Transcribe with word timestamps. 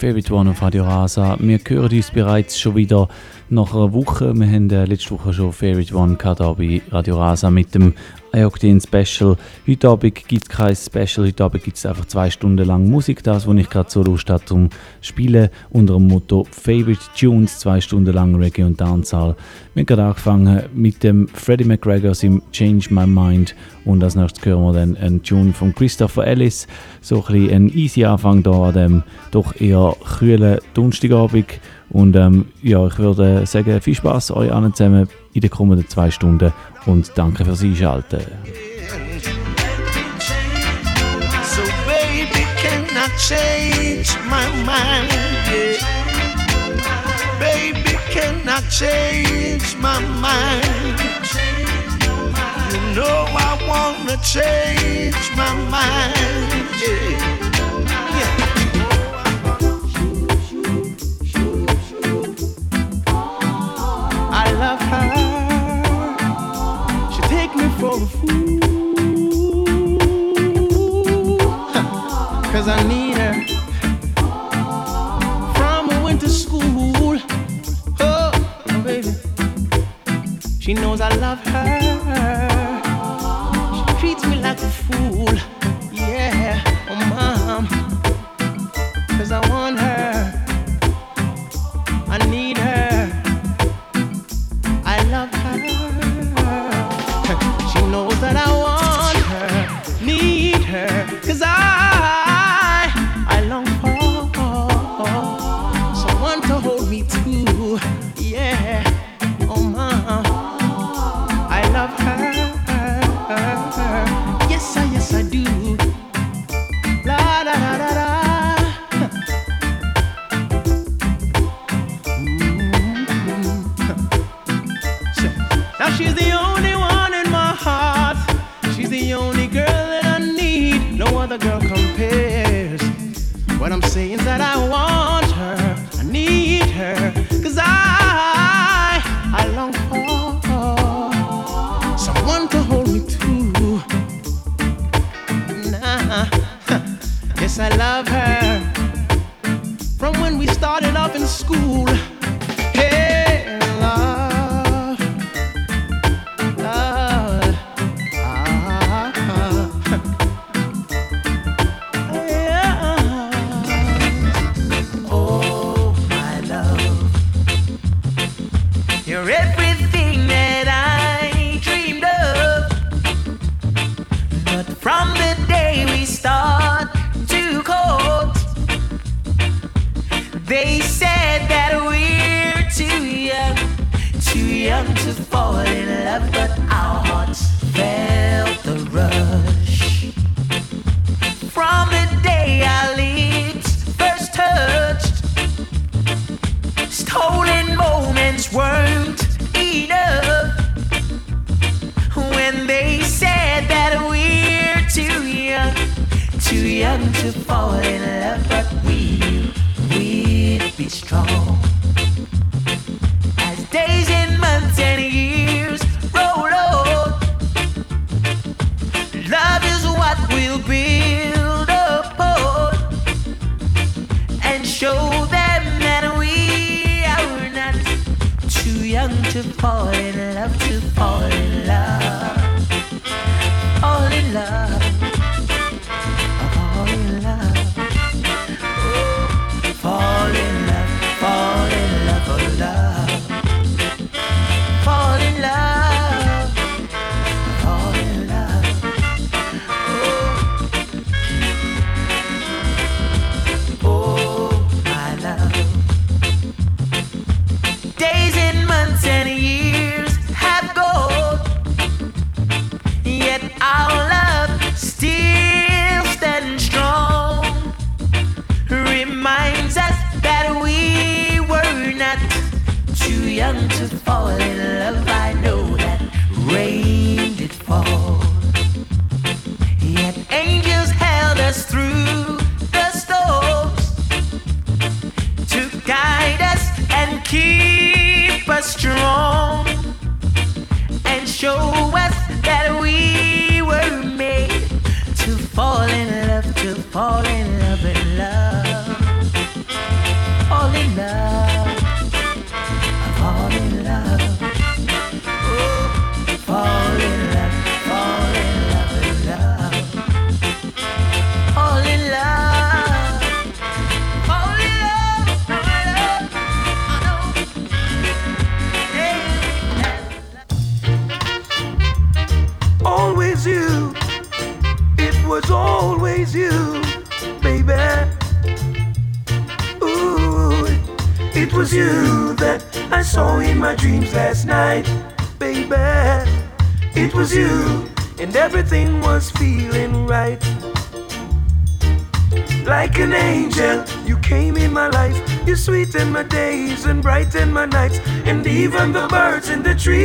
Favorite 0.00 0.32
One 0.32 0.50
auf 0.50 0.62
Radio 0.62 0.84
Rasa. 0.84 1.36
Wir 1.40 1.58
hören 1.62 1.92
uns 1.92 2.10
bereits 2.10 2.58
schon 2.58 2.74
wieder 2.74 3.06
nach 3.50 3.74
einer 3.74 3.92
Woche. 3.92 4.32
Wir 4.34 4.46
haben 4.46 4.70
äh, 4.70 4.86
letzte 4.86 5.10
Woche 5.10 5.34
schon 5.34 5.52
Favorite 5.52 5.94
One 5.94 6.16
gehabt 6.16 6.38
bei 6.56 6.80
Radio 6.90 7.18
Rasa 7.18 7.50
mit 7.50 7.74
dem 7.74 7.92
Ayokdin 8.32 8.80
Special. 8.80 9.36
Heute 9.68 9.88
Abend 9.90 10.14
gibt 10.26 10.42
es 10.42 10.48
kein 10.48 10.74
Special, 10.74 11.26
heute 11.26 11.44
Abend 11.44 11.62
gibt 11.62 11.76
es 11.76 11.84
einfach 11.84 12.06
zwei 12.06 12.30
Stunden 12.30 12.64
lang 12.66 12.88
Musik, 12.88 13.22
das, 13.22 13.46
wo 13.46 13.52
ich 13.52 13.68
gerade 13.68 13.90
so 13.90 14.02
Lust 14.02 14.30
habe 14.30 14.42
zum 14.46 14.70
Spielen, 15.02 15.50
unter 15.68 15.94
dem 15.94 16.08
Motto 16.08 16.46
Favorite 16.50 17.02
Tunes, 17.14 17.58
zwei 17.58 17.78
Stunden 17.78 18.14
lang 18.14 18.34
Reggae 18.36 18.64
und 18.64 18.80
Dancehall. 18.80 19.36
Wir 19.74 19.82
haben 19.82 19.86
gerade 19.86 20.04
angefangen 20.04 20.62
mit 20.74 21.02
dem 21.02 21.28
Freddie 21.28 21.66
McGregor, 21.66 22.14
im 22.22 22.42
Change 22.52 22.92
My 22.92 23.06
Mind 23.06 23.54
und 23.84 24.02
als 24.02 24.16
nächstes 24.16 24.44
hören 24.46 24.62
wir 24.62 24.72
dann 24.72 24.96
einen 24.96 25.22
Tune 25.22 25.52
von 25.52 25.74
Christopher 25.74 26.26
Ellis, 26.26 26.66
so 27.02 27.16
ein 27.16 27.32
bisschen 27.32 27.50
ein 27.50 27.68
easy 27.68 28.04
Anfang 28.04 28.42
hier 28.42 28.52
an 28.52 28.74
dem 28.74 29.02
doch 29.30 29.60
eher 29.60 29.94
kühlen 30.18 30.58
Donnerstagabend 30.72 31.60
und 31.90 32.16
ähm, 32.16 32.46
ja, 32.62 32.86
ich 32.86 32.98
würde 32.98 33.44
sagen, 33.46 33.78
viel 33.82 33.94
Spaß 33.94 34.30
euch 34.30 34.50
allen 34.50 34.72
zusammen 34.72 35.06
in 35.34 35.42
den 35.42 35.50
kommenden 35.50 35.86
zwei 35.86 36.10
Stunden 36.10 36.50
und 36.86 37.12
danke 37.14 37.44
fürs 37.44 37.62
Einschalten. 37.62 38.20
change 43.28 44.16
my 44.28 44.46
mind. 44.64 45.10
Yeah. 45.50 45.76
Baby, 47.38 47.96
can 48.10 48.48
I 48.48 48.60
change 48.70 49.76
my 49.76 50.00
mind? 50.24 50.98
You 52.72 52.80
know 52.96 53.26
I 53.48 53.52
wanna 53.68 54.16
change 54.22 55.24
my 55.36 55.52
mind. 55.68 56.68
Yeah. 56.80 57.49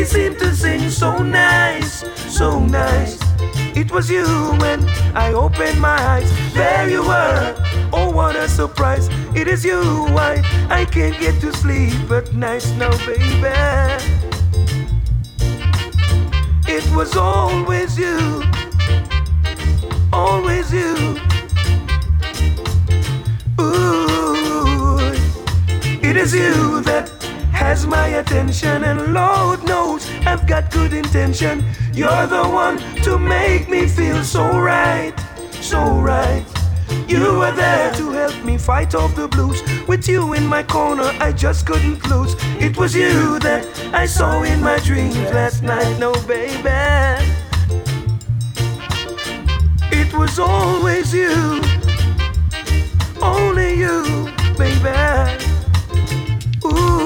It 0.05 0.09
seem 0.09 0.35
to 0.35 0.55
sing 0.55 0.89
so 0.91 1.17
nice, 1.17 2.05
so 2.31 2.59
nice. 2.59 3.17
It 3.75 3.91
was 3.91 4.07
you 4.07 4.27
when 4.59 4.87
I 5.15 5.33
opened 5.33 5.81
my 5.81 5.97
eyes. 5.99 6.29
There 6.53 6.87
you 6.87 7.01
were. 7.01 7.55
Oh, 7.91 8.11
what 8.11 8.35
a 8.35 8.47
surprise. 8.47 9.09
It 9.33 9.47
is 9.47 9.65
you. 9.65 9.81
I, 10.15 10.43
I 10.69 10.85
can't 10.85 11.19
get 11.19 11.41
to 11.41 11.51
sleep 11.51 11.95
but 12.07 12.35
nice 12.35 12.69
now, 12.73 12.91
baby. 13.03 13.49
It 16.67 16.85
was 16.95 17.17
always 17.17 17.97
you, 17.97 18.43
always 20.13 20.71
you. 20.71 21.17
Ooh, 23.59 24.99
it 26.07 26.15
is 26.15 26.31
you 26.31 26.81
that 26.81 27.09
has 27.51 27.87
my 27.87 28.07
attention 28.07 28.83
and 28.83 29.11
love. 29.11 29.54
I've 30.35 30.45
got 30.45 30.69
good 30.69 30.91
intention. 30.91 31.63
You're 31.93 32.27
the 32.27 32.43
one 32.43 32.77
to 33.03 33.17
make 33.17 33.69
me 33.69 33.87
feel 33.87 34.21
so 34.21 34.59
right, 34.59 35.13
so 35.61 35.79
right. 35.97 36.45
You 37.07 37.39
were 37.39 37.53
there 37.53 37.93
to 37.93 38.11
help 38.11 38.43
me 38.43 38.57
fight 38.57 38.95
off 38.95 39.15
the 39.15 39.29
blues. 39.29 39.63
With 39.87 40.09
you 40.09 40.33
in 40.33 40.45
my 40.45 40.61
corner, 40.61 41.09
I 41.21 41.31
just 41.31 41.65
couldn't 41.65 42.05
lose. 42.07 42.35
It 42.59 42.75
was 42.75 42.93
you 42.93 43.39
that 43.39 43.65
I 43.93 44.05
saw 44.05 44.43
in 44.43 44.59
my 44.59 44.77
dreams 44.79 45.15
last 45.31 45.63
night, 45.63 45.97
no 45.99 46.11
baby. 46.27 46.67
It 49.89 50.13
was 50.13 50.37
always 50.37 51.13
you, 51.13 51.61
only 53.21 53.79
you, 53.79 54.29
baby. 54.57 54.91
Ooh. 56.65 57.04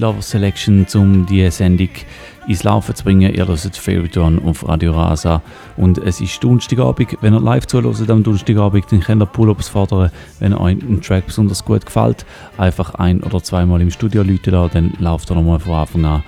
Lover 0.00 0.22
Selection, 0.22 0.86
um 0.94 1.26
die 1.26 1.48
Sendung 1.50 1.90
ins 2.48 2.64
Laufen 2.64 2.94
zu 2.94 3.04
bringen. 3.04 3.34
Ihr 3.34 3.46
hört 3.46 3.76
Fairytown 3.76 4.42
auf 4.44 4.66
Radio 4.66 4.92
Rasa 4.92 5.42
und 5.76 5.98
es 5.98 6.20
ist 6.20 6.42
Donnerstagabend. 6.42 7.18
Wenn 7.20 7.34
ihr 7.34 7.40
live 7.40 7.66
zuhört 7.66 8.10
am 8.10 8.22
Donnerstagabend, 8.22 8.90
dann 8.90 9.00
könnt 9.00 9.22
ihr 9.22 9.26
Pull-Ups 9.26 9.68
fordern. 9.68 10.10
Wenn 10.38 10.54
euch 10.54 10.80
ein 10.82 11.02
Track 11.02 11.26
besonders 11.26 11.64
gut 11.64 11.84
gefällt, 11.84 12.24
einfach 12.56 12.94
ein- 12.94 13.22
oder 13.22 13.42
zweimal 13.42 13.82
im 13.82 13.90
Studio 13.90 14.22
Leute 14.22 14.50
da, 14.50 14.68
dann 14.68 14.94
lauft 14.98 15.30
ihr 15.30 15.34
nochmal 15.34 15.60
von 15.60 15.74
Anfang 15.74 16.04
an. 16.06 16.22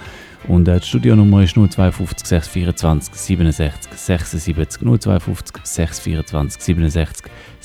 Und 0.48 0.68
äh, 0.68 0.80
die 0.80 0.86
Studionummer 0.86 1.42
ist 1.42 1.54
052 1.54 2.26
624 2.26 3.14
67 3.14 3.92
76 3.94 4.82
052 4.82 5.56
624 5.62 6.62
67 6.62 7.21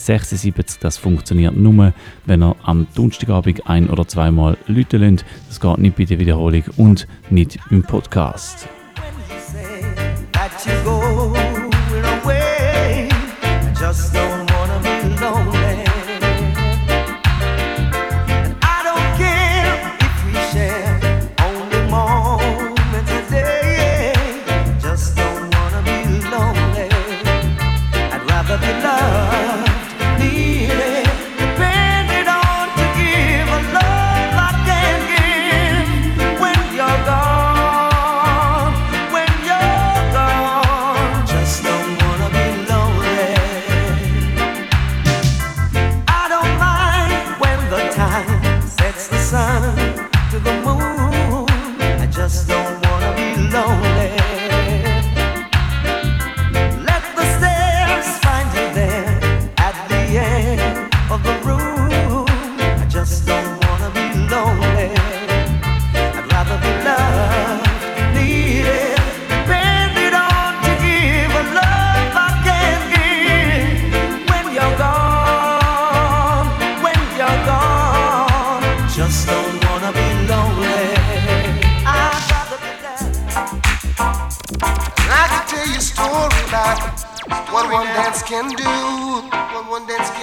76. 0.08 0.80
Das 0.80 0.98
funktioniert 0.98 1.56
nur, 1.56 1.94
wenn 2.26 2.42
ihr 2.42 2.56
am 2.64 2.88
Donnerstagabend 2.96 3.68
ein- 3.68 3.90
oder 3.90 4.08
zweimal 4.08 4.58
lüten 4.68 5.02
lasst. 5.02 5.26
Das 5.48 5.60
geht 5.60 5.78
nicht 5.78 5.96
bei 5.98 6.06
der 6.06 6.20
Wiederholung 6.20 6.64
und 6.78 7.08
nicht 7.30 7.60
im 7.70 7.84
Podcast. 7.84 8.68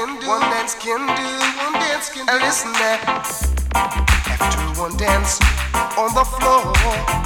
can 0.06 0.20
do, 0.20 0.28
one 0.28 0.40
dance 0.40 0.74
can 0.74 0.98
do, 0.98 1.28
one 1.64 1.72
dance 1.74 2.10
can 2.10 2.26
do. 2.26 2.32
Listen, 2.34 2.72
after 3.74 4.80
one 4.80 4.96
dance 4.96 5.40
on 5.96 6.14
the 6.14 6.24
floor. 6.24 7.23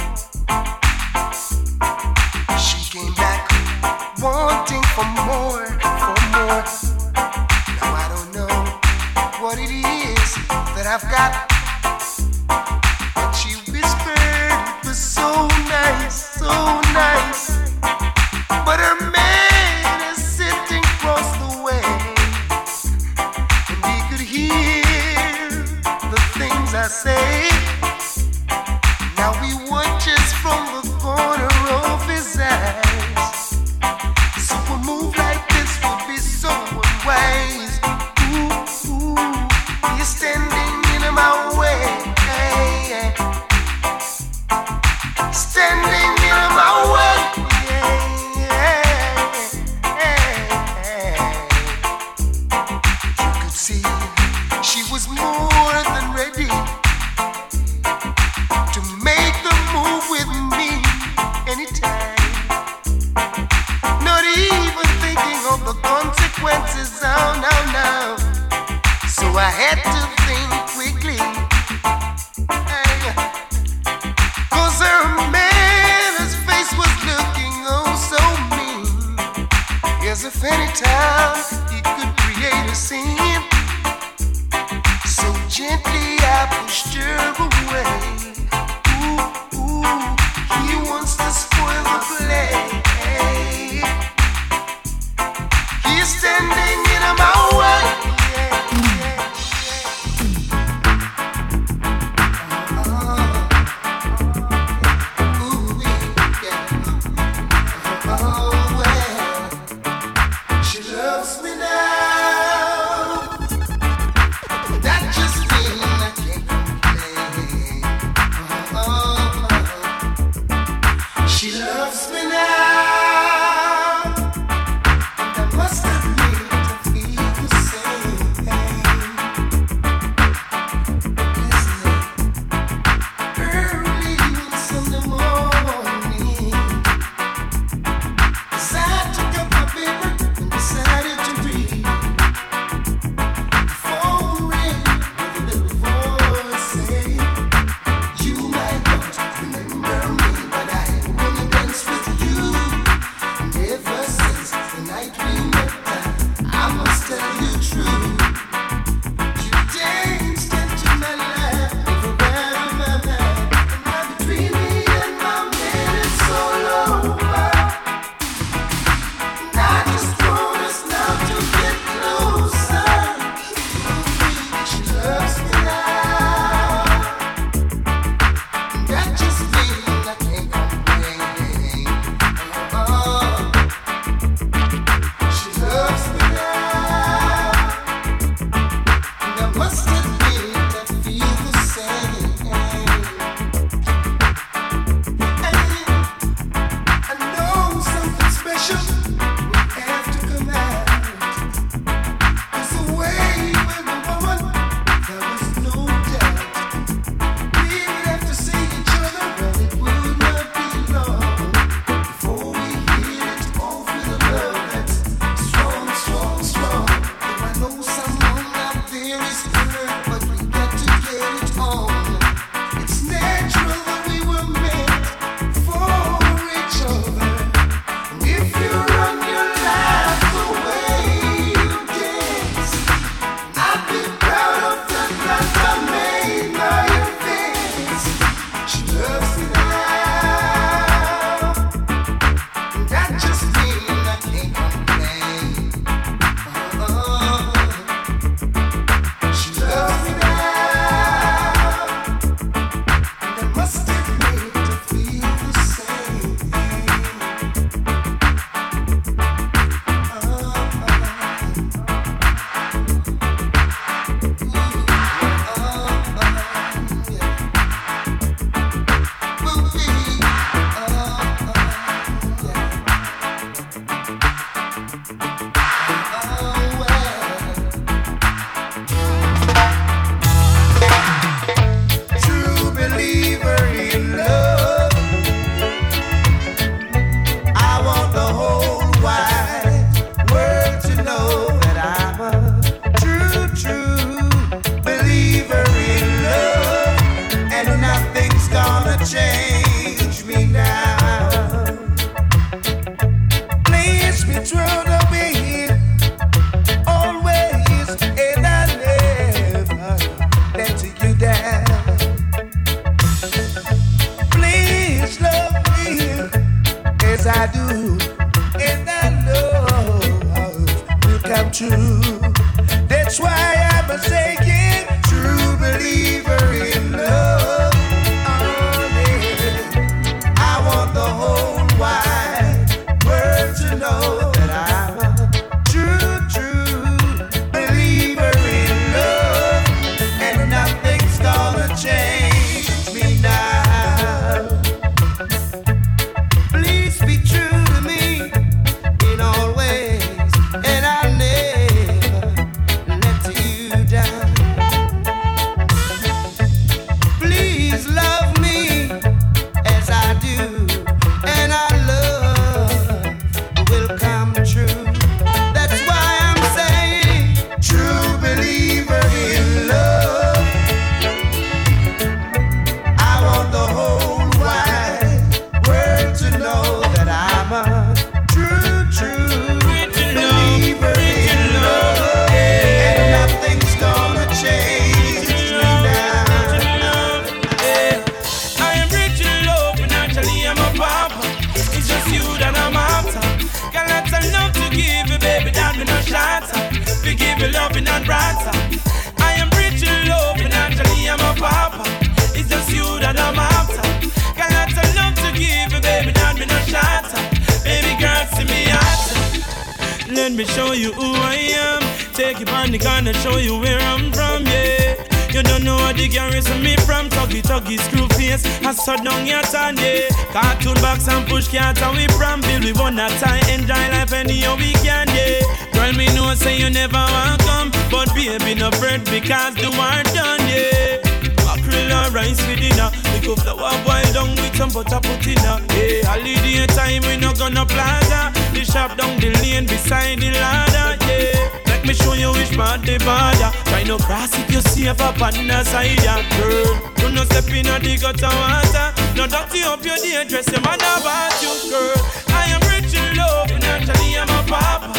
The 415.99 416.07
garrison 416.07 416.63
me 416.63 416.75
from 416.87 417.09
Tuggy 417.09 417.41
tuggy 417.43 417.77
screw 417.77 418.07
face. 418.15 418.45
I 418.63 418.71
shut 418.73 419.03
down 419.03 419.27
your 419.27 419.43
turn, 419.43 419.75
yeah 419.77 420.07
Cartoon 420.31 420.75
box 420.75 421.07
and 421.09 421.27
push 421.27 421.49
cart 421.51 421.81
and 421.81 421.97
we 421.97 422.07
from 422.15 422.39
Bill. 422.41 422.61
We 422.63 422.71
want 422.71 422.95
that 422.95 423.11
time 423.19 423.43
Enjoy 423.51 423.83
life 423.91 424.13
anyhow 424.13 424.55
we 424.55 424.71
can, 424.79 425.07
yeah. 425.11 425.43
Girl 425.75 425.91
me 425.93 426.07
know 426.15 426.33
say 426.35 426.57
you 426.57 426.69
never 426.69 426.95
want 426.95 427.41
come. 427.43 427.69
But 427.91 428.15
baby 428.15 428.55
no 428.55 428.71
bread 428.79 429.03
because 429.11 429.55
the 429.59 429.69
war 429.75 429.99
done, 430.15 430.43
yeah. 430.47 431.03
Mackerel 431.43 431.91
and 431.91 432.13
rice 432.15 432.39
with 432.47 432.63
dinner. 432.63 432.89
We 433.11 433.19
go 433.19 433.35
flour 433.35 433.75
boil 433.83 434.07
down 434.15 434.31
with 434.39 434.55
some 434.55 434.71
butter 434.71 435.03
put 435.03 435.27
in 435.27 435.37
her 435.43 435.59
Yeah, 435.75 436.07
holiday 436.07 436.65
time 436.71 437.03
we 437.03 437.17
no 437.19 437.33
gonna 437.33 437.65
plaza. 437.65 438.31
The 438.55 438.63
shop 438.63 438.95
down 438.95 439.19
the 439.19 439.35
lane 439.43 439.67
beside 439.67 440.19
the 440.19 440.31
ladder, 440.31 440.95
yeah 441.05 441.68
show 442.03 442.13
you 442.13 442.31
which 442.33 442.51
part 442.55 442.81
the 442.81 442.97
border 443.03 443.51
Try 443.69 443.83
no 443.83 443.97
cross 443.97 444.31
if 444.33 444.49
you 444.51 444.89
up 444.89 445.21
on 445.21 445.47
the 445.47 445.63
side, 445.63 446.01
yeah 446.03 446.21
Girl, 446.37 446.73
you 446.99 447.11
no 447.15 447.23
step 447.25 447.47
in 447.51 447.65
the 447.65 447.97
gutter 447.99 448.31
water. 448.41 448.87
No 449.15 449.27
dirty 449.27 449.61
up 449.63 449.83
your 449.83 449.97
day 449.97 450.25
dress, 450.27 450.47
your 450.51 450.61
man 450.61 450.79
about 450.79 451.35
you, 451.41 451.53
girl. 451.69 451.99
I 452.29 452.55
am 452.55 452.61
rich 452.71 452.93
in 452.95 453.17
love, 453.17 453.49
financially 453.49 454.17
I'm 454.17 454.29
a 454.29 454.39
papa. 454.47 454.93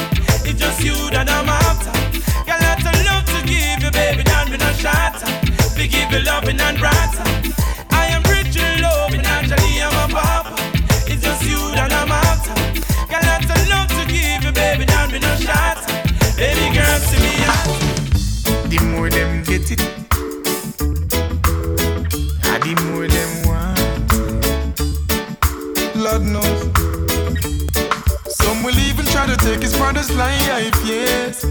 It's 0.45 0.59
just 0.61 0.81
you 0.85 0.97
that 1.11 1.29
I'm 1.29 1.49
after. 1.49 1.93
Got 2.47 2.61
lots 2.61 2.85
of 2.85 2.97
love 3.09 3.27
to 3.33 3.41
give 3.47 3.83
you, 3.83 3.91
baby, 3.91 4.23
don't 4.23 4.51
be 4.51 4.57
no 4.59 4.71
shatter. 4.73 5.27
We 5.77 5.89
give 5.89 6.11
you 6.13 6.21
loving 6.21 6.61
and 6.61 6.79
brighter. 6.79 7.25
I 7.91 8.07
am 8.15 8.23
rich 8.25 8.57
in 8.57 8.83
love, 8.83 9.11
financially 9.11 9.83
I'm 9.83 10.11
a 10.11 10.13
papa 10.13 10.40
The 18.71 18.79
more 18.85 19.11
them 19.11 19.43
get 19.43 19.69
it, 19.73 19.81
ah, 22.45 22.59
the 22.63 22.73
more 22.87 23.09
them 23.09 23.31
want. 23.49 24.09
Lord 25.97 26.23
knows. 26.23 26.61
Some 28.33 28.63
will 28.63 28.79
even 28.79 29.07
try 29.07 29.27
to 29.27 29.37
take 29.39 29.63
his 29.63 29.77
brother's 29.77 30.13
life, 30.15 30.77
yes. 30.85 31.43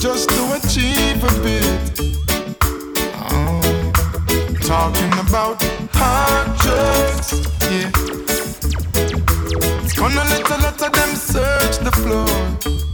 Just 0.00 0.28
to 0.30 0.42
achieve 0.58 1.24
a 1.24 1.32
bit. 1.42 2.00
Oh, 3.28 3.60
talking 4.62 5.12
about 5.26 5.60
hard 5.92 6.56
drugs, 6.62 7.32
yeah. 7.62 7.90
It's 9.82 9.94
gonna 9.98 10.24
let 10.30 10.48
a 10.48 10.58
lot 10.62 10.80
of 10.80 10.92
them 10.92 11.16
search 11.16 11.78
the 11.78 11.90
floor. 11.90 12.85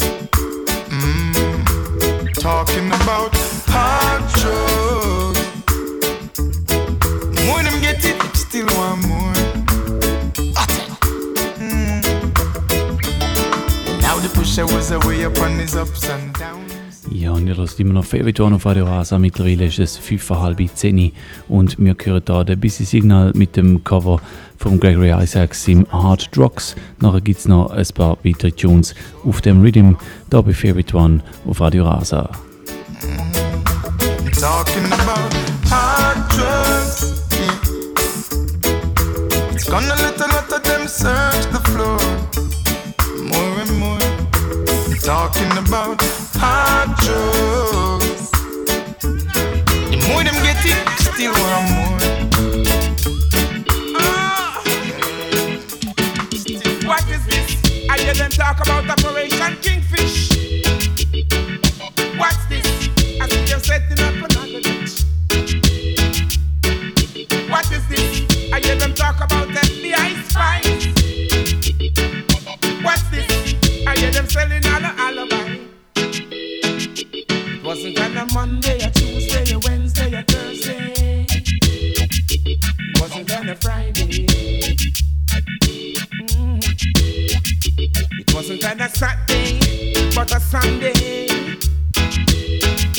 Talking 2.42 2.88
about 2.88 3.30
hard 3.68 4.22
drugs. 4.34 5.38
More 7.46 7.62
them 7.62 7.80
get 7.80 8.04
it, 8.04 8.18
still 8.36 8.66
want 8.66 9.06
more. 9.06 9.34
Mm. 11.62 12.02
Now 14.02 14.18
the 14.18 14.28
pusher 14.34 14.66
was 14.66 14.90
away 14.90 15.22
upon 15.22 15.60
his 15.60 15.76
ups 15.76 16.10
and 16.10 16.36
downs. 16.36 16.72
Ja, 17.12 17.30
und 17.30 17.46
ihr 17.46 17.56
hört 17.56 17.78
immer 17.78 17.92
noch 17.92 18.04
Favorite 18.04 18.42
One 18.42 18.56
auf 18.56 18.66
Radio 18.66 18.86
Rasa. 18.86 19.18
Mittlerweile 19.18 19.66
ist 19.66 19.78
es 19.78 20.00
5.30 20.00 20.74
10 20.74 21.12
und 21.48 21.78
wir 21.78 21.94
hören 22.02 22.22
hier 22.26 22.44
den 22.44 22.58
Busy 22.58 22.84
Signal 22.84 23.30
mit 23.36 23.56
dem 23.56 23.84
Cover 23.84 24.20
von 24.62 24.78
Gregory 24.78 25.10
Isaacs 25.10 25.66
im 25.66 25.86
Hard 25.90 26.34
Drugs. 26.36 26.76
Nachher 27.00 27.20
gibt 27.20 27.40
es 27.40 27.48
noch 27.48 27.70
ein 27.70 27.86
paar 27.94 28.16
weitere 28.22 28.52
Tunes 28.52 28.94
auf 29.24 29.40
dem 29.40 29.60
Rhythm, 29.60 29.96
da 30.30 30.40
bei 30.40 30.54
Favorite 30.54 30.96
One 30.96 31.20
auf 31.46 31.60
Radio 31.60 31.84
Rasa. 31.84 32.30
Talking 34.40 34.86
about 34.92 35.34
hard 35.68 36.16
drugs. 36.30 37.24
It's 39.52 39.66
gonna 39.68 39.94
let 39.96 40.20
a 40.20 40.26
lot 40.26 40.52
of 40.52 40.62
them 40.62 40.86
search 40.86 41.46
the 41.52 41.60
floor. 41.70 41.98
More 43.18 43.60
and 43.60 43.78
more. 43.78 43.98
Talking 45.04 45.50
about 45.58 46.00
hard 46.38 46.96
drugs. 46.98 48.30
The 49.90 49.96
more 50.08 50.22
them 50.22 50.36
get 50.44 50.64
it, 50.64 50.88
still 51.00 51.32
want 51.32 51.70
more. 51.70 51.81
Talk 58.36 58.60
about 58.60 58.88
Operation 58.88 59.56
Kingfish. 59.60 60.30
What's 62.16 62.44
this? 62.46 62.66
I 63.20 63.28
see 63.28 63.44
you're 63.46 63.58
setting 63.60 64.00
up 64.00 64.14
another 64.30 64.60
ditch. 64.60 65.04
What 67.50 67.70
is 67.70 67.86
this? 67.88 68.52
I 68.52 68.60
hear 68.60 68.76
them 68.76 68.94
talk 68.94 69.16
about 69.16 69.48
FBI 69.48 70.22
spies. 70.28 70.86
What's 72.82 73.02
this? 73.10 73.54
I 73.86 73.98
hear 73.98 74.10
them 74.10 74.26
selling 74.26 74.64
all 74.66 74.80
the 74.80 74.92
alibi. 74.96 75.58
It 77.14 77.64
wasn't 77.64 77.98
on 78.00 78.16
a 78.16 78.32
Monday, 78.32 78.78
a 78.78 78.90
Tuesday, 78.90 79.54
a 79.54 79.58
Wednesday, 79.58 80.12
a 80.14 80.22
Thursday. 80.22 81.26
It 81.28 83.00
wasn't 83.00 83.30
on 83.36 83.48
a 83.50 83.56
Friday. 83.56 84.31
Wasn't 88.42 88.64
on 88.64 88.80
a 88.80 88.88
Saturday, 88.88 90.10
but 90.16 90.34
a 90.34 90.40
Sunday. 90.40 90.92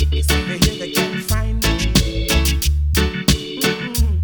It's 0.10 0.32
over 0.32 0.54
here 0.54 0.76
they 0.80 0.92
can't 0.92 1.22
find 1.26 1.56
me. 1.56 2.30
Mm-hmm. 3.60 4.24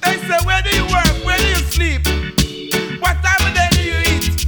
They 0.00 0.16
say, 0.26 0.40
where 0.46 0.62
do 0.62 0.70
you 0.74 0.84
work? 0.84 1.14
Where 1.26 1.36
do 1.36 1.48
you 1.48 1.60
sleep? 1.68 2.06
What 3.02 3.16
time 3.22 3.46
of 3.46 3.52
day 3.54 3.68
do 3.72 3.82
you 3.82 3.98
eat? 4.08 4.46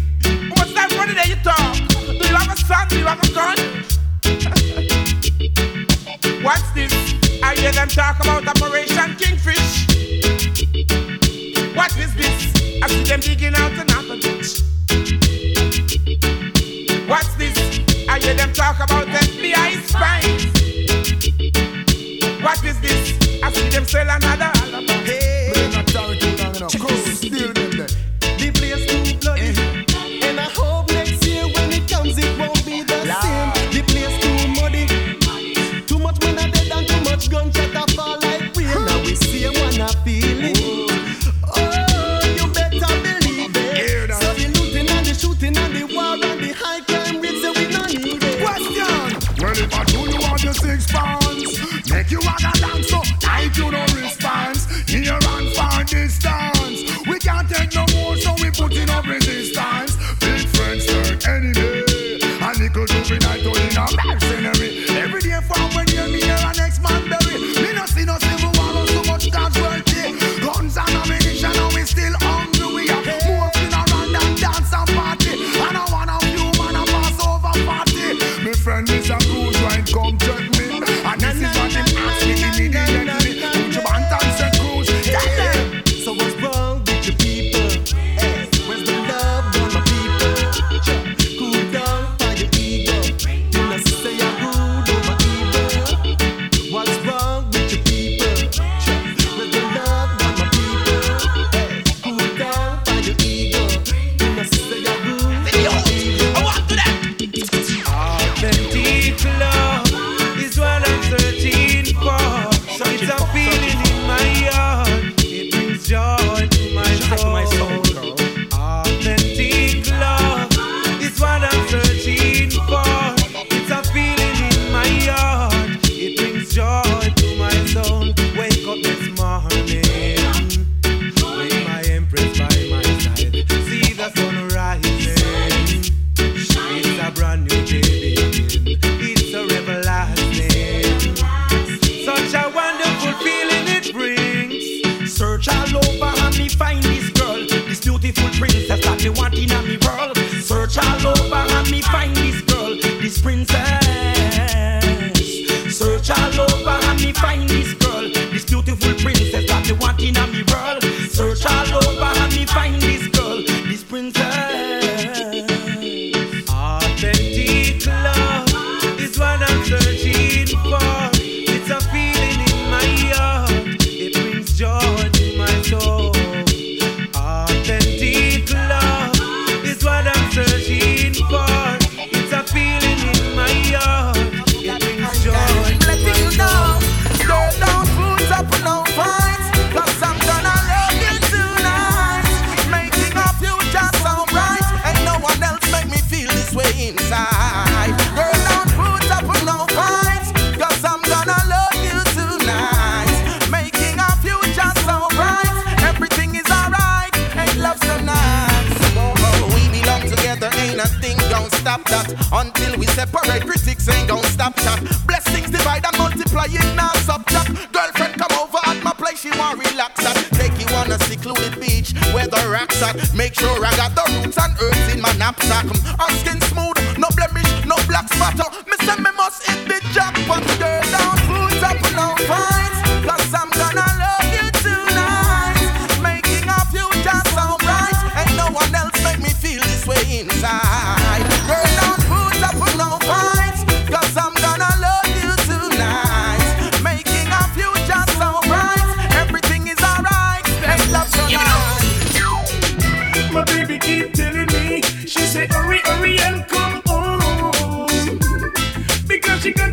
What 0.56 0.68
time 0.74 0.90
of 0.98 1.14
day 1.16 1.28
you 1.28 1.36
talk? 1.44 1.76
Do 2.06 2.24
you 2.26 2.34
have 2.34 2.50
a 2.50 2.56
son? 2.56 2.88
Do 2.88 2.98
you 2.98 3.04
have 3.04 3.20
a 3.22 3.28
gun? 3.34 3.56
What's 6.42 6.70
this? 6.70 6.94
I 7.42 7.54
hear 7.56 7.72
them 7.72 7.88
talk 7.88 8.20
about 8.20 8.48
Operation 8.48 9.16
Kingfish. 9.16 9.86
What 11.76 11.94
is 11.98 12.14
this? 12.14 12.54
I 12.82 12.88
see 12.88 13.02
them 13.02 13.20
digging 13.20 13.54
out 13.54 13.91
What's 14.12 14.28
this? 17.36 17.56
I 18.10 18.18
hear 18.20 18.34
them 18.34 18.52
talk 18.52 18.76
about 18.76 19.06
FBI 19.06 19.80
spies. 19.88 20.44
What 22.42 22.62
is 22.62 22.78
this? 22.82 23.42
I 23.42 23.50
see 23.52 23.70
them 23.70 23.86
sell 23.86 24.06
another. 24.10 24.61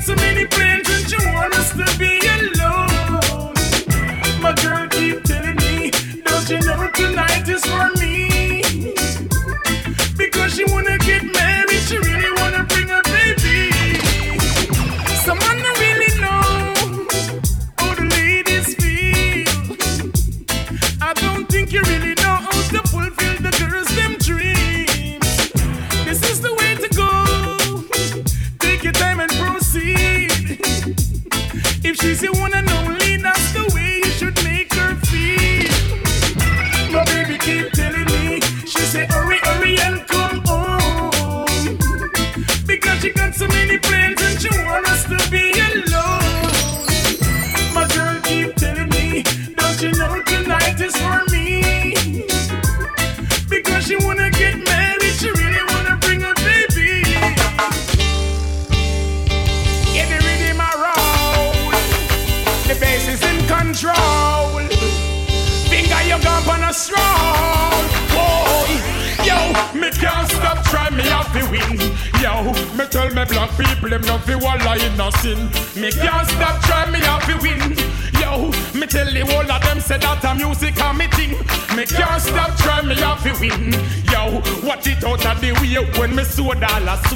So 0.09 0.15
many 0.15 0.47
plans 0.47 0.89
and 0.89 1.07
she 1.07 1.17
want 1.35 1.53
us 1.53 1.69
to 1.73 1.99
be 1.99 2.08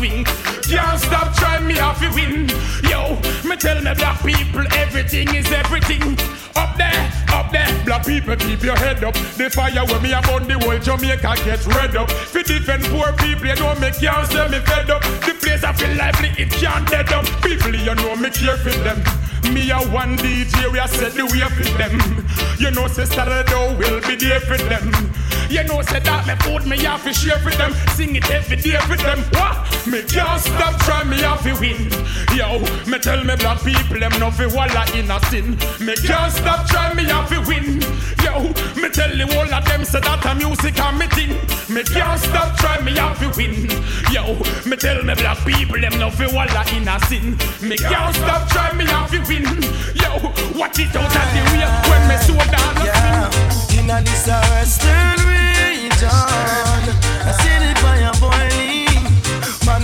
swing. 0.03 0.23
Can't 0.63 0.99
stop 0.99 1.33
trying 1.35 1.67
me 1.67 1.79
off 1.79 1.99
to 1.99 2.09
win. 2.13 2.49
Yo, 2.89 3.15
me 3.47 3.55
tell 3.55 3.79
me 3.81 3.93
black 3.95 4.19
people 4.23 4.65
everything 4.75 5.27
is 5.35 5.51
everything. 5.51 6.17
Up 6.55 6.77
there, 6.77 7.11
up 7.29 7.51
there, 7.51 7.67
black 7.85 8.05
people 8.05 8.35
keep 8.35 8.61
your 8.63 8.77
head 8.77 9.03
up. 9.03 9.13
The 9.13 9.49
fire 9.49 9.85
when 9.85 10.01
me 10.03 10.13
burn 10.27 10.47
the 10.47 10.57
whole 10.63 10.79
Jamaica 10.79 11.35
get 11.45 11.65
red 11.67 11.95
up. 11.95 12.11
Fi 12.11 12.41
defend 12.43 12.83
poor 12.85 13.11
people, 13.13 13.47
you 13.47 13.55
know 13.55 13.75
me 13.75 13.91
can't 13.91 14.27
say 14.31 14.47
me 14.49 14.59
fed 14.59 14.89
up. 14.89 15.01
The 15.25 15.33
place 15.39 15.63
I 15.63 15.73
feel 15.73 15.95
lively, 15.95 16.29
it 16.37 16.51
can't 16.51 16.87
dead 16.89 17.11
up. 17.11 17.25
People, 17.41 17.75
you 17.75 17.95
know 17.95 18.15
me 18.15 18.29
care 18.29 18.57
for 18.57 18.75
them. 18.83 18.99
Me 19.53 19.71
a 19.71 19.77
one 19.91 20.17
DJ, 20.17 20.71
we 20.71 20.79
a 20.79 20.87
set 20.87 21.13
the 21.13 21.25
way 21.25 21.43
for 21.55 21.67
them. 21.77 21.93
You 22.59 22.71
know, 22.71 22.87
sister, 22.87 23.25
the 23.25 23.75
will 23.77 23.99
be 24.01 24.15
there 24.15 24.39
for 24.39 24.57
them. 24.57 25.13
You 25.49 25.63
know, 25.65 25.81
say 25.83 25.99
that 25.99 26.25
me 26.25 26.33
food 26.41 26.65
me 26.65 26.77
have 26.83 27.03
to 27.03 27.13
share 27.13 27.37
for 27.39 27.51
them. 27.51 27.73
Sing 27.93 28.15
it 28.15 28.29
every 28.31 28.57
day 28.57 28.77
for 28.87 28.97
them. 28.97 29.19
What? 29.33 29.62
Me 29.85 30.01
can't 30.03 30.39
stop 30.39 30.79
trying 30.81 31.09
me 31.09 31.17
have 31.17 31.43
to 31.43 31.53
win. 31.59 31.91
Yo, 32.31 32.59
me 32.87 32.97
tell 32.99 33.21
me 33.21 33.35
black 33.35 33.61
people 33.63 33.99
them 33.99 34.13
no 34.17 34.31
fi 34.31 34.47
walla 34.47 34.85
in 34.95 35.11
a 35.11 35.19
sin. 35.27 35.59
Me 35.83 35.93
can't 35.95 36.31
stop 36.31 36.65
trying 36.67 36.95
me 36.95 37.03
have 37.03 37.27
to 37.27 37.41
win. 37.43 37.81
Yo, 38.23 38.47
me 38.79 38.87
tell 38.89 39.11
the 39.11 39.27
whole 39.35 39.53
of 39.53 39.65
them 39.65 39.83
say 39.83 39.99
that 39.99 40.25
a 40.25 40.35
music 40.35 40.79
and 40.79 40.97
me 40.97 41.07
thing. 41.07 41.35
Me 41.67 41.83
can't 41.83 42.17
stop 42.17 42.55
trying 42.57 42.85
me 42.85 42.95
have 42.95 43.19
to 43.19 43.27
win. 43.35 43.67
Yo, 44.07 44.39
me 44.63 44.77
tell 44.77 45.03
me 45.03 45.13
black 45.15 45.43
people 45.43 45.79
them 45.79 45.99
no 45.99 46.09
fi 46.09 46.31
walla 46.31 46.63
in 46.71 46.87
a 46.87 46.95
sin. 47.11 47.35
Me 47.59 47.75
can't 47.75 48.15
stop 48.15 48.47
trying 48.49 48.77
me 48.77 48.85
have 48.85 49.11
to 49.11 49.19
win. 49.27 49.43
Yo, 49.99 50.15
watch 50.55 50.79
it 50.79 50.95
out 50.95 51.11
of 51.11 51.27
the 51.35 51.41
way 51.51 51.67
when 51.91 52.03
me 52.07 52.15
so 52.23 52.39
down. 52.47 52.73
Yeah, 52.87 53.27
in 53.75 53.91
a 53.91 53.99
a 53.99 54.39
western 54.55 55.19
region, 55.27 56.07
I 56.07 57.35
see 57.35 57.57
the 57.59 57.75
fire 57.83 58.15
boiling. 58.21 58.52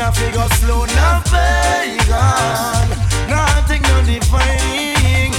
I 0.02 0.12
figure 0.12 0.48
slow 0.60 0.86
now 0.86 1.22
pagan. 1.28 2.90
Nothing 3.30 3.82
no 3.82 4.02
defining. 4.06 5.34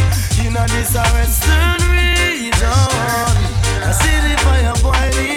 In 0.45 0.53
this 0.53 0.95
western 0.95 1.81
region, 1.89 2.69
I 3.81 3.93
see 4.01 4.19
the 4.21 4.37
fire 4.45 4.75
boiling. 4.83 5.30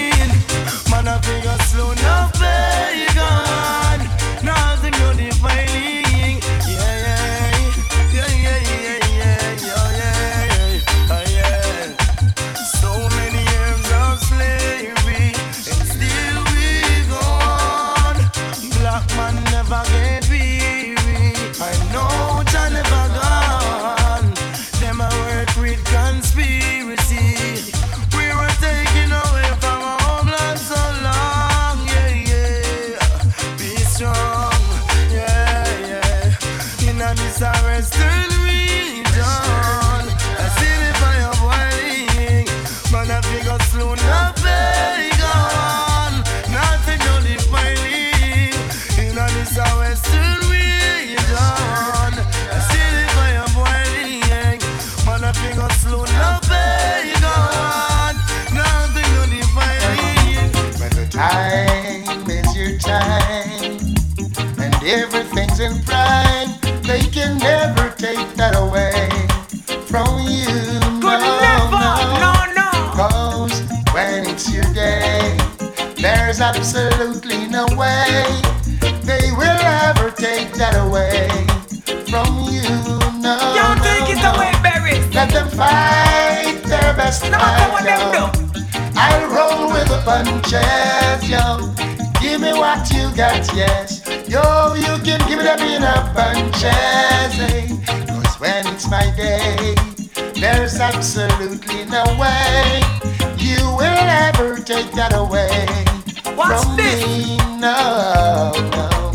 In 65.63 65.81
prime, 65.83 66.49
they 66.83 66.99
can 66.99 67.37
never 67.37 67.89
take 67.95 68.35
that 68.35 68.53
away 68.55 69.07
from 69.87 70.19
you. 70.27 70.51
Could 70.99 71.23
no, 71.23 71.39
never, 71.39 71.87
no, 72.19 72.33
no. 72.51 72.69
Cause 72.91 73.63
when 73.93 74.27
it's 74.27 74.51
your 74.51 74.67
day, 74.73 75.37
there's 75.95 76.41
absolutely 76.41 77.47
no 77.47 77.65
way 77.79 78.25
they 79.07 79.31
will 79.39 79.61
ever 79.87 80.11
take 80.11 80.51
that 80.59 80.75
away 80.83 81.31
from 82.11 82.43
you. 82.51 82.67
No, 83.23 83.39
Can't 83.55 83.79
no, 83.79 83.83
take 83.87 84.09
it 84.11 84.19
no. 84.21 84.35
away, 84.35 84.51
berries. 84.61 85.05
Let 85.15 85.31
them 85.31 85.47
fight 85.47 86.59
their 86.65 86.93
best 86.93 87.23
No 87.23 87.37
matter 87.39 87.71
what 87.71 87.83
them 87.85 87.99
fight, 88.11 88.19
yo. 88.19 88.99
I'll 88.99 89.27
roll 89.31 89.71
with 89.71 89.87
the 89.87 90.01
punches, 90.03 91.23
yo. 91.29 91.71
Give 92.19 92.41
me 92.41 92.51
what 92.51 92.91
you 92.91 93.15
got, 93.15 93.47
yes. 93.55 94.02
Yo, 94.33 94.73
you 94.73 94.97
can 95.03 95.19
give 95.29 95.39
it 95.39 95.45
up 95.45 95.59
in 95.59 95.83
a 95.83 96.11
bunches, 96.15 96.65
eh? 96.65 97.67
Cause 98.07 98.39
when 98.39 98.65
it's 98.65 98.89
my 98.89 99.13
day, 99.15 99.75
there's 100.33 100.79
absolutely 100.79 101.85
no 101.85 102.03
way 102.19 102.81
you 103.37 103.61
will 103.77 104.09
ever 104.25 104.57
take 104.57 104.91
that 104.93 105.13
away 105.13 105.67
Watch 106.35 106.63
from 106.63 106.77
this. 106.77 107.05
me. 107.05 107.37
No, 107.59 108.51
no. 108.71 109.12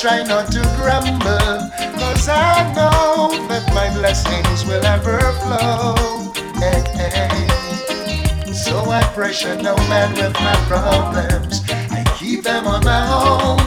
Try 0.00 0.22
not 0.22 0.50
to 0.50 0.62
grumble, 0.80 1.60
cause 2.00 2.26
I 2.26 2.72
know 2.72 3.28
that 3.48 3.68
my 3.74 3.92
blessings 3.98 4.64
will 4.64 4.82
ever 4.82 5.20
flow. 5.44 6.32
Hey, 6.56 6.80
hey. 6.96 8.52
So 8.54 8.80
I 8.90 9.02
pressure 9.12 9.56
no 9.56 9.76
man 9.92 10.14
with 10.14 10.32
my 10.40 10.56
problems. 10.72 11.60
I 11.68 12.02
keep 12.18 12.44
them 12.44 12.66
on 12.66 12.82
my 12.82 13.04
own. 13.12 13.58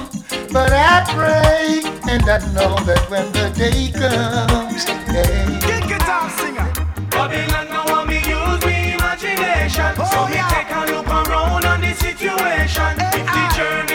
But 0.52 0.74
I 0.74 1.06
pray, 1.14 1.84
and 2.10 2.24
I 2.28 2.40
know 2.54 2.82
that 2.82 3.06
when 3.12 3.32
the 3.32 3.54
day 3.54 3.92
comes, 3.94 4.86
hey, 5.14 5.46
Kick 5.62 5.92
it 5.92 6.10
off, 6.10 6.34
singer. 6.40 6.66
Babylon 7.12 7.68
now 7.70 7.86
want 7.86 8.10
me 8.10 8.18
use 8.18 8.66
me 8.66 8.94
imagination 8.96 9.96
So 9.98 10.28
me 10.28 10.42
take 10.50 10.72
a 10.74 10.82
look 10.90 11.08
around 11.08 11.66
on 11.66 11.82
the 11.82 11.94
situation 11.94 12.96
If 13.14 13.26
the 13.30 13.46
journey 13.56 13.93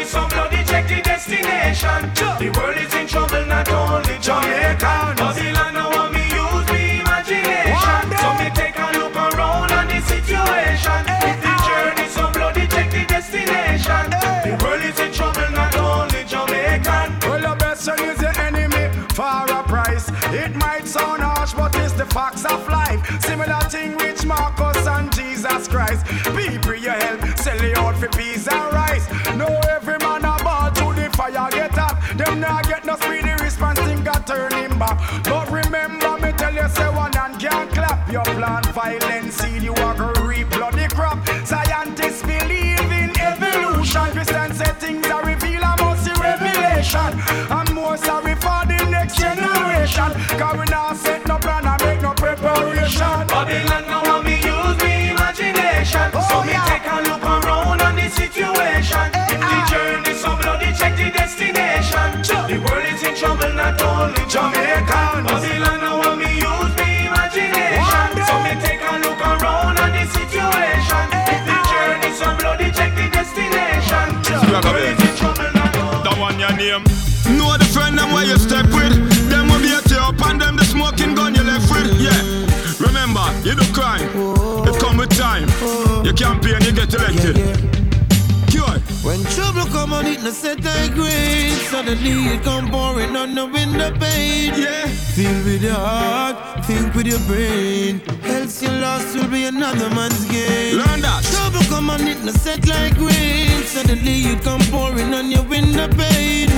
destination. 1.29 2.11
The 2.39 2.51
world 2.59 2.77
is 2.79 2.95
in 2.95 3.07
trouble 3.07 3.45
not 3.47 3.69
only 3.71 4.19
Jamaica. 4.19 5.15
Babylon 5.17 5.75
now 5.75 5.91
want 5.91 6.13
me 6.15 6.25
use 6.25 6.69
me 6.73 7.01
imagination. 7.01 8.03
So 8.21 8.29
me 8.41 8.49
take 8.55 8.79
a 8.79 8.89
look 8.99 9.15
around 9.15 9.71
on 9.73 9.87
the 9.89 10.01
situation. 10.01 11.01
If 11.29 11.39
the 11.45 11.53
ah. 11.53 11.69
journey 11.69 12.09
so 12.09 12.31
bloody 12.33 12.67
check 12.67 12.91
the 12.91 13.05
destination. 13.05 14.05
The 14.45 14.57
world 14.65 14.83
is 14.83 14.99
in 15.01 15.13
trouble 15.13 15.51
not 15.53 15.77
only 15.77 16.25
Jamaican. 16.25 17.21
Well, 17.29 17.43
the 17.45 17.57
best 17.59 17.89
is 17.89 18.21
your 18.21 18.37
enemy 18.41 18.89
for 19.13 19.45
a 19.53 19.63
price. 19.65 20.09
It 20.33 20.55
might 20.57 20.87
sound 20.87 21.23
harsh, 21.23 21.53
but 21.53 21.75
it's 21.77 21.93
the 21.93 22.07
facts 22.07 22.45
of 22.45 22.67
life. 22.69 23.01
Similar 23.23 23.61
thing 23.69 23.97
with 23.97 24.25
Marcus 24.25 24.87
and 24.87 25.13
Jesus 25.13 25.69
Christ. 25.69 26.07
People 26.07 26.48
violent 38.89 39.33
seed, 39.33 39.63
you 39.63 39.75
are 39.75 39.95
gonna 39.95 40.23
reap 40.23 40.49
bloody 40.51 40.89
crop. 40.89 41.19
Scientists 41.45 42.23
believe 42.23 42.91
in 43.01 43.11
evolution. 43.21 44.07
Christians 44.17 44.59
say 44.59 44.73
things 44.85 45.07
are 45.09 45.25
revealed, 45.25 45.63
I 45.63 45.75
must 45.83 46.05
see 46.05 46.17
revelation. 46.29 47.11
I'm 47.57 47.69
more 47.75 47.97
sorry 47.97 48.35
for 48.45 48.61
the 48.71 48.79
next 48.91 49.19
generation. 49.19 50.11
Cause 50.41 50.57
we 50.59 50.65
not 50.73 50.97
set 50.97 51.27
no 51.27 51.37
plan 51.39 51.67
and 51.67 51.81
make 51.85 52.01
no 52.01 52.13
preparation. 52.15 53.17
Babylon 53.33 53.85
now 53.91 54.03
want 54.09 54.25
me 54.25 54.37
use 54.37 54.79
me 54.85 55.11
imagination 55.11 56.09
So 56.13 56.37
oh, 56.37 56.45
me 56.47 56.55
take 56.71 56.87
a 56.95 56.99
look 57.09 57.23
around 57.23 57.81
on 57.83 57.95
the 57.97 58.09
situation. 58.09 59.07
If 59.33 59.41
the 59.53 59.59
ah. 59.61 59.69
journey 59.71 60.15
so 60.23 60.31
bloody, 60.41 60.71
check 60.79 60.97
the 60.97 61.09
destination. 61.11 62.09
The 62.51 62.57
world 62.65 62.87
is 62.93 63.03
in 63.03 63.15
trouble, 63.15 63.53
not 63.53 63.81
only 63.83 64.25
Jamaica. 64.33 65.01
Babylon 65.29 65.78
name. 76.79 77.37
Know 77.37 77.57
the 77.57 77.65
friend 77.65 77.99
them 77.99 78.13
where 78.13 78.25
you 78.25 78.37
step 78.39 78.67
with. 78.67 78.95
Them 79.29 79.49
will 79.49 79.61
be 79.61 79.73
at 79.73 79.91
you 79.91 79.99
up 79.99 80.21
and 80.27 80.41
them 80.41 80.57
the 80.57 80.65
smoking 80.65 81.15
gun 81.15 81.35
you 81.35 81.43
left 81.43 81.71
with. 81.71 82.01
Yeah. 82.01 82.17
Remember, 82.81 83.25
you 83.45 83.55
do 83.55 83.65
crime. 83.73 84.09
It 84.67 84.81
come 84.81 84.97
with 84.97 85.11
time. 85.17 85.49
You 86.05 86.13
campaign, 86.13 86.63
you 86.63 86.73
get 86.73 86.93
elected. 86.95 87.37
Cure. 88.49 88.79
When 89.03 89.23
trouble 89.35 89.67
come 89.71 89.93
on 89.93 90.07
it, 90.07 90.23
no 90.23 90.31
set 90.31 90.65
I 90.65 90.89
grade. 90.89 91.59
Suddenly 91.71 92.35
it 92.35 92.43
come 92.43 92.71
pouring 92.71 93.17
on 93.17 93.35
the 93.35 93.47
window 93.47 93.91
pane. 93.99 94.55
Yeah. 94.55 94.87
Feel 94.87 95.45
with 95.45 95.63
your 95.63 95.75
heart, 95.75 96.65
think 96.65 96.95
with 96.95 97.07
your 97.07 97.21
brain. 97.21 98.01
Else 98.59 98.71
your 98.73 98.81
loss 98.81 99.15
will 99.15 99.29
be 99.29 99.45
another 99.45 99.89
man's 99.91 100.25
gain. 100.25 100.79
Learn 100.79 101.01
that. 101.03 101.23
Trouble 101.31 101.65
come 101.69 101.91
on 101.91 102.01
it, 102.09 102.19
no 102.25 102.33
set 102.33 102.67
like 102.67 102.97
rain. 102.99 103.63
Suddenly 103.63 104.35
it 104.35 104.43
come 104.43 104.61
pouring 104.73 105.15
on 105.15 105.31
your 105.31 105.45
window 105.45 105.87
pane. 105.87 106.49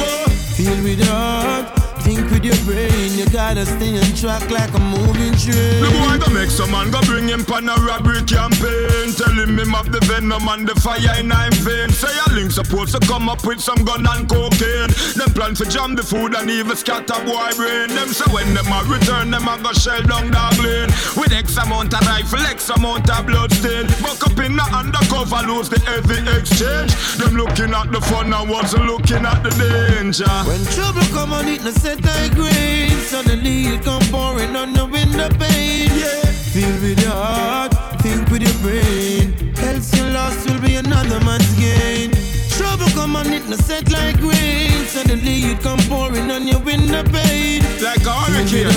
Feel 0.57 0.83
with 0.83 1.05
heart, 1.05 1.69
think 2.01 2.31
with 2.31 2.45
your 2.45 2.57
brain. 2.65 3.13
You 3.19 3.29
gotta 3.29 3.67
stay 3.67 3.99
on 3.99 4.15
track 4.17 4.49
like 4.51 4.73
a 4.73 4.79
moving 4.81 5.37
train. 5.37 5.85
The 5.85 5.91
boy 6.01 6.17
go 6.25 6.33
make 6.33 6.49
some 6.49 6.71
man 6.71 6.91
go 6.91 7.03
bring 7.03 7.29
him 7.29 7.45
pan 7.45 7.69
a 7.69 7.77
robbery 7.77 8.25
campaign. 8.25 9.13
Tell 9.13 9.37
him 9.37 9.59
him 9.59 9.71
have 9.77 9.93
the 9.93 10.01
venom 10.09 10.49
and 10.49 10.67
the 10.67 10.75
fire 10.81 11.21
in 11.21 11.31
him 11.31 11.53
vein. 11.61 11.91
Say 11.91 12.17
supposed 12.65 12.93
to 12.93 13.01
come 13.07 13.29
up 13.29 13.45
with 13.47 13.61
some 13.61 13.85
gun 13.85 14.05
and 14.07 14.29
cocaine. 14.29 14.91
Them 15.17 15.31
plan 15.33 15.55
for 15.55 15.65
jam 15.65 15.95
the 15.95 16.03
food 16.03 16.35
and 16.35 16.51
even 16.51 16.77
scatter 16.77 17.21
boy 17.25 17.51
brain. 17.57 17.89
Them 17.89 18.09
say 18.09 18.29
when 18.33 18.53
them 18.55 18.69
a 18.69 18.81
return, 18.85 19.31
them 19.31 19.49
a 19.49 19.57
go 19.63 19.73
shell 19.73 20.03
down 20.03 20.31
dog 20.31 20.59
lane. 20.59 20.91
With 21.17 21.33
X 21.33 21.57
amount 21.57 21.95
of 21.95 22.05
rifle, 22.07 22.41
X 22.41 22.69
amount 22.71 23.09
of 23.11 23.27
blood 23.27 23.53
stain. 23.53 23.87
Buck 24.03 24.21
up 24.27 24.39
in 24.39 24.57
the 24.57 24.67
undercover, 24.73 25.43
lose 25.47 25.69
the 25.69 25.81
heavy 25.89 26.21
exchange. 26.37 26.93
Them 27.17 27.35
looking 27.37 27.73
at 27.73 27.91
the 27.93 28.01
fun 28.01 28.33
and 28.33 28.51
wasn't 28.51 28.87
looking 28.87 29.25
at 29.25 29.43
the 29.43 29.53
danger. 29.57 30.31
When 30.45 30.63
trouble 30.77 31.07
come 31.15 31.33
on 31.33 31.49
it, 31.49 31.65
no 31.65 31.71
set 31.71 32.05
I 32.05 32.29
grade. 32.29 33.01
Suddenly 33.09 33.75
it 33.75 33.85
come 33.85 34.03
pouring 34.13 34.55
on 34.57 34.73
the 34.73 34.87
window 34.87 35.29
pane. 35.39 35.91
Yeah. 35.97 36.29
Feel 36.53 36.75
with 36.83 37.01
your 37.01 37.13
heart, 37.15 37.73
think 38.03 38.29
with 38.29 38.43
your 38.43 38.59
brain. 38.61 39.55
Else 39.57 39.95
your 39.97 40.11
loss 40.11 40.37
will 40.47 40.61
be 40.61 40.75
another 40.77 41.21
man's 41.25 41.53
gain. 41.55 41.90
Come 43.01 43.17
on 43.17 43.33
it, 43.33 43.49
no 43.49 43.57
set 43.57 43.91
like 43.91 44.21
rain. 44.21 44.85
Suddenly 44.85 45.53
it 45.53 45.61
come 45.61 45.79
pouring 45.89 46.31
on 46.31 46.47
your 46.47 46.61
window 46.61 47.03
pane. 47.03 47.63
Like 47.83 48.05
a 48.05 48.13
hurricane. 48.13 48.69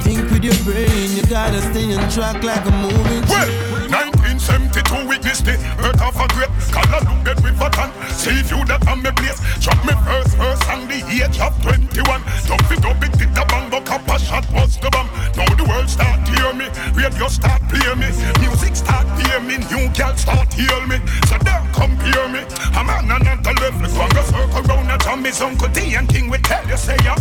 think 0.00 0.30
with 0.30 0.42
your 0.42 0.56
brain. 0.64 1.14
You 1.14 1.22
gotta 1.24 1.60
stay 1.60 1.94
on 1.94 2.10
track 2.10 2.42
like 2.42 2.64
a 2.64 2.70
moving 2.70 3.22
Well, 3.28 4.15
1972 4.46 5.08
witness 5.10 5.40
the 5.42 5.58
birth 5.74 5.98
of 5.98 6.14
a 6.22 6.26
great 6.30 6.52
Color 6.70 7.02
look 7.02 7.20
dead 7.26 7.38
with 7.42 7.58
a 7.58 7.68
tan 7.70 7.90
See 8.14 8.30
if 8.38 8.50
you 8.54 8.62
that 8.70 8.86
on 8.86 9.02
me 9.02 9.10
place. 9.18 9.42
Drop 9.58 9.78
me 9.82 9.94
first 10.06 10.38
verse 10.38 10.62
on 10.70 10.86
the 10.86 11.02
age 11.10 11.38
of 11.42 11.50
21 11.66 12.22
Dump 12.46 12.70
it 12.70 12.84
up, 12.86 13.02
it 13.02 13.12
did 13.18 13.34
the 13.34 13.42
bang 13.50 13.66
But 13.70 13.82
cup 13.82 14.06
a 14.06 14.16
shot 14.22 14.46
was 14.54 14.78
the 14.78 14.86
bomb. 14.94 15.10
Now 15.34 15.50
the 15.50 15.66
world 15.66 15.90
start 15.90 16.22
hear 16.30 16.54
me 16.54 16.70
Radio 16.94 17.26
start 17.26 17.58
play 17.66 17.90
me 17.98 18.06
Music 18.38 18.78
start 18.78 19.06
hear 19.18 19.42
me 19.42 19.58
New 19.66 19.90
girl 19.98 20.14
start 20.14 20.52
heal 20.54 20.82
me. 20.86 21.02
So 21.26 21.34
don't 21.42 21.66
compare 21.74 22.30
me. 22.30 22.46
A 22.78 22.80
man 22.86 23.10
on 23.10 23.26
the 23.26 23.52
left 23.58 23.82
Go 23.82 23.98
and 23.98 24.14
go 24.14 24.22
circle 24.30 24.62
round 24.62 24.90
and 24.94 25.00
Tom 25.02 25.24
His 25.26 25.40
uncle 25.42 25.68
D 25.74 25.98
and 25.98 26.06
King 26.06 26.30
will 26.30 26.38
tell 26.46 26.62
you 26.70 26.76
Say 26.78 26.96
ya. 27.02 27.18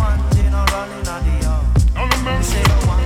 No 1.97 2.05
no 2.05 2.17
mercy 2.21 3.04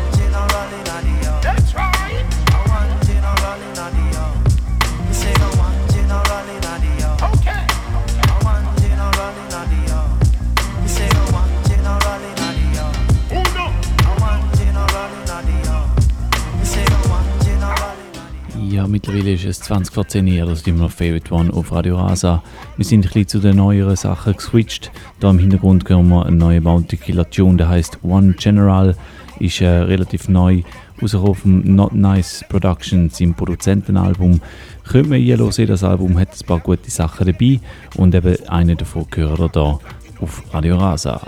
Ja, 18.70 18.86
mittlerweile 18.86 19.34
ist 19.34 19.46
es 19.46 19.62
20 19.62 19.96
vor 19.96 20.08
10 20.08 20.28
Uhr, 20.28 20.46
das 20.46 20.60
ist 20.60 20.68
immer 20.68 20.84
noch 20.84 20.92
Favorite 20.92 21.34
One 21.34 21.52
auf 21.52 21.72
Radio 21.72 21.98
Rasa. 21.98 22.44
Wir 22.78 22.86
sind 22.86 23.00
ein 23.00 23.02
bisschen 23.02 23.28
zu 23.28 23.40
den 23.40 23.56
neueren 23.56 23.96
Sachen 23.96 24.36
geswitcht. 24.36 24.92
Da 25.20 25.32
im 25.32 25.40
Hintergrund 25.40 25.90
hören 25.90 26.08
wir 26.10 26.28
eine 26.28 26.36
neue 26.36 26.62
Bounty 26.62 26.98
Killer 26.98 27.28
Tune, 27.28 27.58
der 27.58 27.68
heißt 27.68 27.98
One 28.04 28.36
General. 28.38 28.96
Ist 29.40 29.62
äh, 29.62 29.68
relativ 29.68 30.30
neu, 30.30 30.62
rausgekommen 31.02 31.64
dem 31.64 31.76
Not 31.76 31.94
Nice 31.94 32.46
Productions, 32.48 33.20
im 33.20 33.34
Produzentenalbum. 33.34 34.40
Könnt 34.88 35.10
man 35.10 35.20
hier 35.20 35.40
hören, 35.40 35.66
das 35.66 35.84
Album 35.84 36.20
hat 36.20 36.40
ein 36.40 36.46
paar 36.46 36.60
gute 36.60 36.92
Sachen 36.92 37.26
dabei 37.26 37.60
und 37.96 38.14
eben 38.14 38.38
eine 38.50 38.76
davon 38.76 39.08
gehört 39.10 39.56
ihr 39.58 39.64
hier 39.64 39.80
auf 40.22 40.44
Radio 40.54 40.78
Rasa. 40.78 41.20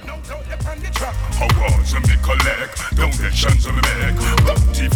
Me 2.07 2.15
collect 2.21 2.95
donations 2.95 3.65
on 3.65 3.73
me 3.73 3.81
make. 3.81 4.45
Bounty 4.45 4.87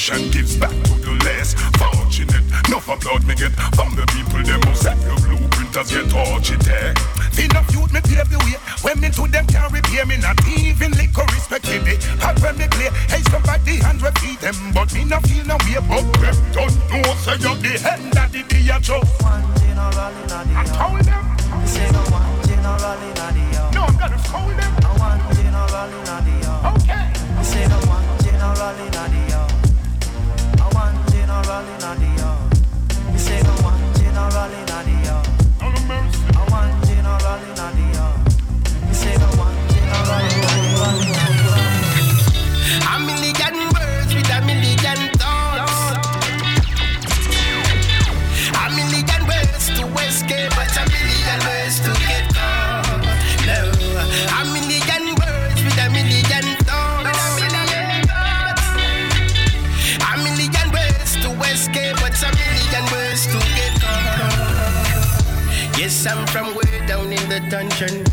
Foundation 0.00 0.30
gives 0.30 0.56
back 0.56 0.70
to 0.70 0.94
the 0.96 1.12
less 1.28 1.52
fortunate. 1.76 2.40
Enough 2.68 2.88
applaud 2.88 3.26
me 3.26 3.34
get 3.34 3.52
from 3.76 3.92
the 3.94 4.06
people 4.16 4.40
them 4.40 4.62
who 4.64 4.74
set 4.74 4.96
the 4.96 5.12
blueprinters 5.20 5.92
get 5.92 6.08
architect. 6.16 6.96
Enough 7.36 7.68
youth 7.68 7.92
me 7.92 8.00
pave 8.00 8.30
the 8.32 8.38
way. 8.40 8.56
When 8.80 8.96
me 9.00 9.10
to 9.12 9.28
them 9.28 9.44
can't 9.44 9.70
repay 9.70 10.04
me, 10.08 10.16
not 10.16 10.40
even 10.48 10.92
liquor 10.96 11.28
respect 11.36 11.68
me. 11.68 11.84
They 11.84 11.96
hot 12.16 12.40
when 12.40 12.56
me 12.56 12.64
play. 12.72 12.88
Hey 13.12 13.20
somebody 13.28 13.76
hand 13.76 14.00
repeat 14.00 14.40
them, 14.40 14.56
but 14.72 14.88
me 14.94 15.04
not 15.04 15.20
feel 15.28 15.44
no 15.44 15.60
way. 15.68 15.76
But 15.84 16.08
them 16.16 16.36
don't 16.56 16.72
know 16.88 17.04
say 17.20 17.36
you're 17.36 17.60
the 17.60 17.76
hand 17.84 18.16
that 18.16 18.32
the 18.32 18.40
day 18.48 18.64
you 18.64 18.80
show. 18.80 19.04
I 19.20 20.64
told 20.80 21.04
them. 21.04 21.24
No, 23.76 23.84
I'm 23.84 23.96
gonna 24.00 24.16
told 24.24 24.56
them. 24.56 24.72
I 24.80 24.96
want 24.96 25.20
generality. 25.36 26.40
Okay. 26.88 27.04
I 27.36 27.42
say 27.44 27.68
no 27.68 27.80
down 67.50 67.66
in 67.82 68.04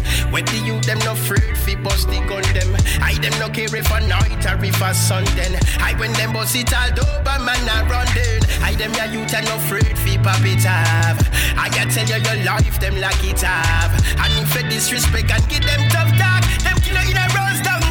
the 0.45 0.57
youth 0.65 0.85
them 0.85 0.97
no 1.05 1.13
afraid 1.13 1.55
fi 1.57 1.75
bust 1.75 2.07
the 2.07 2.17
gun 2.25 2.41
them. 2.57 2.73
I 3.01 3.13
them 3.21 3.37
no 3.39 3.49
care 3.49 3.69
if 3.69 3.91
a 3.91 3.99
night 4.07 4.43
or 4.45 4.63
if 4.65 4.81
a 4.81 4.93
sun 4.93 5.25
then. 5.37 5.53
I 5.79 5.93
when 5.99 6.11
them 6.13 6.33
bust 6.33 6.55
it 6.55 6.73
all 6.73 6.89
over 6.89 7.39
man 7.43 7.61
a 7.69 7.85
run 7.85 8.07
then. 8.15 8.41
I 8.63 8.73
them 8.73 8.93
ya 8.93 9.05
youth 9.05 9.33
are 9.33 9.43
no 9.43 9.55
afraid 9.55 9.97
fi 9.97 10.17
pop 10.17 10.41
it 10.41 10.65
off. 10.65 11.21
I 11.55 11.69
ya 11.75 11.85
tell 11.85 12.07
you 12.09 12.17
your 12.17 12.43
life 12.45 12.79
them 12.79 12.99
like 12.99 13.23
it 13.23 13.41
have. 13.41 13.93
And 14.17 14.33
if 14.41 14.55
you 14.55 14.69
disrespect 14.69 15.31
and 15.31 15.47
give 15.49 15.65
them 15.65 15.85
tough 15.89 16.11
talk, 16.17 16.43
them 16.65 16.77
kill 16.81 16.97
you 16.97 17.11
in 17.11 17.17
a 17.17 17.25
rose 17.37 17.61
down 17.61 17.86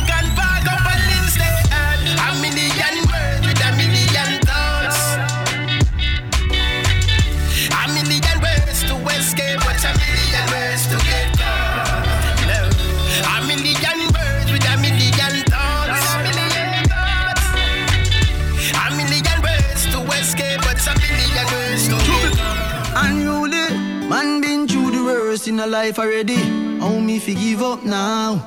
the 25.47 25.53
in 25.53 25.61
a 25.61 25.67
life 25.67 25.99
already. 25.99 26.37
How 26.81 26.99
me 26.99 27.19
fi 27.19 27.35
give 27.35 27.63
up 27.63 27.85
now? 27.85 28.43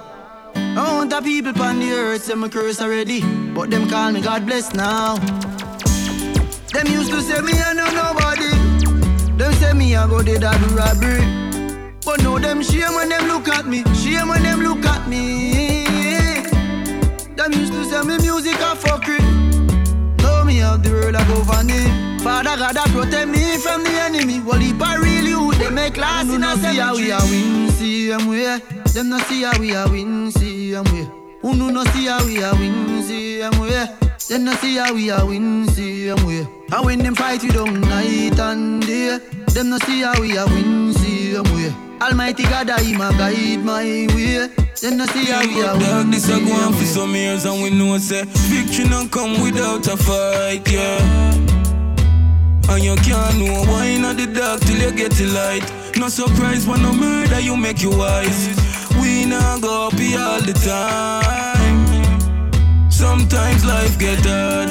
I 0.56 0.98
want 0.98 1.10
the 1.10 1.22
people 1.22 1.62
on 1.62 1.80
the 1.80 1.92
earth 1.92 2.24
say 2.24 2.36
me 2.36 2.50
curse 2.50 2.82
already, 2.82 3.22
but 3.54 3.70
them 3.70 3.88
call 3.90 4.12
me 4.12 4.22
God 4.22 4.46
bless 4.46 4.74
now. 4.74 5.16
Them 6.74 6.88
used 6.88 7.12
to 7.12 7.22
say 7.22 7.42
me 7.42 7.54
I 7.54 7.74
know 7.74 7.90
nobody, 7.92 8.52
Them 9.38 9.54
say 9.54 9.74
me 9.74 9.96
I 9.96 10.08
go 10.08 10.22
dead 10.22 10.44
I 10.44 10.58
do 10.60 10.76
robbery. 10.76 11.98
But 12.06 12.24
no, 12.24 12.40
them 12.40 12.62
shame 12.64 12.94
when 12.96 13.10
them 13.10 13.28
look 13.28 13.48
at 13.48 13.66
me. 13.66 13.84
Shame 13.96 14.28
when 14.30 14.44
them 14.44 14.62
look 14.62 14.86
at 14.86 15.08
me. 15.08 15.76
Them 17.36 17.54
used 17.54 17.74
to 17.74 17.86
say 17.86 18.02
me 18.04 18.18
music 18.18 18.56
a 18.56 18.76
fuckery. 18.76 19.22
Know 20.22 20.44
me 20.44 20.62
out 20.62 20.84
the 20.84 20.92
world 20.92 21.16
I 21.16 21.28
go 21.28 21.44
funny. 21.44 22.10
Father 22.20 22.58
God 22.58 22.76
that 22.76 22.90
protect 22.90 23.30
me 23.30 23.58
from 23.58 23.84
the 23.84 23.92
enemy. 23.92 24.42
Well, 24.42 24.60
I 24.84 24.96
really 24.96 25.29
they 25.60 25.70
make 25.70 25.98
last 25.98 26.30
in 26.34 26.44
a 26.44 26.56
see 26.56 26.78
how 26.78 26.96
we 26.96 27.12
a 27.12 27.20
win, 27.30 27.70
see 27.72 28.08
them 28.08 28.28
way. 28.28 28.60
Them 28.94 29.10
no 29.10 29.20
see 29.20 29.44
how 29.44 29.60
we 29.60 29.74
a 29.76 29.88
win, 29.88 30.32
see 30.32 30.72
them 30.72 30.86
way. 30.86 31.08
Who 31.42 31.56
no 31.56 31.84
see 31.86 32.06
how 32.08 32.26
we 32.26 32.42
a 32.42 32.52
win, 32.54 33.04
see 33.04 33.40
them 33.40 33.60
way. 33.60 33.86
Them 34.28 34.46
no 34.46 34.54
see 34.54 34.78
how 34.78 34.94
we 34.94 35.10
a 35.10 35.26
win, 35.26 35.68
see 35.70 36.08
them 36.08 36.26
way. 36.26 36.48
And 36.72 36.86
when 36.86 37.00
them 37.00 37.16
fight 37.16 37.44
we 37.44 37.50
down 37.50 37.82
night 37.82 38.40
and 38.40 38.86
day. 38.86 39.20
Them 39.54 39.70
no 39.70 39.78
see 39.80 40.02
how 40.02 40.20
we 40.20 40.38
a 40.38 40.46
win, 40.46 40.94
see 40.94 41.34
them 41.34 41.46
way. 41.56 41.74
Almighty 42.02 42.44
God, 42.44 42.70
I 42.70 42.82
him 42.82 43.02
a 43.02 43.12
guide 43.12 43.64
my 43.66 44.08
way. 44.16 44.48
Them 44.82 44.98
no 44.98 45.06
see 45.08 45.26
how 45.26 45.42
we 45.42 45.62
a 45.62 45.74
win. 45.74 45.80
Dog, 45.82 46.12
this 46.12 46.30
a 46.30 46.36
see 46.36 46.46
go 46.46 46.54
on 46.54 46.74
for 46.74 46.86
some 46.86 47.16
years 47.16 47.46
and 47.46 47.62
we 47.62 47.70
know 47.70 47.98
say 47.98 48.24
victory 48.26 48.88
don't 48.88 49.12
come 49.12 49.42
without 49.42 49.86
a 49.88 49.98
fight, 49.98 50.72
yeah. 50.72 51.59
And 52.70 52.84
you 52.84 52.96
can't 52.98 53.38
know 53.40 53.64
why 53.70 53.86
in 53.86 54.04
the 54.04 54.28
dark 54.28 54.62
till 54.62 54.78
you 54.78 54.92
get 54.92 55.12
the 55.14 55.26
light. 55.26 55.66
No 55.98 56.08
surprise 56.08 56.68
when 56.68 56.82
no 56.84 56.94
murder 56.94 57.40
you 57.40 57.58
make 57.58 57.82
you 57.82 57.90
wise. 57.90 58.48
We 59.02 59.26
not 59.26 59.62
go 59.62 59.90
here 59.92 60.20
all 60.20 60.42
the 60.42 60.54
time. 60.54 61.80
Sometimes 62.92 63.66
life 63.66 63.98
get 63.98 64.20
hard. 64.26 64.70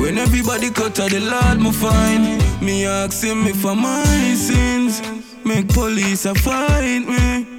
When 0.00 0.16
everybody 0.16 0.70
cut 0.70 0.98
out 1.00 1.10
the 1.10 1.20
Lord, 1.20 1.60
me 1.60 1.72
find 1.72 2.62
me 2.62 2.86
ask 2.86 3.22
him 3.22 3.46
if 3.46 3.56
for 3.56 3.74
my 3.74 4.34
sins. 4.34 5.02
Make 5.44 5.68
police 5.68 6.24
a 6.24 6.34
fight 6.34 7.06
me. 7.06 7.57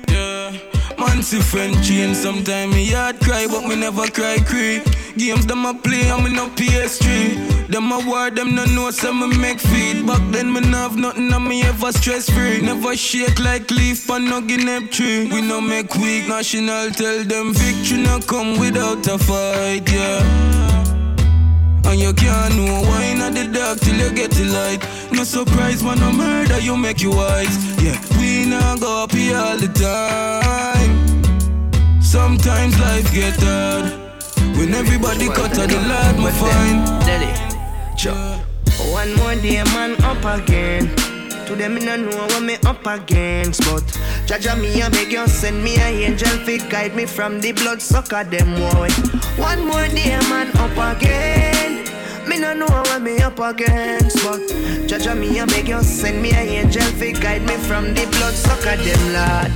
Man 0.99 1.23
see 1.23 1.39
friend 1.39 1.73
change 1.83 2.17
Sometimes 2.17 2.73
me 2.75 2.91
heart 2.91 3.19
cry 3.19 3.47
but 3.47 3.67
me 3.67 3.75
never 3.75 4.07
cry 4.07 4.37
cry 4.37 4.83
Games 5.17 5.45
them 5.45 5.65
a 5.65 5.73
play 5.73 6.09
and 6.09 6.23
me 6.23 6.31
no 6.33 6.47
PS3 6.49 7.59
Them 7.69 7.91
a 7.91 7.99
war 7.99 8.31
them 8.31 8.55
no 8.55 8.65
know 8.65 8.89
so 8.89 9.13
me 9.13 9.27
make 9.37 9.59
feed. 9.59 10.05
Back 10.07 10.21
then 10.31 10.51
me 10.51 10.61
have 10.71 10.97
nothing 10.97 11.31
and 11.31 11.45
me 11.47 11.61
ever 11.61 11.91
stress 11.91 12.27
free. 12.27 12.61
Never 12.61 12.95
shake 12.95 13.39
like 13.39 13.69
leaf 13.69 14.09
on 14.09 14.25
no 14.25 14.41
guinea 14.41 14.87
tree. 14.87 15.27
We 15.31 15.41
no 15.41 15.61
make 15.61 15.93
weak 15.95 16.27
national 16.27 16.89
tell 16.89 17.23
them 17.23 17.53
victory 17.53 18.01
no 18.01 18.19
come 18.21 18.57
without 18.59 19.05
a 19.07 19.19
fight 19.19 19.87
yeah 19.91 20.78
and 21.89 21.99
you 21.99 22.13
can't 22.13 22.55
know 22.55 22.81
why 22.81 23.03
in 23.05 23.33
the 23.33 23.45
dark 23.51 23.79
till 23.79 23.95
you 23.95 24.13
get 24.13 24.31
the 24.31 24.45
light. 24.45 24.81
No 25.11 25.23
surprise 25.23 25.83
when 25.83 25.99
no 25.99 26.11
murder 26.11 26.59
you 26.59 26.77
make 26.77 27.01
you 27.01 27.11
wise. 27.11 27.57
Yeah, 27.81 27.97
we 28.19 28.45
not 28.45 28.79
go 28.79 29.03
up 29.03 29.11
here 29.11 29.37
all 29.37 29.57
the 29.57 29.67
time. 29.67 30.93
Sometimes 32.01 32.79
life 32.79 33.11
get 33.13 33.35
hard. 33.41 33.85
When 34.57 34.73
everybody 34.73 35.27
cut 35.27 35.57
out 35.57 35.69
the 35.69 35.79
light, 35.91 36.17
my 36.19 36.31
fine. 36.31 36.79
Daddy, 37.07 37.31
One 38.91 39.13
more 39.15 39.35
day, 39.35 39.63
man, 39.75 39.95
up 40.03 40.23
again. 40.25 40.93
To 41.47 41.55
them, 41.55 41.75
no 41.75 41.95
know 41.95 42.27
what 42.27 42.43
me 42.43 42.57
up 42.65 42.85
against, 42.85 43.61
but 43.61 43.83
Jaja 44.27 44.53
me 44.61 44.81
a 44.81 44.89
beg 44.91 45.11
you 45.11 45.27
send 45.27 45.63
me 45.63 45.77
a 45.77 45.87
angel 45.87 46.37
fi 46.45 46.57
guide 46.69 46.95
me 46.95 47.07
from 47.07 47.41
the 47.41 47.53
blood 47.53 47.81
sucker 47.81 48.23
them 48.23 48.53
boy. 48.53 48.89
One 49.41 49.65
more 49.65 49.87
day, 49.87 50.19
man, 50.29 50.55
up 50.57 50.97
again. 50.97 51.58
Me 52.29 52.37
no 52.37 52.53
know 52.53 52.67
what 52.67 53.01
me 53.01 53.17
up 53.21 53.39
against, 53.39 54.23
but 54.23 54.39
Jaja 54.87 55.17
me 55.19 55.39
a 55.39 55.47
beg 55.47 55.67
you 55.67 55.81
send 55.81 56.21
me 56.21 56.29
a 56.29 56.37
angel 56.61 56.83
fi 56.99 57.11
guide 57.11 57.41
me 57.41 57.55
from 57.55 57.85
the 57.95 58.05
blood 58.11 58.35
sucker 58.35 58.77
them 58.77 59.13
lad. 59.13 59.49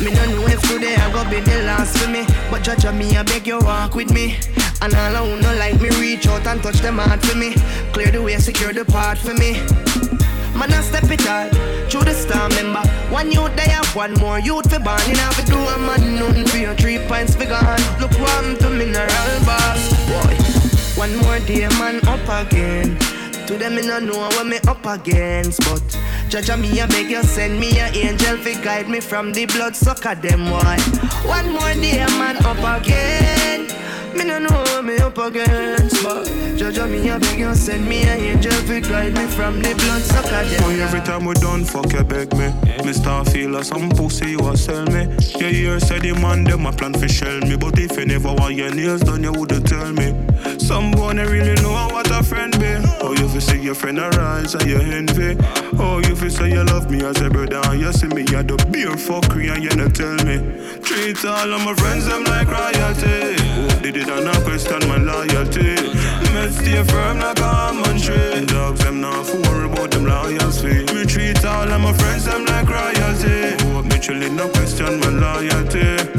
Me 0.00 0.10
no 0.14 0.24
know 0.32 0.46
if 0.46 0.62
today 0.62 0.94
I 0.96 1.12
go 1.12 1.28
be 1.28 1.40
the 1.40 1.64
last 1.64 1.98
for 1.98 2.08
me, 2.08 2.24
but 2.50 2.62
Jaja 2.62 2.96
me 2.96 3.14
a 3.16 3.22
beg 3.22 3.46
you 3.46 3.58
walk 3.58 3.94
with 3.94 4.10
me. 4.10 4.38
And 4.80 4.94
all 4.94 5.26
who 5.26 5.42
no 5.42 5.54
like 5.56 5.78
me 5.78 5.90
reach 6.00 6.26
out 6.26 6.46
and 6.46 6.62
touch 6.62 6.80
them 6.80 6.96
heart 6.96 7.22
for 7.22 7.36
me. 7.36 7.52
Clear 7.92 8.10
the 8.10 8.22
way, 8.22 8.38
secure 8.38 8.72
the 8.72 8.86
path 8.86 9.18
for 9.18 9.34
me. 9.34 9.60
Man, 10.56 10.72
I 10.72 10.80
step 10.80 11.04
it 11.10 11.20
hard 11.20 11.52
through 11.90 12.04
the 12.04 12.14
storm. 12.14 12.50
Remember, 12.56 12.80
one 13.12 13.30
youth 13.30 13.54
they 13.56 13.68
have 13.68 13.94
one 13.94 14.14
more 14.14 14.38
youth 14.38 14.72
for 14.72 14.80
born. 14.80 15.00
You 15.06 15.16
to 15.16 15.44
do 15.44 15.58
a 15.58 15.78
man 15.78 16.16
nothing 16.16 16.46
for 16.46 16.56
your 16.56 16.74
three 16.76 16.98
pints 17.08 17.34
for 17.34 17.44
gone. 17.44 17.76
Look 18.00 18.12
happened 18.12 18.60
to 18.60 18.70
mineral 18.70 19.44
boss. 19.44 19.92
Boy, 20.08 20.45
one 21.06 21.16
more 21.18 21.38
day, 21.40 21.68
man, 21.78 22.00
up 22.08 22.46
again. 22.46 22.98
To 23.46 23.56
them, 23.56 23.76
me 23.76 23.82
no 23.82 24.00
know 24.00 24.18
what 24.18 24.46
me 24.46 24.58
up 24.66 24.84
against, 24.86 25.60
but 25.60 25.80
Jaja 26.28 26.60
me 26.60 26.80
a 26.80 26.86
beg 26.88 27.08
you 27.08 27.22
send 27.22 27.60
me 27.60 27.78
a 27.78 27.86
angel 27.94 28.36
fi 28.38 28.60
guide 28.60 28.88
me 28.88 28.98
from 28.98 29.32
the 29.32 29.46
blood 29.46 29.76
sucker 29.76 30.16
them 30.16 30.46
boy. 30.46 30.76
One 31.28 31.52
more 31.52 31.74
day, 31.74 32.04
man, 32.18 32.36
up 32.44 32.82
again. 32.82 33.68
Me 34.16 34.24
no 34.24 34.40
know 34.40 34.48
what 34.48 34.84
me 34.84 34.96
up 34.98 35.16
against, 35.18 36.02
but 36.02 36.26
Jaja 36.58 36.90
me 36.90 37.08
a 37.08 37.20
beg 37.20 37.38
you 37.38 37.54
send 37.54 37.88
me 37.88 38.02
a 38.02 38.14
angel 38.14 38.50
fi 38.66 38.80
guide 38.80 39.14
me 39.14 39.26
from 39.26 39.62
the 39.62 39.74
blood 39.74 40.02
sucker 40.02 40.44
them. 40.44 40.62
Boy, 40.64 40.82
every 40.82 41.00
time 41.02 41.24
we 41.24 41.34
done, 41.34 41.64
fuck 41.64 41.92
you 41.92 42.02
beg 42.02 42.32
me. 42.36 42.52
Me 42.84 42.92
start 42.92 43.28
feel 43.28 43.50
like 43.50 43.64
some 43.64 43.90
pussy 43.90 44.32
you 44.32 44.40
a 44.48 44.56
sell 44.56 44.84
me. 44.86 45.02
You 45.38 45.46
hear 45.46 45.78
say 45.78 46.00
the 46.00 46.18
man 46.20 46.42
them 46.42 46.66
a 46.66 46.72
plan 46.72 46.94
for 46.94 47.06
shell 47.06 47.38
me, 47.42 47.56
but 47.56 47.78
if 47.78 47.96
you 47.96 48.06
never 48.06 48.32
want 48.32 48.56
your 48.56 48.74
nails 48.74 49.02
done, 49.02 49.22
you 49.22 49.32
woulda 49.32 49.60
tell 49.60 49.92
me. 49.92 50.25
Some 50.66 50.90
boy 50.90 51.14
they 51.14 51.24
really 51.24 51.54
know 51.62 51.86
what 51.92 52.10
a 52.10 52.24
friend 52.24 52.50
be. 52.58 52.74
Oh, 53.00 53.14
you 53.16 53.28
fi 53.28 53.38
see 53.38 53.60
your 53.60 53.76
friend 53.76 54.00
arise 54.00 54.52
and 54.56 54.66
you 54.66 54.78
envy. 54.78 55.36
Oh, 55.78 56.02
you 56.04 56.16
fi 56.16 56.28
say 56.28 56.50
you 56.50 56.64
love 56.64 56.90
me 56.90 57.04
as 57.04 57.20
a 57.20 57.30
brother 57.30 57.60
and 57.70 57.80
you 57.80 57.92
see 57.92 58.08
me 58.08 58.22
at 58.34 58.48
the 58.48 58.56
beer 58.72 58.96
fuckery 58.96 59.54
and 59.54 59.62
you 59.62 59.70
not 59.76 59.94
tell 59.94 60.18
me. 60.26 60.42
Treat 60.82 61.24
all 61.24 61.54
of 61.54 61.64
my 61.64 61.72
friends 61.74 62.06
them 62.06 62.24
like 62.24 62.48
royalty. 62.48 63.36
Did 63.80 63.94
they 63.94 64.02
did 64.02 64.08
not 64.08 64.42
question 64.42 64.82
my 64.88 64.96
loyalty. 64.96 65.78
Me 66.34 66.50
stay 66.50 66.82
firm 66.82 67.20
like 67.20 67.38
a 67.38 67.44
almond 67.44 68.02
tree. 68.02 68.44
Dogs 68.46 68.80
them 68.80 69.00
not 69.00 69.24
for 69.24 69.38
worry 69.42 69.70
about 69.70 69.92
them 69.92 70.04
loyalty. 70.04 70.82
Me 70.92 71.06
treat 71.06 71.44
all 71.44 71.70
of 71.70 71.80
my 71.80 71.92
friends 71.92 72.24
them 72.24 72.44
like 72.44 72.68
royalty. 72.68 73.54
Hope 73.70 73.84
me 73.84 73.98
chillin' 74.02 74.34
no 74.34 74.48
question 74.48 74.98
my 74.98 75.10
loyalty. 75.10 76.15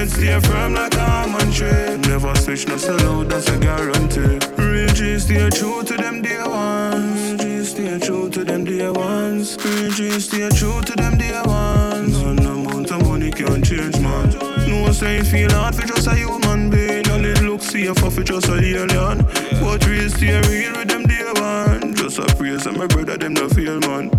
Me 0.00 0.06
stay 0.06 0.40
firm 0.40 0.72
like 0.72 0.94
a 0.94 1.10
almond 1.10 1.52
tree. 1.52 1.98
Never 2.08 2.34
switch 2.36 2.66
no 2.66 2.74
out, 2.74 3.28
that's 3.28 3.48
a 3.50 3.58
guarantee. 3.58 4.38
Real 4.56 4.88
G 4.94 5.18
stay 5.18 5.50
true 5.50 5.82
to 5.82 5.94
them 5.94 6.22
dear 6.22 6.48
ones. 6.48 7.20
Real 7.20 7.36
G 7.36 7.64
stay 7.64 7.98
true 7.98 8.30
to 8.30 8.42
them 8.42 8.64
dear 8.64 8.94
ones. 8.94 9.62
Real 9.62 9.90
G 9.90 10.18
stay 10.18 10.48
true 10.48 10.80
to 10.80 10.96
them 10.96 11.18
dear 11.18 11.42
ones. 11.44 12.18
No 12.18 12.30
amount 12.30 12.90
of 12.90 13.06
money 13.06 13.30
can 13.30 13.62
change 13.62 14.00
man. 14.00 14.30
No 14.70 14.90
say 14.90 15.22
feel 15.22 15.52
hard 15.52 15.74
for 15.74 15.86
just 15.86 16.06
a 16.06 16.14
human 16.14 16.70
being. 16.70 17.04
It 17.04 17.42
looks 17.42 17.66
safer 17.66 18.10
for 18.10 18.22
just 18.22 18.48
a 18.48 18.54
alien. 18.54 19.18
But 19.60 19.86
real 19.86 20.08
stay 20.08 20.40
real 20.48 20.78
with 20.78 20.88
them 20.88 21.02
dear 21.04 21.34
ones. 21.34 22.00
Just 22.00 22.18
a 22.20 22.34
praise 22.36 22.64
and 22.64 22.78
my 22.78 22.86
brother 22.86 23.18
them 23.18 23.34
no 23.34 23.50
feel 23.50 23.78
man. 23.80 24.10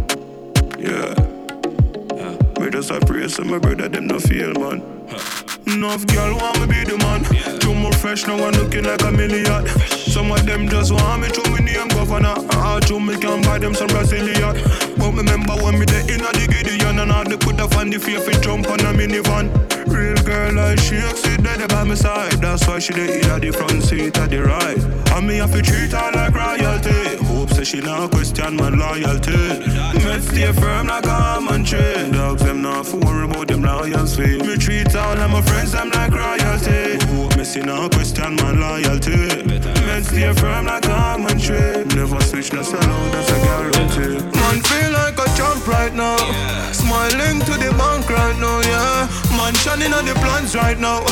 Yeah. 0.78 1.16
Me 2.60 2.70
just 2.70 2.92
a 2.92 3.00
praise 3.00 3.40
and 3.40 3.50
my 3.50 3.58
brother 3.58 3.90
them 3.90 4.06
no 4.06 4.20
feel 4.20 4.54
man. 4.54 5.01
Enough 5.74 6.06
girl 6.08 6.36
want 6.36 6.60
me 6.60 6.68
be 6.68 6.84
the 6.84 6.98
man. 6.98 7.24
Too 7.60 7.74
more 7.74 7.94
fresh 7.94 8.28
now 8.28 8.36
and 8.46 8.58
looking 8.58 8.84
like 8.84 9.02
a 9.04 9.12
million. 9.12 9.66
Some 9.88 10.32
of 10.32 10.46
them 10.46 10.68
just 10.68 10.92
want 10.92 11.22
me 11.22 11.30
to 11.30 11.52
me 11.52 11.62
name 11.62 11.88
governor. 11.90 12.34
Ah, 12.52 12.80
to 12.88 13.00
me 13.00 13.16
can 13.18 13.42
buy 13.44 13.58
them 13.58 13.74
some 13.74 13.88
Brazilian. 13.88 14.54
But 14.98 15.14
remember 15.14 15.54
when 15.64 15.80
me 15.80 15.86
the 15.86 16.02
inna 16.12 16.32
the 16.34 16.48
Gideon 16.52 17.00
and 17.00 17.12
all 17.12 17.24
they 17.24 17.38
put 17.38 17.60
up 17.62 17.76
on 17.78 17.90
the 17.90 18.00
faith 18.00 18.28
and 18.28 18.44
jump 18.44 18.70
on 18.70 18.82
a 18.82 18.92
minivan. 18.92 19.81
Real 19.92 20.16
girl 20.24 20.54
like 20.54 20.80
she 20.80 21.00
sit 21.16 21.44
there 21.44 21.68
by 21.68 21.84
my 21.84 21.96
side. 21.96 22.34
That's 22.42 22.68
why 22.68 22.80
she 22.80 22.94
the 22.94 23.06
in 23.14 23.42
the 23.42 23.52
front 23.52 23.84
seat 23.84 24.18
at 24.18 24.30
the 24.30 24.42
right. 24.44 24.78
And 25.14 25.28
me 25.28 25.38
have 25.38 25.52
to 25.52 25.62
treat 25.62 25.92
her 25.92 26.12
like 26.14 26.34
royalty. 26.34 27.18
Hope 27.26 27.50
say 27.50 27.64
she 27.64 27.82
not 27.82 28.12
question 28.12 28.56
my 28.56 28.70
loyalty. 28.70 29.60
Me 30.06 30.22
stay 30.22 30.52
firm 30.54 30.88
like 30.88 31.06
a 31.06 31.12
almond 31.12 31.68
tree. 31.68 32.10
Dogs 32.12 32.44
them 32.44 32.62
not 32.62 32.86
for 32.86 32.98
worry 32.98 33.26
about 33.26 33.48
them 33.48 33.62
loyalty. 33.62 34.38
Me 34.40 34.58
treat 34.58 34.96
all 34.96 35.18
of 35.18 35.32
my 35.32 35.42
friends 35.42 35.74
them 35.74 35.90
like 35.90 36.14
royalty. 36.14 36.98
Hope 37.08 37.31
see 37.44 37.62
no 37.62 37.90
question 37.90 38.36
my 38.36 38.52
loyalty. 38.52 39.18
Me 39.46 40.02
stay 40.04 40.32
firm 40.34 40.66
like 40.66 40.86
a 40.86 40.94
almond 40.94 41.42
tree. 41.42 41.84
Never 41.96 42.22
switch 42.22 42.54
no 42.54 42.62
sell 42.62 42.80
that's 43.12 43.32
a 43.32 43.38
guarantee. 43.42 44.22
Man 44.38 44.60
feel 44.62 44.92
like 44.92 45.18
a 45.18 45.26
champ 45.36 45.68
right 45.68 45.94
now. 45.94 46.18
Smiling 46.72 47.40
to 47.42 47.54
the 47.58 47.74
bank 47.78 48.10
right 48.10 48.38
now, 48.40 48.62
yeah. 48.62 49.08
Man 49.38 49.54
shining 49.56 49.94
on 49.94 50.06
the 50.06 50.14
plans 50.16 50.56
right 50.56 50.80
now. 50.80 51.06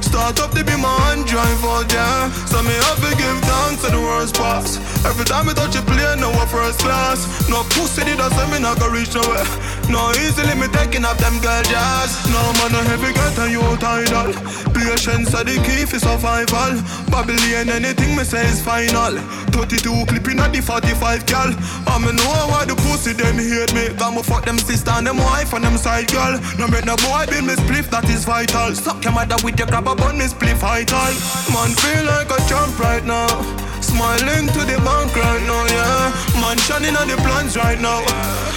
Start 0.00 0.40
up 0.40 0.50
to 0.52 0.64
be 0.64 0.76
my 0.76 0.94
hand 1.06 1.26
drive 1.26 1.64
out, 1.64 1.92
yeah. 1.92 2.30
So 2.46 2.62
me 2.62 2.72
have 2.72 2.98
to 2.98 3.16
give 3.16 3.38
thanks 3.44 3.82
to 3.84 3.90
the 3.90 4.00
worst 4.00 4.34
parts. 4.34 4.78
Every 5.06 5.24
time 5.24 5.48
I 5.48 5.52
touch 5.54 5.76
a 5.76 5.82
plane, 5.82 6.20
no 6.20 6.32
first 6.48 6.80
class. 6.80 7.22
No 7.48 7.62
pussy 7.76 8.04
did 8.04 8.20
a 8.20 8.28
me 8.50 8.58
not 8.58 8.80
go 8.80 8.88
reach 8.88 9.14
nowhere. 9.14 9.46
No 9.88 10.10
easily 10.18 10.54
me 10.58 10.66
taking 10.68 11.04
up 11.04 11.16
them 11.18 11.38
girl 11.40 11.62
jazz. 11.64 12.10
No 12.32 12.40
man 12.58 12.72
no 12.72 12.80
heavy 12.88 13.12
get 13.12 13.38
a 13.38 13.46
you 13.50 13.62
tidal. 13.78 14.32
Patience 14.72 15.34
are 15.34 15.44
the 15.44 15.56
key 15.64 15.84
for 15.84 15.98
survival. 15.98 16.80
Babylon 17.12 17.68
anything 17.68 18.16
me 18.16 18.24
say 18.24 18.44
is 18.48 18.60
final. 18.60 19.16
32 19.54 20.06
clipping 20.08 20.40
at 20.40 20.52
the 20.52 20.60
45 20.60 21.26
gal. 21.26 21.54
I 21.86 21.98
me 22.00 22.12
know 22.12 22.32
why 22.50 22.64
the 22.64 22.74
pussy 22.88 23.12
them 23.12 23.38
hate 23.38 23.72
me. 23.74 23.94
Got 23.96 24.14
me 24.14 24.22
fuck 24.22 24.44
them 24.44 24.58
sister 24.58 24.90
and 24.90 25.06
them 25.06 25.18
wife 25.18 25.52
and 25.52 25.64
them 25.64 25.76
side 25.76 26.08
girl. 26.10 26.40
No 26.58 26.66
make 26.68 26.84
no 26.84 26.96
boy 26.96 27.26
build 27.28 27.44
me 27.44 27.54
spliff 27.54 27.88
that 27.90 28.08
is 28.08 28.24
vital. 28.24 28.74
Suck 28.74 29.02
your 29.04 29.12
mother 29.12 29.36
with 29.44 29.58
your 29.58 29.68
grab 29.68 29.86
a 29.86 29.94
bun 29.94 30.18
me 30.18 30.26
spliff 30.26 30.58
vital. 30.58 31.12
Man 31.54 31.70
feel 31.76 32.04
like 32.04 32.30
a 32.32 32.38
champ 32.48 32.78
right 32.78 33.04
now. 33.04 33.67
Smiling 33.88 34.46
to 34.52 34.60
the 34.68 34.76
bank 34.84 35.16
right 35.16 35.44
now, 35.48 35.64
yeah. 35.72 36.40
Man 36.40 36.58
shining 36.58 36.96
on 36.96 37.08
the 37.08 37.16
plans 37.24 37.56
right 37.56 37.80
now. 37.80 38.04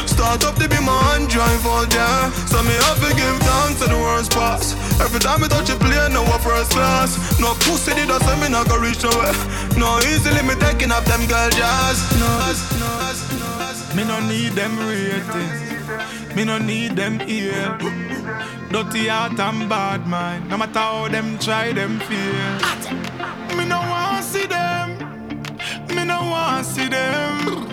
Start 0.06 0.44
up 0.44 0.56
to 0.56 0.68
be 0.68 0.80
my 0.84 0.92
hand 1.10 1.30
drive 1.30 1.66
out, 1.66 1.94
yeah. 1.94 2.30
So 2.52 2.62
me 2.64 2.76
have 2.86 3.00
to 3.00 3.16
give 3.16 3.40
thanks 3.40 3.80
to 3.82 3.88
the 3.90 3.98
worst 3.98 4.32
pass. 4.32 4.76
Every 5.00 5.20
time 5.20 5.44
I 5.44 5.48
touch 5.48 5.70
a 5.70 5.76
plane, 5.76 6.14
no 6.14 6.24
first 6.44 6.72
class. 6.72 7.18
No 7.40 7.54
pussy 7.64 7.94
did 7.96 8.12
us, 8.12 8.22
me 8.42 8.50
not 8.50 8.68
go 8.68 8.78
reach 8.78 9.04
nowhere. 9.04 9.34
No 9.78 10.00
easily 10.12 10.44
me 10.44 10.56
taking 10.56 10.92
up 10.92 11.06
them 11.06 11.26
girl 11.28 11.50
jazz. 11.50 11.98
No, 12.20 12.30
no, 12.82 13.96
Me 13.96 14.04
no 14.04 14.20
need 14.28 14.52
them 14.52 14.78
ratings. 14.84 16.36
Me 16.36 16.44
no 16.44 16.58
need 16.58 16.96
them 16.96 17.22
ear. 17.28 17.78
Dirty 18.70 19.08
heart 19.08 19.40
and 19.40 19.70
bad 19.70 20.08
mind. 20.08 20.50
No 20.50 20.58
matter 20.58 20.80
how 20.80 21.08
them 21.08 21.38
try, 21.40 21.72
them 21.74 22.00
fear. 22.02 22.44
Me 23.58 23.66
no 23.66 23.80
want 23.80 24.18
to 24.18 24.24
see 24.24 24.46
them. 24.46 24.91
Me 25.96 26.06
no 26.06 26.22
want 26.22 26.66
see 26.66 26.88
them. 26.88 27.68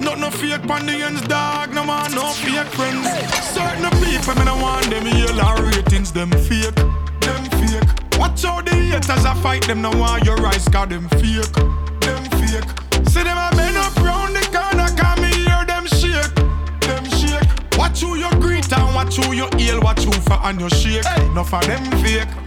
Not 0.00 0.18
no 0.18 0.30
fake 0.30 0.62
the 0.62 1.26
dog. 1.28 1.74
No 1.74 1.84
man, 1.84 2.12
no 2.12 2.28
fake 2.32 2.66
friends. 2.76 3.08
Certain 3.54 3.90
people, 4.04 4.34
me 4.34 4.44
no 4.44 4.56
want 4.56 4.90
them 4.90 5.06
yell 5.06 5.40
our 5.40 5.62
ratings. 5.62 6.12
Them 6.12 6.30
fake, 6.30 6.74
them 7.20 7.44
fake. 7.58 8.18
Watch 8.18 8.42
how 8.42 8.60
the 8.60 8.74
haters 8.74 9.24
a 9.24 9.34
fight 9.36 9.66
them. 9.66 9.82
No 9.82 9.90
want 9.90 10.24
your 10.24 10.36
rise, 10.36 10.68
cause 10.68 10.88
them 10.88 11.08
fake, 11.10 11.52
them 12.00 12.24
fake. 12.38 12.68
See 13.08 13.22
them 13.22 13.38
a 13.38 13.50
bend 13.56 13.76
up 13.76 13.96
round 13.96 14.36
the 14.36 14.42
corner, 14.52 14.88
come 14.96 15.22
me 15.22 15.32
hear 15.44 15.64
them 15.64 15.86
shake, 15.86 16.34
them 16.80 17.04
shake. 17.18 17.78
Watch 17.78 18.00
who 18.00 18.16
you 18.16 18.30
greet 18.40 18.70
and 18.72 18.94
watch 18.94 19.16
who 19.16 19.32
you 19.32 19.48
heal, 19.56 19.80
watch 19.80 20.04
who 20.04 20.12
for 20.12 20.38
and 20.44 20.60
you 20.60 20.68
shake. 20.70 21.06
Enough 21.30 21.54
of 21.54 21.66
them 21.66 21.84
fake. 22.02 22.43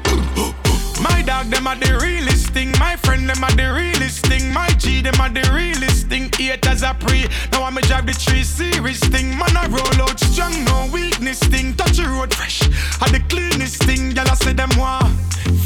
My 1.02 1.22
dog, 1.22 1.48
them 1.48 1.68
are 1.68 1.76
the 1.76 2.00
realest 2.02 2.50
thing. 2.50 2.72
My 2.80 2.95
friend, 2.95 3.30
them 3.30 3.43
are 3.43 3.56
the 3.56 3.74
realest 3.74 4.26
thing. 4.26 4.52
My 4.52 4.70
G, 4.78 5.02
them 5.02 5.20
are 5.20 5.30
the 5.30 5.50
realest 5.54 6.08
thing. 6.08 6.32
Haters 6.34 6.84
are 6.84 6.95
pre. 6.95 7.26
Now 7.52 7.64
I'm 7.64 7.78
a 7.78 7.82
drive 7.82 8.06
the 8.06 8.14
tree 8.14 8.43
serious 8.43 9.00
thing. 9.00 9.38
Man, 9.38 9.56
I 9.56 9.68
roll 9.68 10.02
out 10.02 10.20
strong, 10.20 10.64
no 10.66 10.89
weakness 10.91 11.39
thing. 11.39 11.76
Touch 11.76 11.98
the 11.98 12.08
road 12.08 12.34
fresh, 12.34 12.62
I 13.02 13.10
the 13.12 13.22
cleanest 13.30 13.84
thing. 13.84 14.12
Y'all 14.12 14.36
say 14.36 14.54
them 14.54 14.70
want 14.78 15.14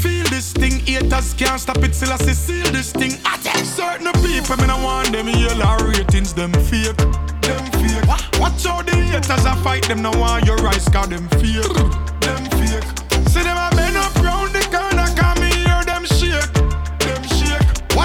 feel 0.02 0.24
this 0.30 0.52
thing. 0.52 0.80
Haters 0.80 1.34
can't 1.34 1.60
stop 1.60 1.78
it 1.78 1.92
till 1.92 2.12
I 2.12 2.16
see 2.16 2.34
seal 2.34 2.72
this 2.72 2.92
thing. 2.92 3.12
I 3.24 3.38
certain 3.62 4.12
people, 4.22 4.56
me 4.56 4.66
no 4.66 4.76
want 4.84 5.12
them 5.12 5.28
yellow 5.28 5.76
ratings. 5.88 6.34
Them 6.34 6.52
fake, 6.52 6.96
them 7.42 7.64
fake. 7.80 8.40
Watch 8.40 8.64
how 8.64 8.82
the 8.82 8.96
haters 8.96 9.44
a 9.44 9.54
fight 9.62 9.88
them. 9.88 10.02
No 10.02 10.10
want 10.10 10.44
your 10.46 10.56
them 10.56 10.72
fake, 10.72 11.10
them 11.10 11.28
fake. 11.28 12.11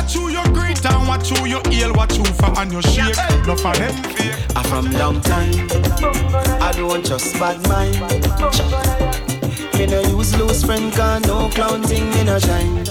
Watch 0.08 0.16
who 0.16 0.30
you 0.30 0.44
greet 0.54 0.86
and 0.86 1.06
watch 1.06 1.30
who 1.32 1.46
you 1.46 1.62
heal, 1.70 1.92
watch 1.94 2.16
who 2.16 2.24
for 2.24 2.58
and 2.58 2.72
you 2.72 2.82
shake. 2.82 3.18
No 3.46 3.58
for 3.58 3.74
them 3.76 3.94
fake. 4.14 4.32
I 4.56 4.64
from 4.64 4.90
long 4.94 5.20
time. 5.20 5.68
I 6.62 6.72
don't 6.72 7.06
trust 7.06 7.38
bad 7.38 7.60
mind. 7.68 8.00
Me 9.78 9.86
no 9.86 10.00
use 10.18 10.34
loose 10.38 10.64
friend, 10.64 10.94
cause 10.94 11.28
no 11.28 11.50
clown 11.50 11.84
thing 11.84 12.10
me 12.12 12.24
no 12.24 12.40
shine. 12.40 12.86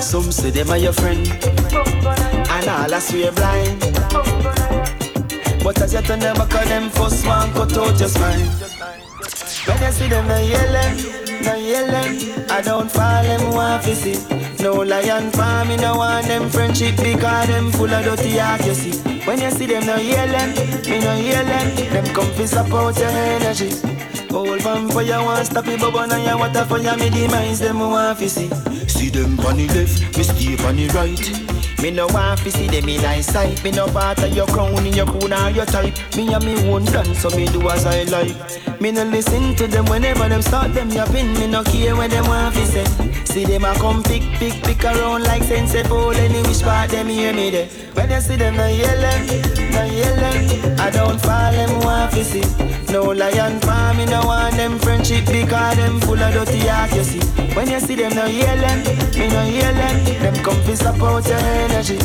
Some 0.00 0.30
say 0.30 0.50
them 0.50 0.70
are 0.70 0.78
your 0.78 0.92
friend, 0.92 1.26
and 1.26 2.68
all 2.68 2.94
I 2.94 2.98
swear 3.00 3.32
blind. 3.32 3.80
But 5.64 5.82
as 5.82 5.92
yet 5.92 6.08
I 6.08 6.14
never 6.14 6.46
call 6.46 6.64
them 6.66 6.88
first 6.90 7.26
one 7.26 7.52
cut 7.52 7.76
out 7.76 7.98
your 7.98 8.08
spine. 8.08 8.81
When 9.64 9.78
I 9.78 9.90
see 9.90 10.08
them 10.08 10.26
no 10.26 10.38
yelling, 10.38 10.96
no 11.44 11.54
yelling, 11.54 12.50
I 12.50 12.62
don't 12.62 12.90
fall 12.90 13.22
them 13.22 13.54
want 13.54 13.84
to 13.84 13.94
see. 13.94 14.18
No 14.60 14.74
lion 14.74 15.30
for 15.30 15.64
me, 15.66 15.76
no 15.76 15.96
want 15.96 16.26
them 16.26 16.48
friendship 16.50 16.96
because 16.96 17.46
them 17.46 17.70
full 17.70 17.92
of 17.92 18.04
dirty 18.04 18.38
heart, 18.38 18.64
you 18.66 18.74
see. 18.74 18.98
When 19.24 19.40
you 19.40 19.50
see 19.52 19.66
them 19.66 19.86
no 19.86 19.96
yelling, 19.96 20.54
me 20.90 20.98
no 20.98 21.14
yelling, 21.14 21.92
them 21.92 22.06
come 22.12 22.30
fi 22.32 22.44
support 22.46 22.98
your 22.98 23.08
energy. 23.08 23.70
Hold 24.30 24.66
on 24.66 24.88
for 24.90 25.02
you 25.02 25.12
want 25.12 25.46
stop 25.46 25.68
it, 25.68 25.78
bubble 25.78 26.00
and 26.00 26.24
you 26.24 26.36
water 26.36 26.64
for 26.64 26.78
you, 26.78 26.96
me 26.96 27.10
demise 27.10 27.60
them 27.60 27.78
want 27.78 28.18
to 28.18 28.28
see. 28.28 28.48
See 28.88 29.10
them 29.10 29.38
on 29.40 29.56
the 29.56 29.68
left, 29.68 30.16
me 30.16 30.24
stay 30.24 30.66
on 30.66 30.74
the 30.74 30.88
right. 30.88 31.51
Me 31.82 31.90
no 31.90 32.06
want 32.06 32.38
to 32.38 32.50
see 32.52 32.68
them 32.68 32.88
in 32.88 33.04
eyesight. 33.04 33.62
Me 33.64 33.72
no 33.72 33.88
part 33.88 34.22
of 34.22 34.32
your 34.32 34.46
crown 34.46 34.86
in 34.86 34.92
your 34.92 35.04
crown 35.04 35.32
or 35.32 35.50
your 35.50 35.66
type. 35.66 35.92
Me 36.16 36.32
and 36.32 36.44
me 36.44 36.70
own 36.70 36.84
dance, 36.84 37.18
so 37.18 37.28
me 37.30 37.46
do 37.46 37.68
as 37.68 37.84
I 37.84 38.04
like. 38.04 38.80
Me 38.80 38.92
no 38.92 39.02
listen 39.02 39.56
to 39.56 39.66
them 39.66 39.86
whenever 39.86 40.28
them 40.28 40.42
start 40.42 40.72
them 40.74 40.90
yapping. 40.90 41.32
Me 41.34 41.48
no 41.48 41.64
care 41.64 41.96
when 41.96 42.08
them 42.08 42.24
want 42.28 42.54
to 42.54 42.66
say. 42.66 42.84
See 43.24 43.44
them 43.44 43.64
a 43.64 43.74
come 43.74 44.02
pick, 44.04 44.22
pick, 44.38 44.62
pick 44.62 44.84
around 44.84 45.24
like 45.24 45.42
sense 45.42 45.74
pole. 45.88 46.12
Any 46.12 46.40
which 46.42 46.62
part 46.62 46.90
them 46.90 47.08
hear 47.08 47.32
me 47.32 47.50
there. 47.50 47.66
When 47.94 48.10
you 48.10 48.20
see 48.20 48.36
them 48.36 48.56
no 48.56 48.68
yelling, 48.68 49.26
no 49.72 49.82
yelling. 49.82 50.78
I 50.78 50.88
don't 50.90 51.20
fall 51.20 51.50
them 51.50 51.80
want 51.80 52.12
to 52.12 52.24
see. 52.24 52.44
No 52.92 53.04
lion 53.04 53.58
for 53.60 53.94
me, 53.96 54.04
no 54.06 54.20
want 54.26 54.54
them 54.56 54.78
friendship 54.78 55.26
because 55.26 55.76
them 55.76 56.00
full 56.02 56.22
of 56.22 56.32
dirty 56.32 56.58
heart, 56.60 56.94
you 56.94 57.02
see. 57.02 57.20
When 57.54 57.70
you 57.70 57.80
see 57.80 57.96
them 57.96 58.14
no 58.14 58.26
yelling, 58.26 58.84
me 59.18 59.28
no 59.28 59.42
yelling. 59.44 60.04
Them 60.20 60.34
come 60.44 60.60
fi 60.62 60.74
support 60.74 61.26
your 61.26 61.38
energy. 61.72 61.98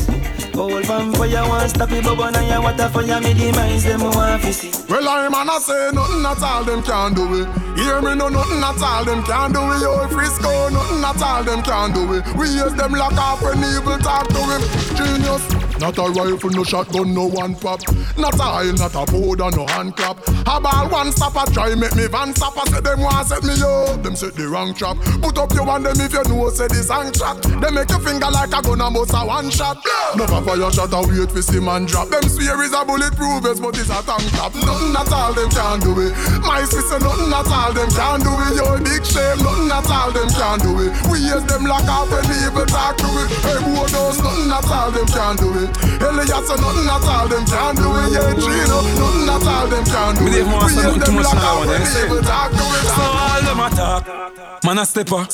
For 0.58 1.26
you 1.28 1.36
want 1.38 1.70
stop 1.70 1.92
it, 1.92 2.04
bubble 2.04 2.24
and 2.24 2.48
you 2.48 2.62
water 2.62 2.90
for 2.90 3.04
you, 3.04 3.20
me 3.22 3.34
demise 3.34 3.84
them 3.84 4.02
want 4.02 4.42
see. 4.44 4.72
Well, 4.90 5.08
I'm 5.08 5.36
I 5.36 5.60
say 5.60 5.92
nothing 5.94 6.26
at 6.26 6.42
all 6.42 6.64
them 6.64 6.82
can't 6.82 7.16
do 7.16 7.26
it. 7.42 7.48
Hear 7.78 8.02
me, 8.02 8.16
no 8.16 8.30
nothing 8.30 8.64
at 8.64 8.82
all 8.82 9.06
them 9.06 9.24
can't 9.24 9.54
do 9.54 9.62
it. 9.72 9.82
Yo, 9.82 10.08
Frisco, 10.08 10.70
nothing 10.70 11.04
at 11.04 11.22
all 11.22 11.44
them 11.44 11.62
can't 11.62 11.94
do 11.94 12.14
it. 12.16 12.26
We 12.36 12.50
use 12.50 12.74
them 12.74 12.94
lock 12.94 13.14
off 13.14 13.42
when 13.44 13.60
evil 13.60 13.98
talk 14.00 14.28
to 14.28 14.42
him. 14.50 14.62
Genius. 14.96 15.67
Not 15.80 15.98
a 15.98 16.10
rifle, 16.10 16.50
no 16.50 16.64
shotgun, 16.64 17.14
no 17.14 17.30
one 17.30 17.56
pop. 17.56 17.82
Not 18.18 18.34
a 18.40 18.48
oil, 18.66 18.74
not 18.74 18.96
a 18.96 19.06
powder, 19.06 19.50
no 19.56 19.66
hand 19.68 19.96
clap. 19.96 20.18
A 20.48 20.60
ball 20.60 20.90
one 20.90 21.12
stopper, 21.12 21.46
try 21.52 21.76
make 21.76 21.96
me 21.96 22.08
van 22.08 22.34
stopper. 22.34 22.66
Say 22.72 22.82
them 22.82 23.02
want 23.02 23.28
set 23.28 23.44
me 23.44 23.54
up, 23.62 24.02
them 24.02 24.16
set 24.16 24.34
the 24.34 24.48
wrong 24.48 24.74
trap. 24.74 24.98
Put 25.22 25.38
up 25.38 25.54
your 25.54 25.66
one 25.66 25.84
them 25.84 26.00
if 26.02 26.14
you 26.14 26.24
know 26.26 26.50
say 26.50 26.68
this 26.68 26.88
song 26.88 27.12
track. 27.14 27.38
They 27.62 27.70
make 27.70 27.90
your 27.90 28.00
finger 28.02 28.30
like 28.32 28.50
a 28.50 28.62
gun 28.62 28.82
and 28.82 28.94
bust 28.94 29.14
a 29.14 29.22
one 29.22 29.50
shot. 29.54 29.78
Never 30.18 30.42
fire 30.42 30.72
shot 30.74 30.94
and 30.94 31.06
wait 31.14 31.30
for 31.30 31.42
see 31.42 31.60
man 31.60 31.86
drop. 31.86 32.10
Them 32.10 32.26
swear 32.26 32.58
is 32.66 32.74
a 32.74 32.82
bulletproof 32.82 33.44
vest, 33.46 33.62
but 33.62 33.78
it's 33.78 33.94
a 33.94 34.02
tank 34.02 34.26
top. 34.34 34.56
Nothing 34.58 34.98
at 34.98 35.14
all 35.14 35.34
them 35.38 35.50
can 35.54 35.78
do 35.80 35.94
it. 36.02 36.12
My 36.42 36.66
sister, 36.66 36.98
nothing 36.98 37.30
at 37.30 37.48
all 37.54 37.72
them 37.74 37.90
can 37.94 38.18
do 38.26 38.34
it. 38.34 38.54
Your 38.58 38.82
big 38.82 39.06
shame, 39.06 39.40
nothing 39.46 39.70
at 39.70 39.86
all 39.94 40.10
them 40.10 40.30
can 40.34 40.58
do 40.66 40.72
it. 40.82 40.92
We 41.06 41.22
use 41.22 41.46
them 41.46 41.70
lock 41.70 41.86
off 41.86 42.10
when 42.10 42.26
people 42.26 42.66
talk 42.66 42.98
to 42.98 43.10
it. 43.22 43.30
Hey, 43.46 43.60
boy, 43.62 43.86
those 43.94 44.18
nothing 44.26 44.50
at 44.50 44.66
all 44.66 44.90
them 44.90 45.06
can 45.06 45.36
do 45.38 45.50
it. 45.62 45.67
Elias, 46.00 46.50
nothing 46.50 46.90
at 46.90 47.04
all 47.04 47.28
them 47.28 47.46
can 47.46 47.76
do 47.76 47.90
it. 47.98 48.12
Yeah, 48.14 48.34
Gino, 48.38 48.80
nothing 48.98 49.30
at 49.30 49.48
all 49.48 49.68
them 49.68 49.84
can 49.86 50.16
do 50.16 50.28
it. 50.28 50.32
We 50.32 50.38
use 50.38 50.98
them 51.04 51.16
lock 51.18 51.36
off 51.36 51.68
when 51.68 51.82
people 51.82 52.22
talk 52.22 52.52
to 52.52 52.66
it. 52.78 52.86
So 52.88 53.04
all 53.04 53.42
them 53.42 53.60
a 53.60 53.70
talk, 53.70 54.64
man 54.64 54.78
a 54.80 54.86
stepper. 54.86 55.26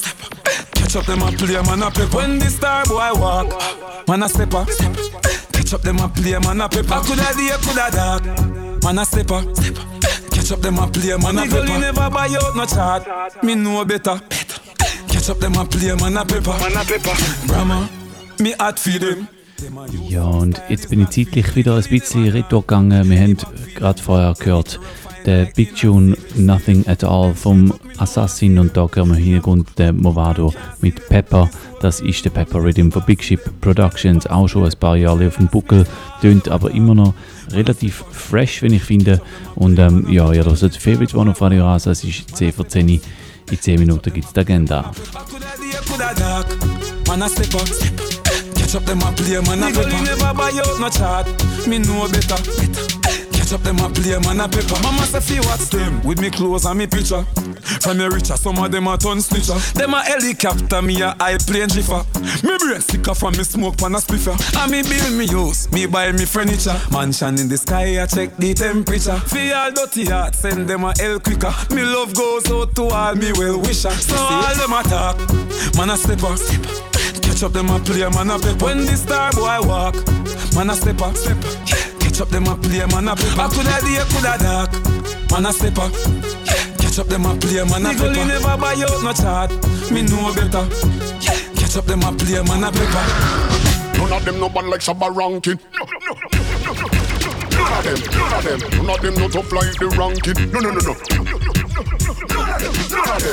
Catch 0.75 0.95
up 0.95 1.05
them 1.05 1.21
a 1.23 1.31
play, 1.31 1.61
man 1.61 1.83
a 1.83 1.91
pepper. 1.91 2.17
When 2.17 2.39
the 2.39 2.49
star 2.49 2.85
boy 2.85 3.11
walk, 3.19 4.07
man 4.07 4.23
a 4.23 4.29
stepper. 4.29 4.65
Catch 5.53 5.73
up 5.73 5.81
them 5.81 5.99
a 5.99 6.07
play, 6.09 6.37
man 6.39 6.61
a 6.61 6.69
pepper. 6.69 7.01
Coulda 7.05 7.33
day, 7.35 7.55
coulda 7.61 7.89
dark, 7.91 8.23
man 8.83 8.99
a 8.99 9.05
stepper. 9.05 9.41
Catch 10.31 10.51
up 10.51 10.59
them 10.59 10.77
a 10.79 10.87
play, 10.87 11.15
man 11.17 11.37
a 11.37 11.43
pepper. 11.43 11.79
never 11.79 12.09
buy 12.09 12.27
out 12.27 12.55
no 12.55 12.65
chart, 12.65 13.43
me 13.43 13.55
know 13.55 13.83
better. 13.85 14.19
Catch 15.07 15.29
up 15.29 15.37
them 15.39 15.55
a 15.55 15.65
play, 15.65 15.95
man 15.95 16.17
a 16.17 16.25
pepper. 16.25 16.57
Man 16.59 16.77
a 16.77 16.83
pepper. 16.83 17.47
Brahma, 17.47 17.89
me 18.39 18.51
hot 18.59 18.79
for 18.79 18.97
them. 18.99 19.27
Ja, 20.07 20.23
und 20.23 20.61
jetzt 20.69 20.89
bin 20.89 21.01
ich 21.01 21.09
zeitlich 21.09 21.55
wieder 21.55 21.75
ein 21.75 21.83
bisschen 21.83 22.27
retour 22.29 22.61
gegangen. 22.61 23.09
Wir 23.09 23.19
haben 23.19 23.37
gerade 23.75 24.01
vorher 24.01 24.33
gehört, 24.37 24.79
der 25.25 25.45
Big 25.55 25.75
Tune 25.75 26.17
Nothing 26.35 26.85
at 26.87 27.03
All 27.03 27.33
vom 27.33 27.73
Assassin 27.97 28.59
und 28.59 28.75
da 28.75 28.87
hören 28.93 29.09
wir 29.09 29.15
Hintergrund 29.15 29.67
den 29.77 29.97
Movado 29.97 30.53
mit 30.81 31.07
Pepper. 31.07 31.49
Das 31.81 32.01
ist 32.01 32.25
der 32.25 32.29
Pepper 32.29 32.63
Rhythm 32.63 32.91
von 32.91 33.03
Big 33.05 33.23
Ship 33.23 33.41
Productions, 33.61 34.27
auch 34.27 34.47
schon 34.47 34.65
ein 34.65 34.79
paar 34.79 34.95
Jahre 34.95 35.27
auf 35.27 35.37
dem 35.37 35.47
Buckel, 35.47 35.85
tönt 36.21 36.49
aber 36.49 36.71
immer 36.71 36.95
noch 36.95 37.13
relativ 37.51 38.03
fresh, 38.11 38.61
wenn 38.61 38.73
ich 38.73 38.83
finde. 38.83 39.21
Und 39.55 39.79
ähm, 39.79 40.07
ja, 40.09 40.31
das 40.31 40.63
ist 40.63 40.77
Favorite 40.77 41.17
One 41.17 41.31
auf 41.31 41.41
Radio 41.41 41.65
Rasa, 41.65 41.91
es 41.91 42.03
ist 42.03 42.35
10 42.35 42.53
vor 42.53 42.67
10 42.67 42.87
In 42.89 43.01
10 43.59 43.79
Minuten 43.79 44.11
gibt 44.13 44.27
es 44.27 44.33
die 44.33 44.39
Agenda. 44.39 44.91
Catch 48.73 48.81
up 48.81 48.87
them 48.87 49.01
a 49.01 49.11
play 49.13 49.39
man 49.41 49.61
a 49.61 49.71
pepper. 49.71 49.87
Me 49.87 50.01
never 50.01 50.33
buy 50.33 50.49
out 50.49 50.79
no 50.79 50.89
chart. 50.89 51.27
Me 51.67 51.77
know 51.77 52.09
better. 52.09 52.41
Catch 53.29 53.53
up 53.53 53.61
them 53.61 53.77
a 53.77 53.87
play 53.87 54.17
man 54.25 54.39
a 54.39 54.49
pepper. 54.49 54.81
Mama 54.81 55.05
say 55.05 55.19
fi 55.19 55.39
watch 55.45 55.69
them 55.69 56.01
with 56.01 56.19
me 56.19 56.31
clothes 56.31 56.65
and 56.65 56.79
me 56.79 56.87
picture. 56.87 57.23
From 57.81 57.99
me 57.99 58.05
richer, 58.05 58.35
some 58.35 58.57
of 58.57 58.71
them 58.71 58.87
a 58.87 58.97
ton 58.97 59.19
snitcher. 59.19 59.61
Them 59.73 59.93
a 59.93 60.01
helicopter, 60.01 60.81
me 60.81 60.99
a 61.03 61.15
high 61.19 61.37
plane 61.37 61.69
jiffer. 61.69 62.03
Me 62.41 62.57
brain 62.57 62.81
sicker 62.81 63.13
from 63.13 63.33
me 63.37 63.43
smoke 63.43 63.77
pan 63.77 63.93
a 63.93 64.01
spliffer. 64.01 64.35
And 64.57 64.71
me 64.71 64.81
build 64.81 65.13
me 65.19 65.27
house, 65.27 65.71
me 65.71 65.85
buy 65.85 66.11
me 66.11 66.25
furniture. 66.25 66.73
Mansion 66.91 67.37
in 67.37 67.49
the 67.49 67.57
sky, 67.57 68.01
I 68.01 68.07
check 68.07 68.35
the 68.37 68.55
temperature. 68.55 69.19
Fi 69.19 69.51
all 69.51 69.71
dirty 69.71 70.05
heart, 70.05 70.33
send 70.33 70.67
them 70.67 70.83
a 70.83 70.93
hell 70.97 71.19
quicker. 71.19 71.53
Me 71.69 71.83
love 71.83 72.15
goes 72.15 72.49
out 72.49 72.73
to 72.73 72.85
all 72.85 73.13
me 73.13 73.33
well 73.33 73.59
wisher. 73.59 73.91
So 73.91 74.15
all 74.17 74.55
them 74.55 74.73
a 74.73 74.81
talk, 74.81 75.19
man 75.77 75.91
a 75.91 75.95
stepper. 75.95 76.92
Catch 77.43 77.51
up 77.51 77.55
them 77.59 77.75
a 77.75 77.79
play, 77.79 78.07
man 78.07 78.31
a 78.31 78.39
pepper. 78.39 78.63
When 78.63 78.85
the 78.85 78.95
star 78.95 79.29
boy 79.33 79.67
walk, 79.67 79.95
man 80.55 80.69
a 80.69 80.75
stepper. 80.79 81.11
Catch 81.99 82.21
up 82.21 82.29
them 82.29 82.47
a 82.47 82.55
play, 82.55 82.85
man 82.87 83.09
a 83.09 83.17
pepper. 83.19 83.51
Coulda 83.51 83.83
day, 83.83 83.99
coulda 84.15 84.39
dark, 84.39 84.71
man 85.27 85.45
a 85.45 85.51
stepper. 85.51 85.91
Catch 86.79 86.99
up 86.99 87.07
them 87.07 87.25
a 87.25 87.35
play, 87.35 87.59
man 87.67 87.83
a 87.83 87.89
pepper. 87.91 88.15
Nigga, 88.15 88.27
never 88.31 88.55
buy 88.55 88.79
out 88.79 89.03
no 89.03 89.11
chart. 89.11 89.51
Me 89.91 90.03
know 90.07 90.31
better. 90.31 90.63
Catch 91.59 91.75
up 91.75 91.83
them 91.83 92.03
a 92.07 92.15
play, 92.15 92.39
man 92.47 92.63
a 92.63 92.71
pepper. 92.71 93.03
None 93.99 94.13
of 94.13 94.23
them 94.23 94.39
no 94.39 94.47
bad 94.47 94.63
like 94.71 94.79
Shabba 94.79 95.13
Rankin. 95.13 95.59
No, 95.75 95.83
no, 95.83 95.99
no, 95.99 96.15
no, 96.15 97.03
None 97.59 97.75
of 97.75 97.83
them, 97.83 97.99
none 98.15 98.33
of 98.39 98.43
them, 98.47 98.59
none 98.71 98.89
of 98.95 99.01
them 99.03 99.15
no 99.19 99.27
tough 99.27 99.51
like 99.51 99.75
the 99.83 99.91
ranking. 99.99 100.49
No, 100.49 100.61
no, 100.61 100.71
no, 100.71 100.79
no. 100.79 100.95
None 100.95 101.57
of 101.59 101.62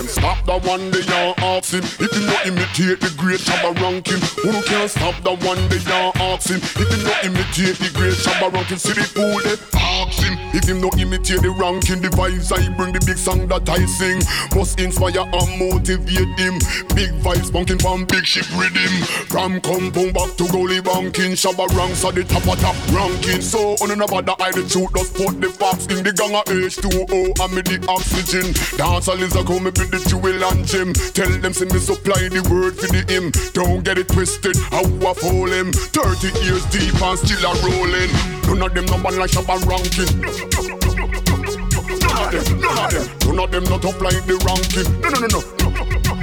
stop 0.09 0.45
the 0.47 0.59
one 0.65 0.91
they 0.91 1.05
are 1.13 1.35
asking. 1.59 1.85
If 1.85 2.11
you 2.15 2.27
not 2.27 2.47
imitate 2.47 3.01
the 3.01 3.13
great 3.17 3.41
Shabba 3.41 3.79
ranking, 3.81 4.21
who 4.43 4.63
can 4.65 4.89
stop 4.89 5.15
the 5.23 5.35
one 5.47 5.61
they 5.69 5.83
are 5.93 6.13
asking? 6.33 6.59
If 6.59 6.89
you 6.89 7.05
not 7.05 7.25
imitate 7.25 7.77
the 7.77 7.91
great 7.95 8.15
Shabba 8.15 8.53
ranking, 8.53 8.79
see 8.79 8.95
the 8.95 9.05
fool 9.05 9.41
they 9.45 9.57
ask 9.77 10.23
him. 10.23 10.39
If 10.53 10.69
him 10.69 10.81
not 10.81 10.99
imitate 10.99 11.43
the 11.43 11.51
ranking, 11.51 12.01
the 12.01 12.09
vibes 12.09 12.53
I 12.53 12.69
bring, 12.77 12.93
the 12.93 13.01
big 13.05 13.19
song 13.19 13.47
that 13.49 13.69
I 13.69 13.85
sing 13.85 14.21
must 14.57 14.81
inspire 14.81 15.21
and 15.21 15.51
motivate 15.61 16.33
him. 16.39 16.57
Big 16.97 17.13
vibes 17.21 17.53
bunking 17.53 17.79
from 17.79 18.05
big 18.07 18.25
ship 18.25 18.49
rhythm. 18.57 18.91
From 19.29 19.61
compound 19.61 20.15
back 20.15 20.33
to 20.41 20.45
goalie 20.49 20.83
banking, 20.83 21.37
Shabba 21.37 21.69
ranks 21.77 22.03
the 22.03 22.25
top 22.25 22.47
of 22.49 22.59
top 22.61 22.77
ranking. 22.93 23.43
So 23.43 23.77
on 23.85 23.91
another 23.91 24.23
the 24.23 24.65
truth, 24.65 24.93
just 24.97 25.15
put 25.15 25.41
the 25.41 25.51
facts 25.51 25.87
in 25.87 26.03
the 26.03 26.13
gang 26.13 26.35
of 26.35 26.45
H2O 26.49 27.37
and 27.37 27.53
me 27.55 27.63
the 27.63 27.79
oxygen. 27.89 28.30
Dancehall 28.31 29.21
is 29.23 29.35
a 29.35 29.43
come 29.43 29.65
me 29.65 29.73
build 29.73 29.91
the 29.91 29.99
jewel 30.07 30.45
and 30.45 30.65
gem. 30.65 30.93
Tell 31.19 31.29
them 31.43 31.53
see 31.53 31.65
me 31.65 31.81
supply 31.81 32.29
the 32.31 32.47
word 32.47 32.79
for 32.79 32.87
the 32.87 33.03
him. 33.11 33.33
Don't 33.53 33.83
get 33.83 33.99
it 33.99 34.07
twisted, 34.07 34.55
how 34.71 34.87
I 34.87 35.15
fall 35.15 35.51
him. 35.51 35.73
30 35.73 36.31
years 36.39 36.65
deep 36.71 36.95
and 37.03 37.19
still 37.19 37.43
a 37.43 37.51
rolling. 37.59 38.11
None 38.47 38.63
of 38.63 38.71
them 38.73 38.87
no 38.87 38.99
man 38.99 39.19
like 39.19 39.31
Shabba 39.35 39.59
ranking. 39.67 40.23
None 42.07 42.23
of 42.23 42.31
them, 42.31 42.61
none 42.61 42.79
of 42.79 42.91
them, 42.95 43.35
none 43.35 43.43
of 43.43 43.51
them 43.51 43.65
not 43.65 43.85
up 43.85 44.01
like 44.01 44.23
the 44.23 44.39
ranking. 44.47 44.87
No, 45.03 45.09
no, 45.11 45.19
no, 45.27 46.15
no. 46.15 46.20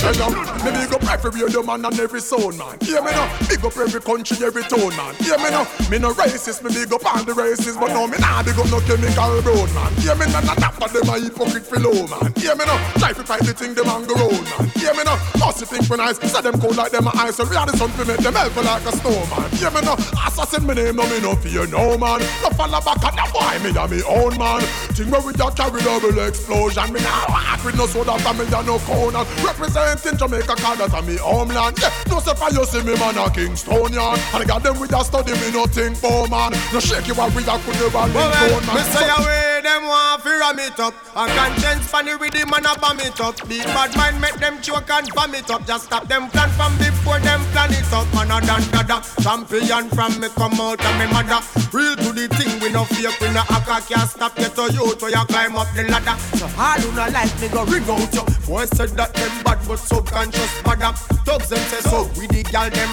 Hey, 0.00 0.16
yo, 0.16 0.32
me 0.32 0.72
big 0.72 0.94
up 0.96 1.04
every 1.12 1.42
radio 1.42 1.62
man 1.62 1.84
and 1.84 2.00
every 2.00 2.22
sound 2.22 2.56
man. 2.56 2.72
Hear 2.80 3.04
me 3.04 3.12
now, 3.12 3.28
big 3.46 3.62
up 3.62 3.76
every 3.76 4.00
country, 4.00 4.40
every 4.40 4.62
tone 4.64 4.96
man. 4.96 5.14
Hear 5.20 5.36
me 5.36 5.52
now, 5.52 5.68
me 5.92 5.98
no 6.00 6.16
racist, 6.16 6.64
me 6.64 6.72
big 6.72 6.90
up 6.90 7.04
all 7.04 7.22
the 7.22 7.34
races, 7.34 7.76
but 7.76 7.92
no 7.92 8.08
me 8.08 8.16
nah 8.16 8.42
big 8.42 8.56
up 8.56 8.64
no 8.72 8.80
chemical 8.80 9.42
brown 9.44 9.68
man. 9.76 9.92
Hear 10.00 10.16
me 10.16 10.24
now, 10.32 10.40
not 10.40 10.72
for 10.72 10.88
them 10.88 11.04
a 11.04 11.20
hypocrite 11.20 11.68
below 11.68 11.92
man. 12.08 12.32
Hear 12.40 12.56
me 12.56 12.64
now, 12.64 12.80
try 12.96 13.12
to 13.12 13.20
fight 13.20 13.44
the 13.44 13.52
thing 13.52 13.74
them 13.76 13.92
on 13.92 14.08
go 14.08 14.16
road 14.16 14.40
man. 14.56 14.72
Hear 14.80 14.96
me 14.96 15.04
now, 15.04 15.20
must 15.36 15.60
you 15.60 15.68
think 15.68 15.84
when 15.92 16.00
I 16.00 16.16
say 16.16 16.40
them 16.40 16.56
cold 16.56 16.80
like 16.80 16.92
them 16.96 17.04
a 17.04 17.12
ice, 17.20 17.36
so 17.36 17.44
we 17.44 17.52
are 17.60 17.68
the 17.68 17.76
sun 17.76 17.92
to 18.00 18.04
make 18.08 18.24
them 18.24 18.32
help 18.32 18.56
like 18.56 18.88
a 18.88 18.92
snowman. 19.04 19.52
Hear 19.60 19.68
me 19.68 19.84
now, 19.84 20.00
assassin 20.24 20.64
me 20.64 20.80
name, 20.80 20.96
no 20.96 21.04
me 21.12 21.20
no 21.20 21.36
fear 21.36 21.68
no 21.68 22.00
man. 22.00 22.24
No 22.40 22.48
follow 22.56 22.80
back 22.80 23.04
and 23.04 23.20
the 23.20 23.26
boy 23.36 23.52
me 23.60 23.68
a 23.76 23.84
me 23.84 24.00
own 24.08 24.32
man. 24.40 24.64
Thing 24.96 25.12
where 25.12 25.20
we 25.20 25.36
just 25.36 25.60
carry 25.60 25.84
double 25.84 26.16
explosion, 26.24 26.88
me 26.88 27.04
now 27.04 27.28
walk 27.28 27.60
with 27.68 27.76
no 27.76 27.84
soda 27.84 28.16
family 28.24 28.48
no 28.64 28.80
corner. 28.88 29.28
Representing 29.44 29.89
Jamaica, 29.98 30.54
cause 30.56 30.78
that's 30.78 30.94
a 30.94 31.02
me 31.02 31.16
homeland. 31.16 31.78
Yeah, 31.80 31.90
no 32.08 32.20
say 32.20 32.34
for 32.34 32.50
you 32.50 32.64
see 32.64 32.82
me 32.82 32.94
man 32.98 33.16
a 33.16 33.26
Kingstonian. 33.30 34.14
And 34.34 34.42
I 34.42 34.44
got 34.44 34.62
them 34.62 34.78
with 34.78 34.92
a 34.94 35.02
study 35.04 35.32
me 35.32 35.50
no 35.52 35.66
think 35.66 35.96
for 35.96 36.28
man. 36.28 36.52
No 36.72 36.80
shake 36.80 37.08
you 37.08 37.14
what 37.14 37.34
we 37.34 37.42
a 37.42 37.58
could 37.58 37.74
never 37.74 38.04
link 38.06 38.14
Well, 38.14 38.60
man. 38.66 38.76
me 38.76 38.82
say 38.92 39.08
away 39.08 39.60
them 39.62 39.84
want 39.84 40.22
fi 40.22 40.38
ram 40.40 40.58
it 40.58 40.78
up 40.80 40.94
A 41.14 41.26
Konshens 41.26 41.84
fan 41.84 42.06
the 42.06 42.16
rhythm 42.16 42.52
and 42.54 42.66
a 42.66 42.78
bomb 42.78 43.00
it 43.00 43.20
up 43.20 43.36
Big 43.48 43.64
bad 43.64 43.94
mind 43.96 44.20
make 44.20 44.34
them 44.36 44.60
choke 44.62 44.88
and 44.90 45.08
bomb 45.14 45.34
it 45.34 45.50
up 45.50 45.66
Just 45.66 45.84
stop 45.84 46.08
them 46.08 46.28
plan 46.30 46.48
from 46.50 46.76
before 46.78 47.18
them 47.20 47.40
plan 47.52 47.72
it 47.72 47.92
up 47.92 48.06
Man 48.14 48.30
a 48.30 48.40
dan 48.40 48.62
dada 48.72 49.02
Champion 49.20 49.88
from 49.90 50.18
me 50.20 50.28
come 50.32 50.56
out 50.60 50.80
of 50.80 50.94
me 50.96 51.06
mother 51.12 51.40
Real 51.76 51.96
to 51.96 52.12
the 52.12 52.28
thing 52.36 52.60
we 52.60 52.72
no 52.72 52.84
fake 52.84 53.12
we 53.20 53.28
no 53.32 53.42
hacker 53.52 53.80
Can't 53.88 54.08
stop 54.08 54.38
you 54.38 54.48
to 54.48 54.64
you 54.72 54.94
to 54.96 55.06
you 55.10 55.24
climb 55.28 55.56
up 55.56 55.68
the 55.74 55.84
ladder 55.92 56.16
So 56.38 56.46
hard 56.56 56.80
do 56.80 56.92
not 56.92 57.12
like 57.12 57.32
me 57.40 57.48
go 57.48 57.64
ring 57.64 57.84
out 57.84 58.14
you 58.14 58.24
Boy 58.48 58.64
said 58.64 58.90
that 58.96 59.12
them 59.14 59.44
bad 59.44 59.58
but 59.68 59.76
subconscious 59.80 60.62
bad 60.62 60.80
Thugs 61.24 61.48
them 61.48 61.58
say 61.70 61.80
so. 61.88 62.10
We 62.18 62.26
the 62.26 62.42
gal 62.44 62.70
them 62.70 62.90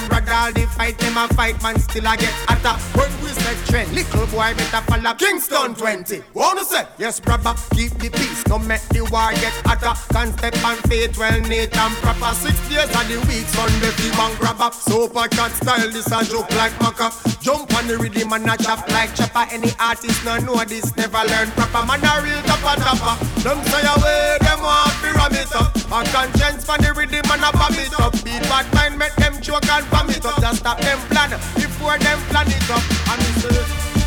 All 0.47 0.51
the 0.53 0.67
fight 0.75 0.97
them 0.97 1.17
a 1.17 1.27
fight 1.33 1.61
man 1.61 1.79
still 1.79 2.07
I 2.07 2.15
get 2.15 2.33
hotter 2.47 2.77
When 2.97 3.11
we 3.23 3.29
set 3.29 3.57
trend 3.67 3.91
little 3.93 4.27
boy 4.27 4.53
better 4.55 4.81
follow 4.88 5.13
Kingston 5.15 5.75
20 5.75 6.23
Wanna 6.33 6.63
say? 6.63 6.85
Yes 6.97 7.19
brother 7.19 7.53
keep 7.71 7.91
the 7.99 8.09
peace. 8.09 8.43
Don't 8.43 8.65
make 8.67 8.81
the 8.89 9.01
war 9.11 9.31
get 9.33 9.53
hotter 9.65 9.93
Can't 10.13 10.33
step 10.38 10.55
on 10.63 10.77
faith 10.88 11.17
well 11.17 11.39
neat 11.41 11.75
and 11.75 11.95
proper. 11.99 12.33
Six 12.35 12.55
days 12.69 12.89
of 12.89 13.05
the 13.09 13.17
week 13.27 13.45
Sunday 13.51 13.91
fi 13.97 14.09
one 14.17 14.35
grabber 14.38 14.71
Super 14.71 15.27
cat 15.27 15.51
style 15.51 15.89
this 15.91 16.07
a 16.07 16.23
joke 16.23 16.51
like 16.55 16.73
maca 16.79 17.11
Jump 17.41 17.73
on 17.75 17.88
the 17.88 17.97
rhythm 17.97 18.33
and 18.33 18.49
a 18.49 18.57
chop 18.57 18.88
like 18.89 19.13
chopper. 19.15 19.45
Any 19.51 19.71
artist 19.79 20.23
no 20.25 20.38
know 20.39 20.63
this 20.65 20.95
never 20.97 21.23
learn 21.27 21.49
proper. 21.55 21.85
Man 21.85 22.03
a 22.03 22.21
real 22.21 22.41
topper 22.43 22.75
topper. 22.81 23.15
Them 23.41 23.59
say 23.71 23.88
away 23.88 24.38
them 24.41 24.61
want 24.61 24.91
fi 24.99 25.11
ram 25.15 25.33
it 25.33 25.55
up. 25.55 25.75
A 25.88 26.03
Konshens 26.11 26.65
for 26.65 26.76
the 26.82 26.93
rhythm 26.93 27.25
and 27.32 27.43
a 27.43 27.51
bomb 27.51 27.78
it 27.78 27.93
up. 27.99 28.13
Beat 28.23 28.43
bad 28.49 28.65
mind 28.73 28.97
make 28.97 29.15
them 29.15 29.39
choke 29.41 29.67
and 29.69 29.86
bomb 29.89 30.09
it 30.09 30.25
up. 30.25 30.39
Just 30.41 30.59
stop 30.59 30.80
them 30.80 30.99
plan 31.09 31.32
before 31.55 31.97
them 31.97 32.19
plan 32.30 32.47
it 32.47 32.69
up. 32.69 32.84
And 33.11 33.19
me 33.21 33.32
say 33.41 33.59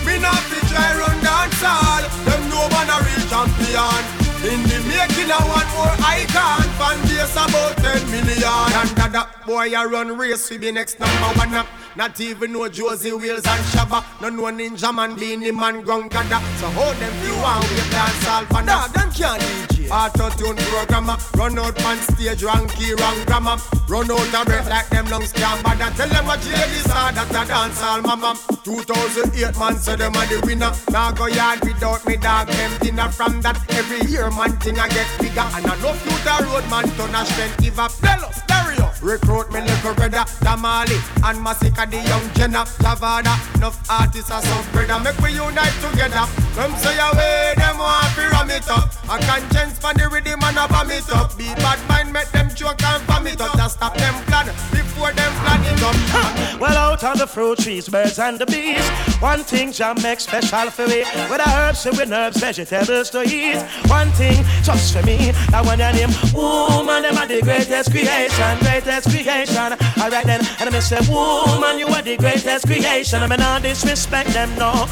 me 0.06 0.14
not 0.18 0.40
fi 0.48 0.58
try 0.70 0.90
run 0.98 1.16
dance 1.22 1.62
all. 1.62 2.02
Them 2.26 2.42
know 2.50 2.66
man 2.70 2.90
a 2.90 2.96
real 3.04 3.24
champion 3.28 4.29
In 4.42 4.62
the 4.62 4.80
making 4.88 5.30
a 5.30 5.36
one 5.52 5.68
more 5.76 5.96
icon. 6.00 6.62
Fan 6.80 6.98
base 7.02 7.32
about 7.36 7.76
10 7.76 8.10
million. 8.10 8.72
And 8.72 9.12
that, 9.12 9.44
boy 9.46 9.68
a 9.74 9.86
run 9.86 10.16
race 10.16 10.48
fi 10.48 10.56
be 10.56 10.72
next 10.72 10.98
number 10.98 11.38
one. 11.38 11.52
Up 11.54 11.66
Not 11.94 12.18
even 12.20 12.52
know 12.52 12.66
Josey 12.68 13.12
Wales 13.12 13.44
and 13.44 13.64
Shabba. 13.68 14.02
No 14.22 14.30
know 14.30 14.44
Ninja 14.44 14.94
Man 14.94 15.14
Beenie 15.14 15.50
Man 15.50 15.82
Gada 15.82 16.40
So 16.56 16.70
how 16.70 16.92
them 16.94 17.14
you 17.26 17.34
want 17.42 17.68
we 17.68 17.76
dance 17.90 18.28
all 18.28 18.44
for 18.46 18.62
Nah, 18.62 18.86
them 18.88 19.10
can't 19.12 19.42
DJ 19.42 19.90
Auto-tune 19.90 20.56
programmer 20.56 21.18
uh, 21.18 21.36
Run 21.36 21.58
out 21.58 21.76
man 21.82 21.98
stage 21.98 22.42
wrong 22.42 22.68
key 22.68 22.94
wrong 22.94 23.24
grammar 23.26 23.58
uh, 23.58 23.80
Run 23.88 24.10
out 24.10 24.22
a 24.22 24.44
breath 24.44 24.70
like 24.70 24.88
them 24.88 25.06
lungs 25.06 25.32
can't 25.32 25.62
bother. 25.64 25.90
Tell 25.96 26.08
them 26.08 26.26
what 26.26 26.44
you 26.44 26.52
this 26.52 26.86
hard 26.86 27.16
that 27.16 27.28
a 27.28 27.48
dance 27.48 27.82
all 27.82 28.00
mama. 28.02 28.38
2008 28.62 29.58
man 29.58 29.74
so 29.74 29.96
them 29.96 30.14
a 30.14 30.22
the 30.30 30.40
winner. 30.46 30.70
Now 30.90 31.10
go 31.10 31.26
yard 31.26 31.58
without 31.64 32.06
me 32.06 32.16
dog 32.16 32.46
them 32.46 32.78
dinner 32.78 33.08
From 33.10 33.40
that. 33.42 33.58
Every 33.70 34.08
year 34.08 34.29
man 34.36 34.52
thing 34.58 34.78
I 34.78 34.88
get 34.88 35.06
bigger. 35.20 35.40
And 35.40 35.66
I 35.66 35.74
know 35.82 35.92
future 35.94 36.44
road 36.44 36.68
man 36.70 36.84
turn 36.96 37.14
a 37.14 37.24
strength 37.24 37.58
give 37.60 37.78
up 37.78 37.92
Bello 38.00 38.30
stereo 38.32 38.89
Recruit 39.02 39.50
me 39.50 39.60
little 39.62 39.94
brother 39.94 40.24
Damali 40.44 41.00
and 41.24 41.40
Masika 41.40 41.86
the 41.88 41.96
young 41.96 42.28
Jenna 42.34 42.64
Lavada 42.84 43.34
Enough 43.56 43.80
artists 43.88 44.30
are 44.30 44.42
some 44.42 44.72
brother 44.72 45.00
Make 45.00 45.18
we 45.20 45.32
unite 45.32 45.72
together 45.80 46.28
Them 46.54 46.76
say 46.76 46.98
away 47.00 47.54
them 47.56 47.78
want 47.78 48.14
to 48.14 48.28
ram 48.28 48.50
it 48.50 48.68
up 48.68 48.92
A 49.08 49.16
Konshens 49.24 49.80
for 49.80 49.94
the 49.94 50.08
rhythm 50.08 50.40
and 50.42 50.58
a 50.58 50.68
bomb 50.68 50.90
it 50.90 51.08
up 51.12 51.36
Be 51.38 51.48
bad 51.64 51.80
mind 51.88 52.12
make 52.12 52.30
them 52.32 52.50
choke 52.54 52.82
and 52.82 53.06
bomb 53.06 53.26
it 53.26 53.40
up 53.40 53.56
Just 53.56 53.76
stop 53.76 53.96
them 53.96 54.14
plan 54.24 54.46
before 54.70 55.12
them 55.12 55.32
plan 55.32 55.64
it 55.64 55.82
up 55.82 56.60
Well, 56.60 56.76
out 56.76 57.02
on 57.04 57.16
the 57.16 57.26
fruit 57.26 57.58
trees, 57.58 57.88
birds 57.88 58.18
and 58.18 58.38
the 58.38 58.44
bees. 58.44 58.86
One 59.20 59.42
thing 59.44 59.72
Jam 59.72 59.96
makes 60.02 60.24
special 60.24 60.70
for 60.70 60.86
me. 60.86 61.04
With 61.30 61.40
the 61.42 61.50
herbs 61.56 61.86
and 61.86 61.96
with 61.96 62.12
herbs, 62.12 62.38
vegetables 62.38 63.08
to 63.10 63.22
eat. 63.22 63.62
One 63.86 64.10
thing 64.12 64.44
just 64.62 64.92
for 64.92 65.02
me. 65.06 65.32
That 65.50 65.64
one 65.64 65.78
your 65.78 65.92
name, 65.92 66.12
woman, 66.34 67.02
them 67.02 67.16
are 67.16 67.26
the 67.26 67.40
greatest 67.40 67.90
creation, 67.90 68.58
greatest 68.60 68.89
creation. 68.98 69.72
Alright 69.98 70.26
then, 70.26 70.40
and 70.58 70.74
I 70.74 70.80
say, 70.80 70.98
woman, 71.08 71.78
you 71.78 71.86
are 71.86 72.02
the 72.02 72.16
greatest 72.16 72.66
creation. 72.66 73.22
I 73.22 73.26
mean, 73.26 73.38
not 73.38 73.62
disrespect 73.62 74.30
them, 74.30 74.50
no. 74.56 74.86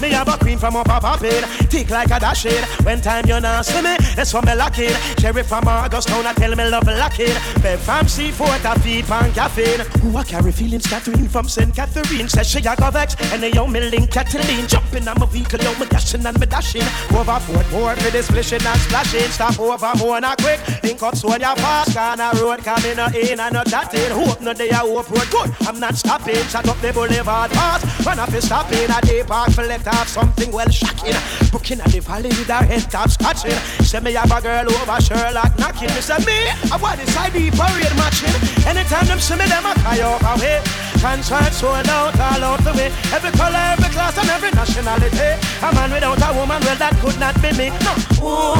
Me 0.00 0.10
have 0.10 0.28
a 0.28 0.36
queen 0.38 0.58
from 0.58 0.76
up 0.76 0.88
a 0.88 1.00
poppin', 1.00 1.44
tick 1.68 1.90
like 1.90 2.10
a 2.10 2.18
dash 2.18 2.46
it. 2.46 2.64
When 2.84 3.00
time 3.00 3.26
you 3.26 3.40
not 3.40 3.66
see 3.66 3.82
me, 3.82 3.96
that's 4.16 4.34
what 4.34 4.44
me 4.46 4.54
lock 4.54 4.78
it. 4.78 4.96
Sheriff 5.20 5.46
from 5.46 5.68
Augustown, 5.68 6.26
I 6.26 6.32
tell 6.32 6.54
me 6.54 6.68
love 6.68 6.88
it. 6.88 7.62
Bed 7.62 7.78
from 7.78 8.06
C4, 8.06 8.64
I 8.64 8.74
feed 8.78 9.04
pan 9.04 9.32
caffeine. 9.32 9.80
Who 10.00 10.16
I 10.16 10.24
carry 10.24 10.52
feelings 10.52 10.84
scattering 10.84 11.28
from 11.28 11.48
St. 11.48 11.74
Catherine 11.74 12.28
says 12.28 12.48
she 12.48 12.58
a 12.58 12.90
vex. 12.90 13.14
And 13.32 13.42
the 13.42 13.50
young 13.52 13.70
me 13.72 13.80
link 13.80 14.10
Cataline 14.10 14.66
jumping 14.66 15.06
on 15.08 15.18
my 15.18 15.26
vehicle, 15.26 15.60
yo 15.60 15.78
me 15.78 15.86
dashing 15.86 16.24
and 16.26 16.38
me 16.38 16.46
dashing. 16.46 16.82
Overboard 17.16 17.70
more 17.70 17.96
for 17.96 18.10
this 18.10 18.26
splishing 18.26 18.64
and 18.64 18.80
splashing. 18.80 19.30
Stop 19.30 19.58
over 19.60 19.92
more 19.98 20.20
not 20.20 20.38
quick. 20.38 20.60
Link 20.82 21.02
up 21.02 21.16
so 21.16 21.34
ya 21.36 21.54
fast. 21.54 21.94
Gonna 21.94 22.30
road 22.40 22.62
coming 22.64 22.96
no 22.96 23.06
in 23.48 23.56
and 23.56 23.64
no 23.66 23.70
chatting. 23.70 24.10
Hope 24.10 24.40
no 24.40 24.52
day 24.52 24.70
I 24.70 24.76
hope 24.76 25.10
road 25.10 25.30
good. 25.30 25.50
I'm 25.66 25.80
not 25.80 25.94
stopping. 25.94 26.42
Shut 26.48 26.68
up 26.68 26.78
the 26.80 26.92
boulevard 26.92 27.50
pass. 27.50 28.06
Run 28.06 28.18
off 28.18 28.34
is 28.34 28.44
stopping. 28.44 28.90
A 28.90 29.00
day 29.02 29.22
park 29.22 29.50
for 29.52 29.64
let 29.64 29.86
off 29.88 30.08
something 30.08 30.50
well 30.52 30.68
shocking. 30.68 31.16
Booking 31.50 31.80
at 31.80 31.90
the 31.90 32.00
valley 32.00 32.28
with 32.30 32.48
her 32.48 32.64
head 32.64 32.90
top 32.90 33.10
scratching. 33.10 33.58
Say 33.84 34.00
me 34.00 34.12
have 34.12 34.30
a 34.30 34.40
girl 34.40 34.70
over 34.70 35.00
Sherlock 35.00 35.58
knocking. 35.58 35.88
Me 35.94 36.00
say 36.00 36.18
me, 36.24 36.48
I 36.70 36.76
want 36.80 36.98
this 37.00 37.16
ID 37.16 37.50
parade 37.50 37.96
matching. 37.96 38.34
Anytime 38.66 39.06
them 39.06 39.20
see 39.20 39.36
me, 39.36 39.46
them 39.46 39.64
a 39.66 39.74
cry 39.74 40.00
over 40.00 40.40
way. 40.40 40.93
Concert 41.04 41.52
sold 41.52 41.86
out 41.88 42.18
all 42.18 42.44
out 42.44 42.64
the 42.64 42.72
way. 42.72 42.90
Every 43.12 43.30
color, 43.32 43.60
every 43.76 43.90
class, 43.90 44.16
and 44.16 44.30
every 44.30 44.50
nationality. 44.52 45.36
A 45.60 45.70
man 45.74 45.92
without 45.92 46.16
a 46.16 46.32
woman, 46.32 46.62
well 46.62 46.76
that 46.76 46.96
could 47.02 47.20
not 47.20 47.36
be 47.42 47.52
me. 47.52 47.68
No, 47.84 47.92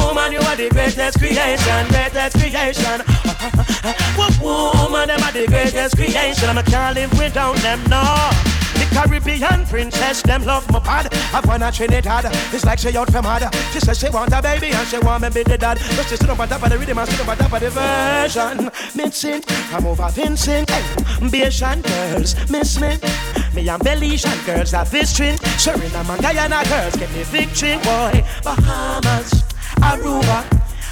woman, 0.05 0.31
you 0.31 0.37
are 0.45 0.55
the 0.55 0.69
greatest 0.69 1.17
creation, 1.17 1.87
greatest 1.89 2.37
creation. 2.37 3.01
woman, 4.45 5.07
them 5.07 5.23
are 5.23 5.31
the 5.31 5.47
greatest 5.47 5.97
creation. 5.97 6.55
I 6.55 6.61
can't 6.61 6.93
live 6.93 7.17
without 7.17 7.55
them, 7.65 7.81
no. 7.89 8.54
The 8.89 9.01
Caribbean 9.01 9.65
princess, 9.65 10.21
them 10.21 10.45
love 10.45 10.69
my 10.71 10.79
pad. 10.79 11.13
I've 11.33 11.45
won 11.45 11.63
a 11.63 11.71
Trinidad. 11.71 12.25
It's 12.53 12.65
like 12.65 12.79
she 12.79 12.95
out 12.95 13.11
from 13.11 13.23
mad. 13.23 13.53
She 13.73 13.79
says 13.79 13.99
she 13.99 14.09
want 14.09 14.33
a 14.33 14.41
baby 14.41 14.67
and 14.67 14.87
she 14.87 14.99
want 14.99 15.23
me 15.23 15.29
be 15.29 15.43
the 15.43 15.57
dad. 15.57 15.79
But 15.95 16.07
she 16.07 16.15
stood 16.15 16.29
up 16.29 16.39
on 16.39 16.47
top 16.47 16.63
of 16.63 16.69
the 16.69 16.77
rhythm 16.77 16.97
and 16.97 17.09
stood 17.09 17.21
up 17.21 17.29
on 17.29 17.37
top 17.37 17.53
of 17.53 17.59
the 17.59 17.69
version. 17.69 18.71
Missing, 18.95 19.43
I'm 19.71 19.85
over 19.85 20.09
Vincent. 20.09 20.69
Hey, 20.69 20.81
Bajan 21.19 21.83
girls, 21.83 22.49
miss 22.49 22.79
me. 22.79 22.97
Me 23.53 23.69
and 23.69 23.81
Belizean 23.81 24.45
girls 24.45 24.71
have 24.71 24.91
this 24.91 25.11
string. 25.11 25.37
Suriname 25.57 26.09
and 26.09 26.21
Guyana 26.21 26.63
girls 26.67 26.95
get 26.95 27.11
me 27.11 27.23
victory. 27.23 27.77
Boy, 27.83 28.23
Bahamas, 28.43 29.43
Aruba, 29.81 30.43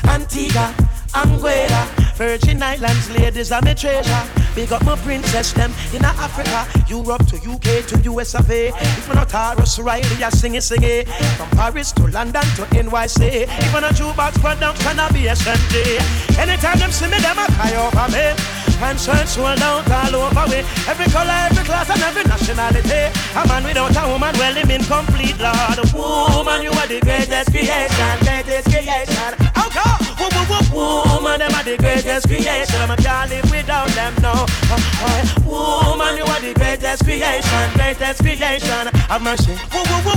Antigua, 0.08 0.74
Anguilla, 1.14 1.86
Virgin 2.16 2.62
Islands, 2.62 3.10
ladies 3.12 3.52
are 3.52 3.62
my 3.62 3.74
treasure. 3.74 4.24
Big 4.56 4.72
up 4.72 4.84
my 4.84 4.96
princess, 4.98 5.54
them 5.54 5.72
in 5.94 6.04
Africa, 6.06 6.68
Europe 6.88 7.26
to 7.28 7.38
UK 7.38 7.86
to 7.88 8.12
US 8.12 8.36
of 8.36 8.50
A. 8.50 8.68
If 8.70 9.10
I'm 9.10 9.16
not 9.16 9.30
Tarrus 9.30 9.84
Riley, 9.84 10.24
I 10.24 10.30
sing 10.30 10.56
it, 10.56 10.64
sing 10.64 10.84
it. 10.84 11.08
From 11.38 11.50
Paris 11.52 11.92
to 11.94 12.08
London 12.08 12.44
to 12.58 12.64
NYC. 12.74 13.46
If 13.48 13.76
I'm 13.76 13.84
a 13.84 13.90
jukebox 13.90 14.42
production, 14.42 15.00
I'll 15.00 15.14
be 15.14 15.26
SMG. 15.26 16.38
Anytime 16.38 16.80
them 16.80 16.92
see 16.92 17.10
me, 17.10 17.20
them 17.20 17.38
a 17.38 17.46
cry 17.54 17.74
over 17.78 18.12
me. 18.12 18.34
Concert 18.80 19.28
sold 19.28 19.62
out 19.62 19.90
all 19.90 20.16
over 20.16 20.50
way. 20.52 20.60
Every 20.88 21.06
color, 21.06 21.32
every 21.50 21.64
class, 21.64 21.90
and 21.90 22.02
every 22.02 22.24
nationality. 22.24 23.10
A 23.38 23.48
man 23.48 23.64
without 23.64 23.96
a 23.96 24.12
woman, 24.12 24.36
well, 24.38 24.54
him 24.54 24.70
incomplete, 24.70 25.40
Lord. 25.40 25.80
Woman, 25.94 26.62
you 26.62 26.72
are 26.72 26.88
the 26.88 27.00
greatest 27.02 27.50
creation, 27.50 28.20
greatest 28.22 28.70
creation. 28.70 29.34
Okay. 29.58 30.13
Woman, 30.74 31.40
them 31.40 31.54
are 31.54 31.64
the 31.64 31.78
greatest 31.78 32.28
creation. 32.28 32.90
I 32.90 32.96
can't 32.96 33.30
live 33.30 33.52
without 33.52 33.90
them, 33.90 34.14
no. 34.22 34.46
Woman, 35.46 36.18
you 36.18 36.24
are 36.24 36.42
the 36.42 36.54
greatest 36.56 37.04
creation, 37.04 37.72
greatest 37.76 38.22
creation. 38.22 38.88
Have 39.10 39.22
mercy. 39.22 39.56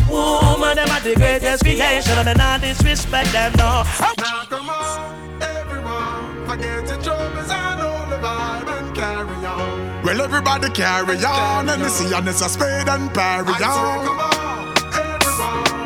Woman, 0.09 0.77
them 0.77 0.91
are 0.91 1.01
the 1.01 1.15
greatest 1.17 1.63
creation. 1.63 2.19
And 2.19 2.29
I 2.29 2.35
not 2.35 2.61
disrespect 2.63 3.33
them, 3.33 3.53
no. 3.57 3.85
Now 4.19 4.45
come 4.49 4.69
on, 4.69 5.43
everyone, 5.43 6.47
forget 6.47 6.89
your 6.89 7.01
troubles 7.03 7.51
and 7.51 7.81
all 7.81 8.07
the 8.09 8.17
vibe 8.17 8.69
and 8.79 8.95
carry 8.95 9.47
on. 9.47 10.03
Well, 10.03 10.21
everybody 10.23 10.71
carry 10.71 11.25
on, 11.25 11.69
and 11.69 11.83
you 11.83 11.89
see, 11.89 12.15
and 12.15 12.29
it's 12.29 12.41
a 12.41 12.49
spade 12.49 12.89
and 12.89 13.13
parry 13.13 13.53
on. 13.53 14.07
Come 14.07 14.21
on, 14.21 14.75
everyone, 14.95 15.86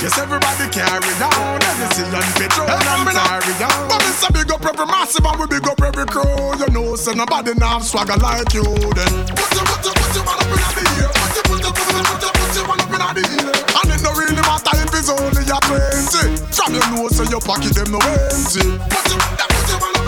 Yes, 0.00 0.16
everybody 0.16 0.64
carry 0.72 1.12
on, 1.20 1.60
and 1.60 1.76
you 1.76 1.88
see, 1.92 2.08
and 2.08 2.32
petrol 2.40 2.64
and 2.72 3.04
carry 3.12 3.52
on. 3.60 3.84
But 3.84 4.00
it's 4.08 4.24
a 4.24 4.32
big 4.32 4.50
up 4.50 4.64
every 4.64 4.86
massive, 4.86 5.26
and 5.28 5.36
we 5.38 5.46
big 5.46 5.68
up 5.68 5.76
every 5.82 6.06
crew. 6.06 6.56
You 6.56 6.72
know, 6.72 6.96
so 6.96 7.12
nobody 7.12 7.52
now 7.60 7.80
swagger 7.80 8.16
like 8.16 8.48
you. 8.56 8.64
Then 8.64 9.12
put 9.36 9.52
your, 9.52 9.64
put 9.68 9.84
your, 9.84 9.92
put 9.92 10.16
your 10.16 10.24
one 10.24 10.40
up 10.40 10.48
in 10.48 10.56
the 10.56 11.04
air. 11.04 11.12
Put 11.12 11.36
your, 11.36 11.44
put 11.44 11.60
your, 11.60 11.72
put 11.76 11.84
your, 11.92 12.00
put 12.00 12.22
your, 12.24 12.32
put 12.32 12.56
your 12.56 12.64
one 12.64 12.80
up 12.80 12.88
in 12.88 12.96
the 12.96 13.28
air. 13.44 13.52
And 13.52 13.92
it 13.92 14.00
no 14.00 14.10
really 14.16 14.40
matter 14.40 14.72
if 14.80 14.88
it's 14.96 15.12
only 15.12 15.44
your 15.44 15.60
twenty. 15.68 16.32
From 16.48 16.72
your 16.72 16.88
nose 16.96 17.20
to 17.20 17.28
your 17.28 17.44
pocket, 17.44 17.76
them 17.76 17.92
no 17.92 18.00
empty. 18.00 18.80
Put 18.80 19.04
your, 19.04 19.20
put 19.20 19.68
your 19.68 19.84
one 19.84 19.99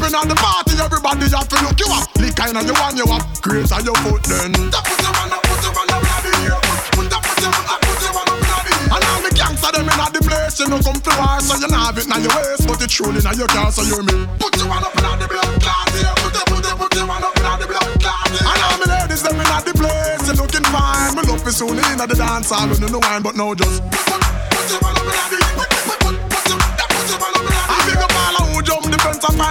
up 0.00 0.22
in 0.22 0.28
the 0.28 0.34
party, 0.34 0.74
everybody 0.80 1.28
have 1.28 1.48
to 1.48 1.56
look 1.60 1.76
you 1.76 1.88
up. 1.92 2.08
Lick 2.16 2.36
kind 2.36 2.56
of 2.56 2.64
you 2.64 2.72
want 2.80 2.96
you 2.96 3.04
up. 3.04 3.20
Great 3.44 3.68
on 3.68 3.84
your 3.84 3.96
foot 4.00 4.22
then. 4.24 4.52
Put 4.56 4.72
your 4.72 5.12
up, 5.12 5.42
put 5.44 5.60
your 5.60 5.72
one 5.76 5.90
up 5.92 6.00
in 6.00 6.20
the 6.24 6.32
air. 6.48 6.60
Put 6.96 7.10
your, 7.12 7.20
put 7.20 7.36
your, 7.36 7.52
put 7.52 8.00
your 8.00 8.12
one 8.16 8.30
up 8.32 8.40
the 8.40 8.48
air. 8.48 8.96
And 8.96 9.04
all 9.04 9.20
the 9.20 9.30
gangsta 9.36 9.68
them 9.76 9.88
in 9.88 10.00
the 10.00 10.20
place, 10.24 10.56
you 10.56 10.68
know 10.72 10.80
come 10.80 11.00
to 11.00 11.12
war, 11.20 11.40
so 11.44 11.54
you 11.60 11.68
have 11.68 11.98
it 12.00 12.08
in 12.08 12.16
your 12.24 12.32
waist, 12.32 12.64
but 12.64 12.80
it's 12.80 12.92
truly 12.92 13.20
in 13.20 13.36
your 13.36 13.50
car, 13.52 13.68
so 13.68 13.84
you 13.84 14.00
me. 14.00 14.24
Put 14.40 14.56
your 14.56 14.68
one 14.72 14.84
up 14.84 14.94
in 14.96 15.04
the 15.20 15.26
blood 15.28 15.52
clot, 15.60 15.88
yeah. 15.92 16.16
Put 16.16 16.32
your, 16.32 16.46
put 16.48 16.64
your, 16.64 16.76
put 16.80 16.92
your 16.96 17.06
one 17.06 17.24
up 17.24 17.36
in 17.36 17.44
the 17.60 17.66
blood 17.68 17.92
clot, 18.00 18.28
yeah. 18.32 18.50
And 18.50 18.60
all 18.64 18.76
my 18.80 18.86
ladies 18.88 19.20
them 19.20 19.36
in 19.36 19.48
the 19.68 19.74
place, 19.76 20.24
you 20.24 20.34
looking 20.40 20.66
fine. 20.72 21.12
Me 21.12 21.22
love 21.28 21.44
you 21.44 21.52
soon 21.52 21.76
in 21.76 22.00
the 22.00 22.16
dance 22.16 22.48
hall, 22.48 22.72
you 22.72 22.88
know 22.88 23.04
wine, 23.04 23.20
but 23.20 23.36
no 23.36 23.52
just. 23.52 23.84
Put 23.84 24.64
your 24.72 24.80
one 24.80 24.96
up 24.96 25.04
in 25.04 25.44
the 25.44 25.59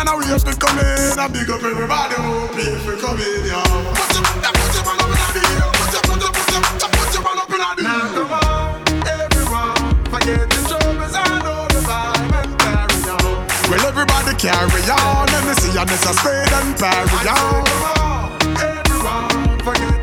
and 0.10 0.18
find 0.18 0.30
a 0.30 0.34
way 0.34 0.40
to 0.40 0.54
come 0.58 0.80
in. 0.80 1.20
I 1.20 1.28
big 1.28 1.50
up 1.50 1.64
everybody 1.64 2.16
who 2.16 2.48
pay 2.56 2.76
for 2.86 2.96
coming, 2.98 3.46
yeah. 3.46 3.62
Put 3.94 4.14
your, 4.16 4.24
put 4.26 4.74
your 4.74 4.84
one 4.86 5.00
up 5.00 5.10
in 5.10 5.18
the 5.34 5.42
air. 5.46 5.70
Put 5.70 5.94
your, 5.94 6.02
put 6.02 6.22
your, 6.22 6.32
put 6.34 6.50
your, 6.50 6.90
put 6.90 7.14
your 7.14 7.24
one 7.24 7.38
up 7.38 7.50
in 7.50 7.60
the 7.60 7.68
air. 7.70 7.86
Now 7.86 8.10
come 8.14 8.34
on, 8.34 8.82
everyone, 9.06 10.06
forget 10.10 10.48
your 10.54 10.64
troubles 10.66 11.16
and 11.16 11.44
all 11.46 11.68
the 11.70 11.82
vibe 11.86 12.34
and 12.42 12.54
carry 12.60 13.10
on. 13.10 13.48
Well, 13.70 13.86
everybody 13.86 14.34
carry 14.38 14.84
on. 14.90 15.28
Let 15.30 15.44
me 15.46 15.54
see, 15.62 15.78
and 15.78 15.90
it's 15.90 16.06
a 16.06 16.14
spade 16.14 16.54
and 16.54 16.78
parry 16.78 17.28
on. 17.30 17.66
Come 17.66 17.84
on, 18.02 18.30
everyone, 18.58 19.60
forget 19.62 19.99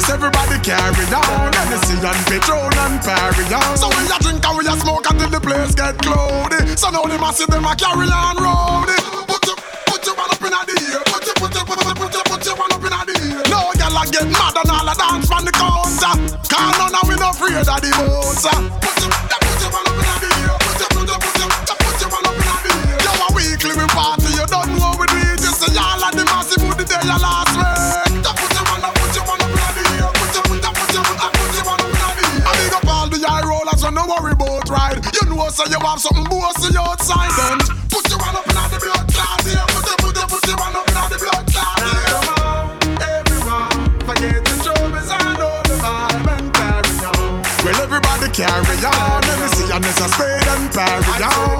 Yes, 0.00 0.16
everybody 0.16 0.56
carry 0.64 1.04
on. 1.12 1.52
Me 1.68 1.76
see, 1.84 2.00
and 2.00 2.16
Patron 2.24 2.72
and 2.72 2.96
parry 3.04 3.44
on. 3.52 3.76
So 3.76 3.92
we 3.92 4.08
a 4.08 4.16
drink 4.24 4.40
and 4.40 4.56
we 4.56 4.64
a 4.64 4.72
smoke 4.80 5.04
until 5.04 5.28
the 5.28 5.36
place 5.44 5.76
get 5.76 5.92
cloudy. 6.00 6.72
So 6.72 6.88
now 6.88 7.04
the 7.04 7.20
massive 7.20 7.52
them 7.52 7.68
a 7.68 7.76
carry 7.76 8.08
on 8.08 8.40
round. 8.40 8.88
Put 9.28 9.44
your, 9.44 9.60
put 9.60 10.00
your 10.00 10.16
one 10.16 10.32
up 10.32 10.40
in 10.40 10.56
the. 10.56 11.04
Put 11.04 11.20
your, 11.28 11.36
put 11.36 11.52
your, 11.52 11.64
put 11.68 11.84
your, 11.84 11.94
put 12.00 12.12
your, 12.16 12.24
put 12.32 12.40
your 12.48 12.56
one 12.56 12.72
up 12.72 12.80
in 12.80 12.96
the. 12.96 13.44
No 13.52 13.76
gyal 13.76 13.92
a 13.92 14.02
get 14.08 14.24
mad 14.24 14.56
and 14.56 14.72
all 14.72 14.88
a 14.88 14.94
dance 14.96 15.28
from 15.28 15.44
the 15.44 15.52
counter. 15.52 16.16
Cause 16.48 16.74
none 16.80 16.96
of 16.96 17.04
we 17.04 17.20
no 17.20 17.36
afraid 17.36 17.60
of 17.60 17.68
the 17.68 17.92
bouncer. 17.92 18.56
Put 18.80 18.96
your, 19.04 19.12
put 19.12 19.60
your 19.60 19.68
one 19.68 19.84
up 19.84 20.00
in 20.00 20.16
the. 20.16 20.32
Put 20.64 20.80
your, 20.80 20.88
put 20.96 21.12
your, 21.12 21.20
put 21.20 21.36
your, 21.44 21.76
put 21.76 21.96
your 22.00 22.08
one 22.08 22.24
up 22.24 22.40
in 22.40 22.56
the 22.56 22.72
air. 22.88 23.04
Yo 23.04 23.12
a 23.20 23.28
weekly 23.36 23.76
we 23.76 23.84
party, 23.92 24.32
you 24.32 24.48
don't 24.48 24.72
know 24.80 24.96
we 24.96 25.04
do. 25.12 25.44
You 25.44 25.52
say 25.52 25.76
y'all 25.76 26.00
and 26.00 26.16
the 26.16 26.24
massive 26.24 26.64
would 26.64 26.80
the 26.80 26.88
day 26.88 27.04
you 27.04 27.20
last 27.20 27.49
eye 33.70 33.76
so 33.76 33.90
no 33.90 34.06
worry 34.06 34.32
about 34.32 34.68
ride. 34.68 34.98
You 35.14 35.28
know 35.30 35.48
so 35.48 35.64
you 35.66 35.78
have 35.80 36.00
something 36.00 36.24
bossy 36.24 36.76
outside 36.76 37.30
then. 37.38 37.58
Put 37.90 38.08
your 38.10 38.18
one 38.18 38.36
up 38.36 38.46
in 38.46 38.54
the 38.54 38.78
blood 38.82 39.06
clot, 39.12 39.42
yeah. 39.46 39.66
Put 39.70 39.86
your, 39.86 39.96
put 39.98 40.16
your, 40.16 40.26
put 40.26 40.46
your 40.46 40.56
one 40.58 40.76
up 40.76 40.88
in 40.88 40.94
the 40.94 41.18
blood 41.18 41.46
clot. 41.50 41.76
Come 42.10 42.28
on, 42.42 42.78
everyone, 43.00 43.70
forget 44.06 44.42
the 44.44 44.54
troubles 44.62 45.10
and 45.10 45.40
all 45.40 45.62
the 45.62 45.76
vibe 45.82 46.28
and 46.34 46.48
carry 46.54 46.94
on. 47.06 47.42
Well, 47.64 47.78
everybody 47.80 48.28
carry 48.34 48.78
on. 48.86 49.20
Let 49.22 49.36
me 49.38 49.48
see, 49.54 49.68
it's 49.70 50.00
a 50.00 50.08
spade 50.10 50.48
and 50.50 50.66
parry 50.72 51.22
on. 51.22 51.58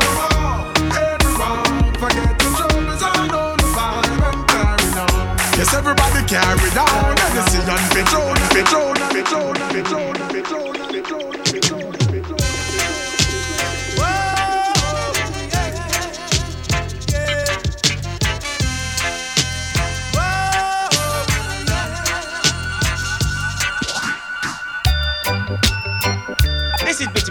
Everyone, 0.94 1.94
forget 1.98 2.34
the 2.38 2.48
troubles 2.58 3.02
and 3.02 3.32
all 3.32 3.54
the 3.56 3.68
vibe 3.76 4.22
and 4.30 4.42
carry 4.50 4.90
on. 4.98 5.36
Yes, 5.58 5.74
everybody 5.74 6.22
carry 6.26 6.70
on. 6.74 7.14
Let 7.18 7.30
me 7.34 7.42
see, 7.50 7.62
Patron, 7.94 8.34
Patron, 8.50 8.94
Patron, 9.10 9.54
Patron, 9.54 9.54
Patron, 9.70 10.19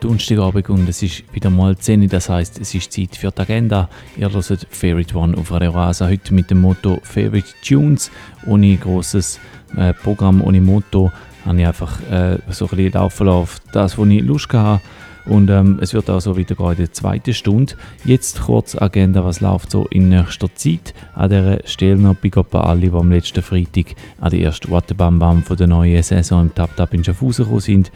Donnerstagabend 0.00 0.68
und 0.70 0.88
es 0.88 1.02
ist 1.02 1.22
wieder 1.34 1.50
mal 1.50 1.76
10 1.76 2.08
das 2.08 2.28
heißt 2.28 2.58
es 2.58 2.74
ist 2.74 2.92
Zeit 2.92 3.16
für 3.16 3.30
die 3.30 3.40
Agenda. 3.40 3.88
Ihr 4.16 4.32
hört 4.32 4.66
Favorite 4.70 5.16
One 5.16 5.36
auf 5.36 5.52
Radio 5.52 5.72
Rasa 5.72 6.08
heute 6.08 6.32
mit 6.32 6.50
dem 6.50 6.60
Motto 6.60 6.98
Favorite 7.02 7.48
Tunes, 7.62 8.10
ohne 8.46 8.76
großes 8.76 9.38
äh, 9.76 9.92
Programm, 9.92 10.42
ohne 10.42 10.60
Motto, 10.60 11.12
habe 11.44 11.60
ich 11.60 11.66
einfach 11.66 12.00
äh, 12.10 12.38
so 12.48 12.64
ein 12.66 12.76
bisschen 12.76 12.92
laufen 12.92 13.28
auf 13.28 13.60
das, 13.72 13.98
was 13.98 14.08
ich 14.08 14.22
Lust 14.22 14.52
hatte 14.52 14.80
und 15.26 15.50
ähm, 15.50 15.78
es 15.80 15.94
wird 15.94 16.08
auch 16.10 16.20
so 16.20 16.36
weitergehen 16.36 16.70
in 16.70 16.76
der 16.76 16.92
zweiten 16.92 17.34
Stunde. 17.34 17.74
Jetzt 18.04 18.42
kurz 18.42 18.74
Agenda, 18.74 19.24
was 19.24 19.40
läuft 19.40 19.70
so 19.70 19.86
in 19.90 20.08
nächster 20.08 20.52
Zeit. 20.54 20.94
An 21.14 21.30
dieser 21.30 21.58
Stelle 21.66 21.96
noch 21.96 22.16
Big 22.16 22.36
Up 22.36 22.54
an 22.54 22.62
alle, 22.62 22.80
die 22.80 22.92
am 22.92 23.12
letzten 23.12 23.42
Freitag 23.42 23.94
an 24.20 24.30
die 24.30 24.40
erste 24.40 24.70
Wattebam 24.70 25.18
Bam 25.18 25.42
von 25.42 25.56
der 25.56 25.66
neuen 25.66 26.02
Saison 26.02 26.42
im 26.42 26.54
Tap 26.54 26.74
Tap 26.76 26.94
in 26.94 27.04
Schaffhausen 27.04 27.44
gekommen 27.44 27.60
sind. 27.60 27.92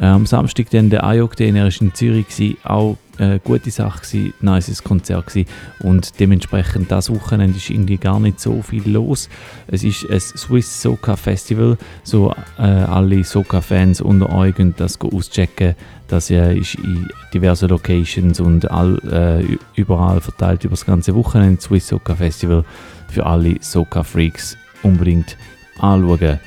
Äh, 0.00 0.06
am 0.06 0.26
Samstag 0.26 0.70
dann 0.70 0.88
der 0.88 1.02
IOC, 1.04 1.36
der 1.36 1.54
war 1.54 1.70
in 1.80 1.94
Zürich, 1.94 2.28
gewesen, 2.28 2.56
auch 2.64 2.96
eine 3.18 3.34
äh, 3.34 3.40
gute 3.42 3.70
Sache, 3.70 4.00
gewesen, 4.00 4.32
nice 4.40 4.82
Konzert 4.82 5.26
gewesen. 5.26 5.48
und 5.80 6.18
dementsprechend 6.18 6.90
das 6.90 7.10
Wochenende 7.10 7.58
ist 7.58 7.68
irgendwie 7.68 7.98
gar 7.98 8.18
nicht 8.18 8.40
so 8.40 8.62
viel 8.62 8.88
los. 8.88 9.28
Es 9.66 9.84
ist 9.84 10.08
ein 10.10 10.20
Swiss 10.20 10.80
Soca 10.80 11.16
Festival, 11.16 11.76
so 12.02 12.32
äh, 12.58 12.62
alle 12.62 13.22
Soca-Fans 13.24 14.00
unter 14.00 14.34
euch 14.34 14.54
können 14.54 14.74
das 14.76 14.98
auschecken. 15.00 15.74
Das 16.08 16.30
äh, 16.30 16.56
ist 16.56 16.76
in 16.76 17.06
diversen 17.34 17.68
Locations 17.68 18.40
und 18.40 18.70
all, 18.70 19.58
überall 19.76 20.20
verteilt 20.20 20.64
über 20.64 20.72
das 20.72 20.86
ganze 20.86 21.14
Wochenende. 21.14 21.60
Swiss 21.60 21.88
Soca 21.88 22.14
Festival 22.14 22.64
für 23.08 23.26
alle 23.26 23.56
Soca-Freaks 23.60 24.56
unbedingt 24.82 25.36
anschauen. 25.78 26.40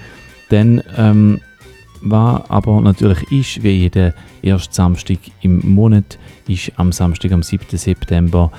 Dann 0.49 0.83
ähm, 0.97 1.39
war 2.03 2.45
aber 2.49 2.81
natürlich 2.81 3.31
ist, 3.31 3.63
wie 3.63 3.81
jeden 3.81 4.13
ersten 4.41 4.73
Samstag 4.73 5.19
im 5.41 5.61
Monat, 5.73 6.19
ist 6.47 6.71
am 6.75 6.91
Samstag, 6.91 7.31
am 7.31 7.43
7. 7.43 7.77
September, 7.77 8.51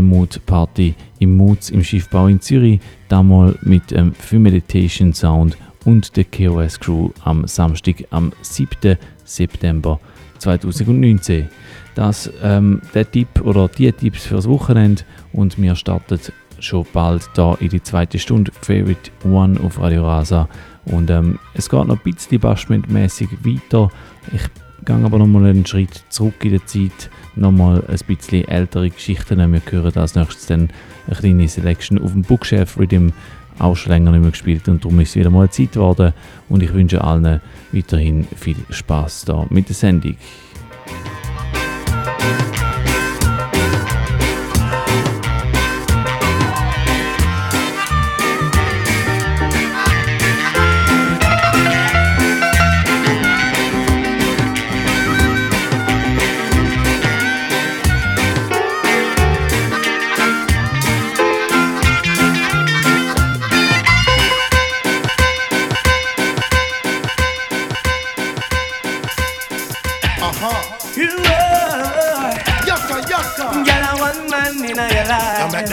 Mood 0.00 0.40
Party 0.46 0.94
im 1.18 1.36
Moods 1.36 1.70
im 1.70 1.84
Schiffbau 1.84 2.26
in 2.26 2.40
Zürich, 2.40 2.80
damals 3.08 3.56
mit 3.62 3.90
dem 3.90 4.14
ähm, 4.32 4.42
Meditation 4.42 5.12
Sound 5.12 5.56
und 5.84 6.16
der 6.16 6.24
KOS 6.24 6.80
Crew 6.80 7.10
am 7.22 7.46
Samstag, 7.46 8.04
am 8.10 8.32
7. 8.42 8.96
September 9.24 10.00
2019. 10.38 11.48
Das 11.94 12.30
ähm, 12.42 12.82
der 12.94 13.10
Tipp 13.10 13.28
oder 13.42 13.68
die 13.68 13.90
Tipps 13.92 14.26
fürs 14.26 14.48
Wochenende 14.48 15.02
und 15.32 15.60
wir 15.60 15.74
starten 15.74 16.18
schon 16.58 16.86
bald 16.92 17.28
da 17.34 17.54
in 17.60 17.68
die 17.68 17.82
zweite 17.82 18.18
Stunde 18.18 18.52
Favorite 18.60 19.10
One 19.24 19.58
auf 19.60 19.80
Radio 19.80 20.04
Rasa 20.04 20.48
und 20.86 21.10
ähm, 21.10 21.38
es 21.54 21.68
geht 21.68 21.86
noch 21.86 21.96
ein 21.96 22.12
bisschen 22.12 22.40
bashmentmäßig 22.40 23.28
weiter. 23.44 23.90
Ich 24.32 24.42
gehe 24.84 24.96
aber 24.96 25.18
noch 25.18 25.26
mal 25.26 25.44
einen 25.46 25.66
Schritt 25.66 26.04
zurück 26.08 26.44
in 26.44 26.52
der 26.52 26.66
Zeit, 26.66 27.10
nochmal 27.34 27.84
ein 27.86 27.98
bisschen 28.06 28.46
ältere 28.48 28.90
Geschichten. 28.90 29.38
Wir 29.38 29.62
hören 29.70 29.96
als 29.96 30.14
nächstes 30.14 30.46
dann 30.46 30.70
eine 31.06 31.16
kleine 31.16 31.48
Selection 31.48 31.98
auf 31.98 32.12
dem 32.12 32.22
Bookshelf 32.22 32.78
Rhythm 32.78 33.10
auch 33.58 33.76
schon 33.76 33.92
länger 33.92 34.10
nicht 34.12 34.20
mehr 34.20 34.30
gespielt 34.30 34.68
und 34.68 34.84
darum 34.84 35.00
ist 35.00 35.10
es 35.10 35.16
wieder 35.16 35.30
mal 35.30 35.50
Zeit 35.50 35.72
geworden 35.72 36.12
und 36.48 36.62
ich 36.62 36.72
wünsche 36.74 37.02
allen 37.02 37.40
weiterhin 37.72 38.26
viel 38.36 38.56
Spaß 38.70 39.24
da 39.24 39.46
mit 39.50 39.68
der 39.68 39.74
Sendung. 39.74 40.16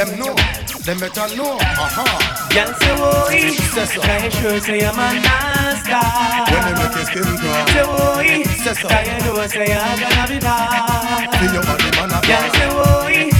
Them 0.05 0.19
know. 0.19 0.35
Them 0.83 0.99
better 0.99 1.35
know. 1.35 1.57
Aha. 1.59 2.03
Girl 2.51 2.71
say 2.79 3.51
say 3.55 3.85
so. 3.85 4.01
Sure 4.41 4.59
say 4.59 4.85
I'm 4.85 4.99
a 4.99 5.07
guy? 5.87 6.43
When 6.51 6.61
they 6.65 6.73
make 6.75 6.95
your 6.95 7.05
skin 7.07 7.23
crawl. 7.39 7.67
Say 7.71 7.85
boy, 7.87 8.43
say 8.43 8.73
so. 8.73 8.87
Can 8.89 9.03
you 9.07 9.17
know 9.25 9.47
say 9.47 9.71
I'm 9.71 9.99
gonna 9.99 10.27
be 10.27 10.39
bad? 10.39 11.31
See 11.39 11.53
your 11.53 11.63
body 11.63 11.89
man 11.95 12.11
a 12.11 12.19
Girl 12.27 12.45
say 12.51 12.69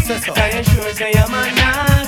say 0.07 0.20
so. 0.24 0.32
Sure 0.72 0.93
say 0.93 1.11
I'm 1.16 1.34
a 1.34 1.41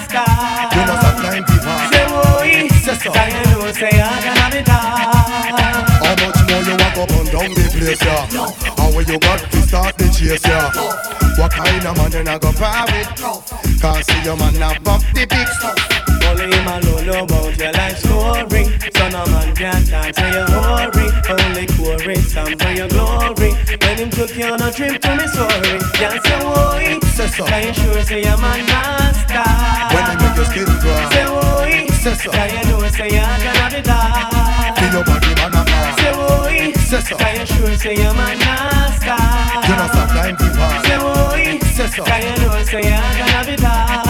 guy? 0.08 0.72
You 0.76 0.84
know 0.88 0.98
some 1.04 1.16
blind 1.20 1.46
people. 1.48 1.76
Say 1.92 2.06
boy, 2.08 2.70
say 2.80 2.96
so. 2.96 3.12
Can 3.12 3.28
you 3.36 3.44
know 3.52 3.72
say 3.72 4.02
I'm 4.02 4.24
gonna 4.24 4.56
be 4.56 4.64
bad? 4.64 5.15
How 6.96 7.02
much 7.02 7.12
more 7.12 7.26
you 7.26 7.32
go 7.32 7.42
burn 7.42 7.52
down 7.52 7.52
the 7.52 7.68
place, 7.76 8.02
yeah? 8.06 8.26
How 8.78 8.88
will 8.96 9.04
you 9.04 9.20
got 9.20 9.40
to 9.40 9.62
start 9.68 9.98
the 9.98 10.08
chase, 10.08 10.48
yeah? 10.48 10.72
What 11.36 11.52
kind 11.52 11.86
of 11.86 11.98
man 11.98 12.12
you 12.12 12.24
not 12.24 12.40
go 12.40 12.52
par 12.54 12.86
with? 12.88 13.82
Can't 13.82 14.06
see 14.06 14.24
your 14.24 14.38
man 14.38 14.58
now 14.58 14.80
bump 14.80 15.04
the 15.14 15.28
big 15.28 15.48
stuff. 15.60 15.76
Only 16.24 16.56
him 16.56 16.68
alone 16.68 17.06
know 17.06 17.24
about 17.24 17.58
your 17.60 17.72
life 17.74 18.00
story. 18.00 18.64
So 18.96 19.10
no 19.12 19.26
man 19.28 19.56
can 19.56 19.84
dance 19.86 20.16
say 20.16 20.32
you 20.32 20.46
hurry. 20.48 21.08
Only 21.28 21.68
chorus 21.76 22.32
some 22.32 22.58
for 22.58 22.72
your 22.72 22.88
glory. 22.88 23.52
When 23.52 23.98
him 24.00 24.10
took 24.10 24.36
you 24.36 24.46
on 24.46 24.62
a 24.62 24.72
trip 24.72 25.02
to 25.02 25.16
Missouri, 25.16 25.80
can't 26.00 26.24
say 26.24 27.28
so. 27.28 27.46
Can 27.46 27.68
you 27.68 27.74
sure 27.74 28.04
say 28.04 28.24
you're 28.24 28.38
my 28.38 28.62
master? 28.64 30.25
When 30.36 30.46
he 30.46 30.60
make 30.60 30.68
your 30.68 30.68
skin 30.68 30.68
crawl. 30.82 31.12
Say 31.12 31.26
boy. 31.26 31.88
Say 31.96 32.14
so. 32.16 32.32
Can 32.32 32.50
you 32.52 32.64
know 32.72 32.88
say 32.90 33.10
you're 33.10 33.24
gonna 33.24 33.68
be 33.72 33.82
that? 33.82 34.76
See 34.78 34.90
your 34.92 35.04
body 35.04 35.32
man 35.36 35.56
a 35.56 35.62
bar. 35.64 35.88
Say 35.96 36.14
boy. 36.16 36.74
Say 36.76 37.02
so. 37.02 37.16
Can 37.16 37.40
you 37.40 37.46
sure 37.46 37.76
say 37.76 37.96
you're 37.96 38.14
my 38.14 38.36
master? 38.36 39.20
You 39.66 39.76
know 39.80 39.88
some 39.96 40.10
blind 40.12 40.38
people. 40.38 40.70
Say 40.86 40.98
boy. 41.00 41.60
Say 41.76 41.88
so. 41.88 42.04
Can 42.04 42.22
you 42.22 42.36
know 42.44 42.64
say 42.64 42.84
you're 42.84 43.16
gonna 43.16 43.42
be 43.48 43.56
that? 43.64 44.04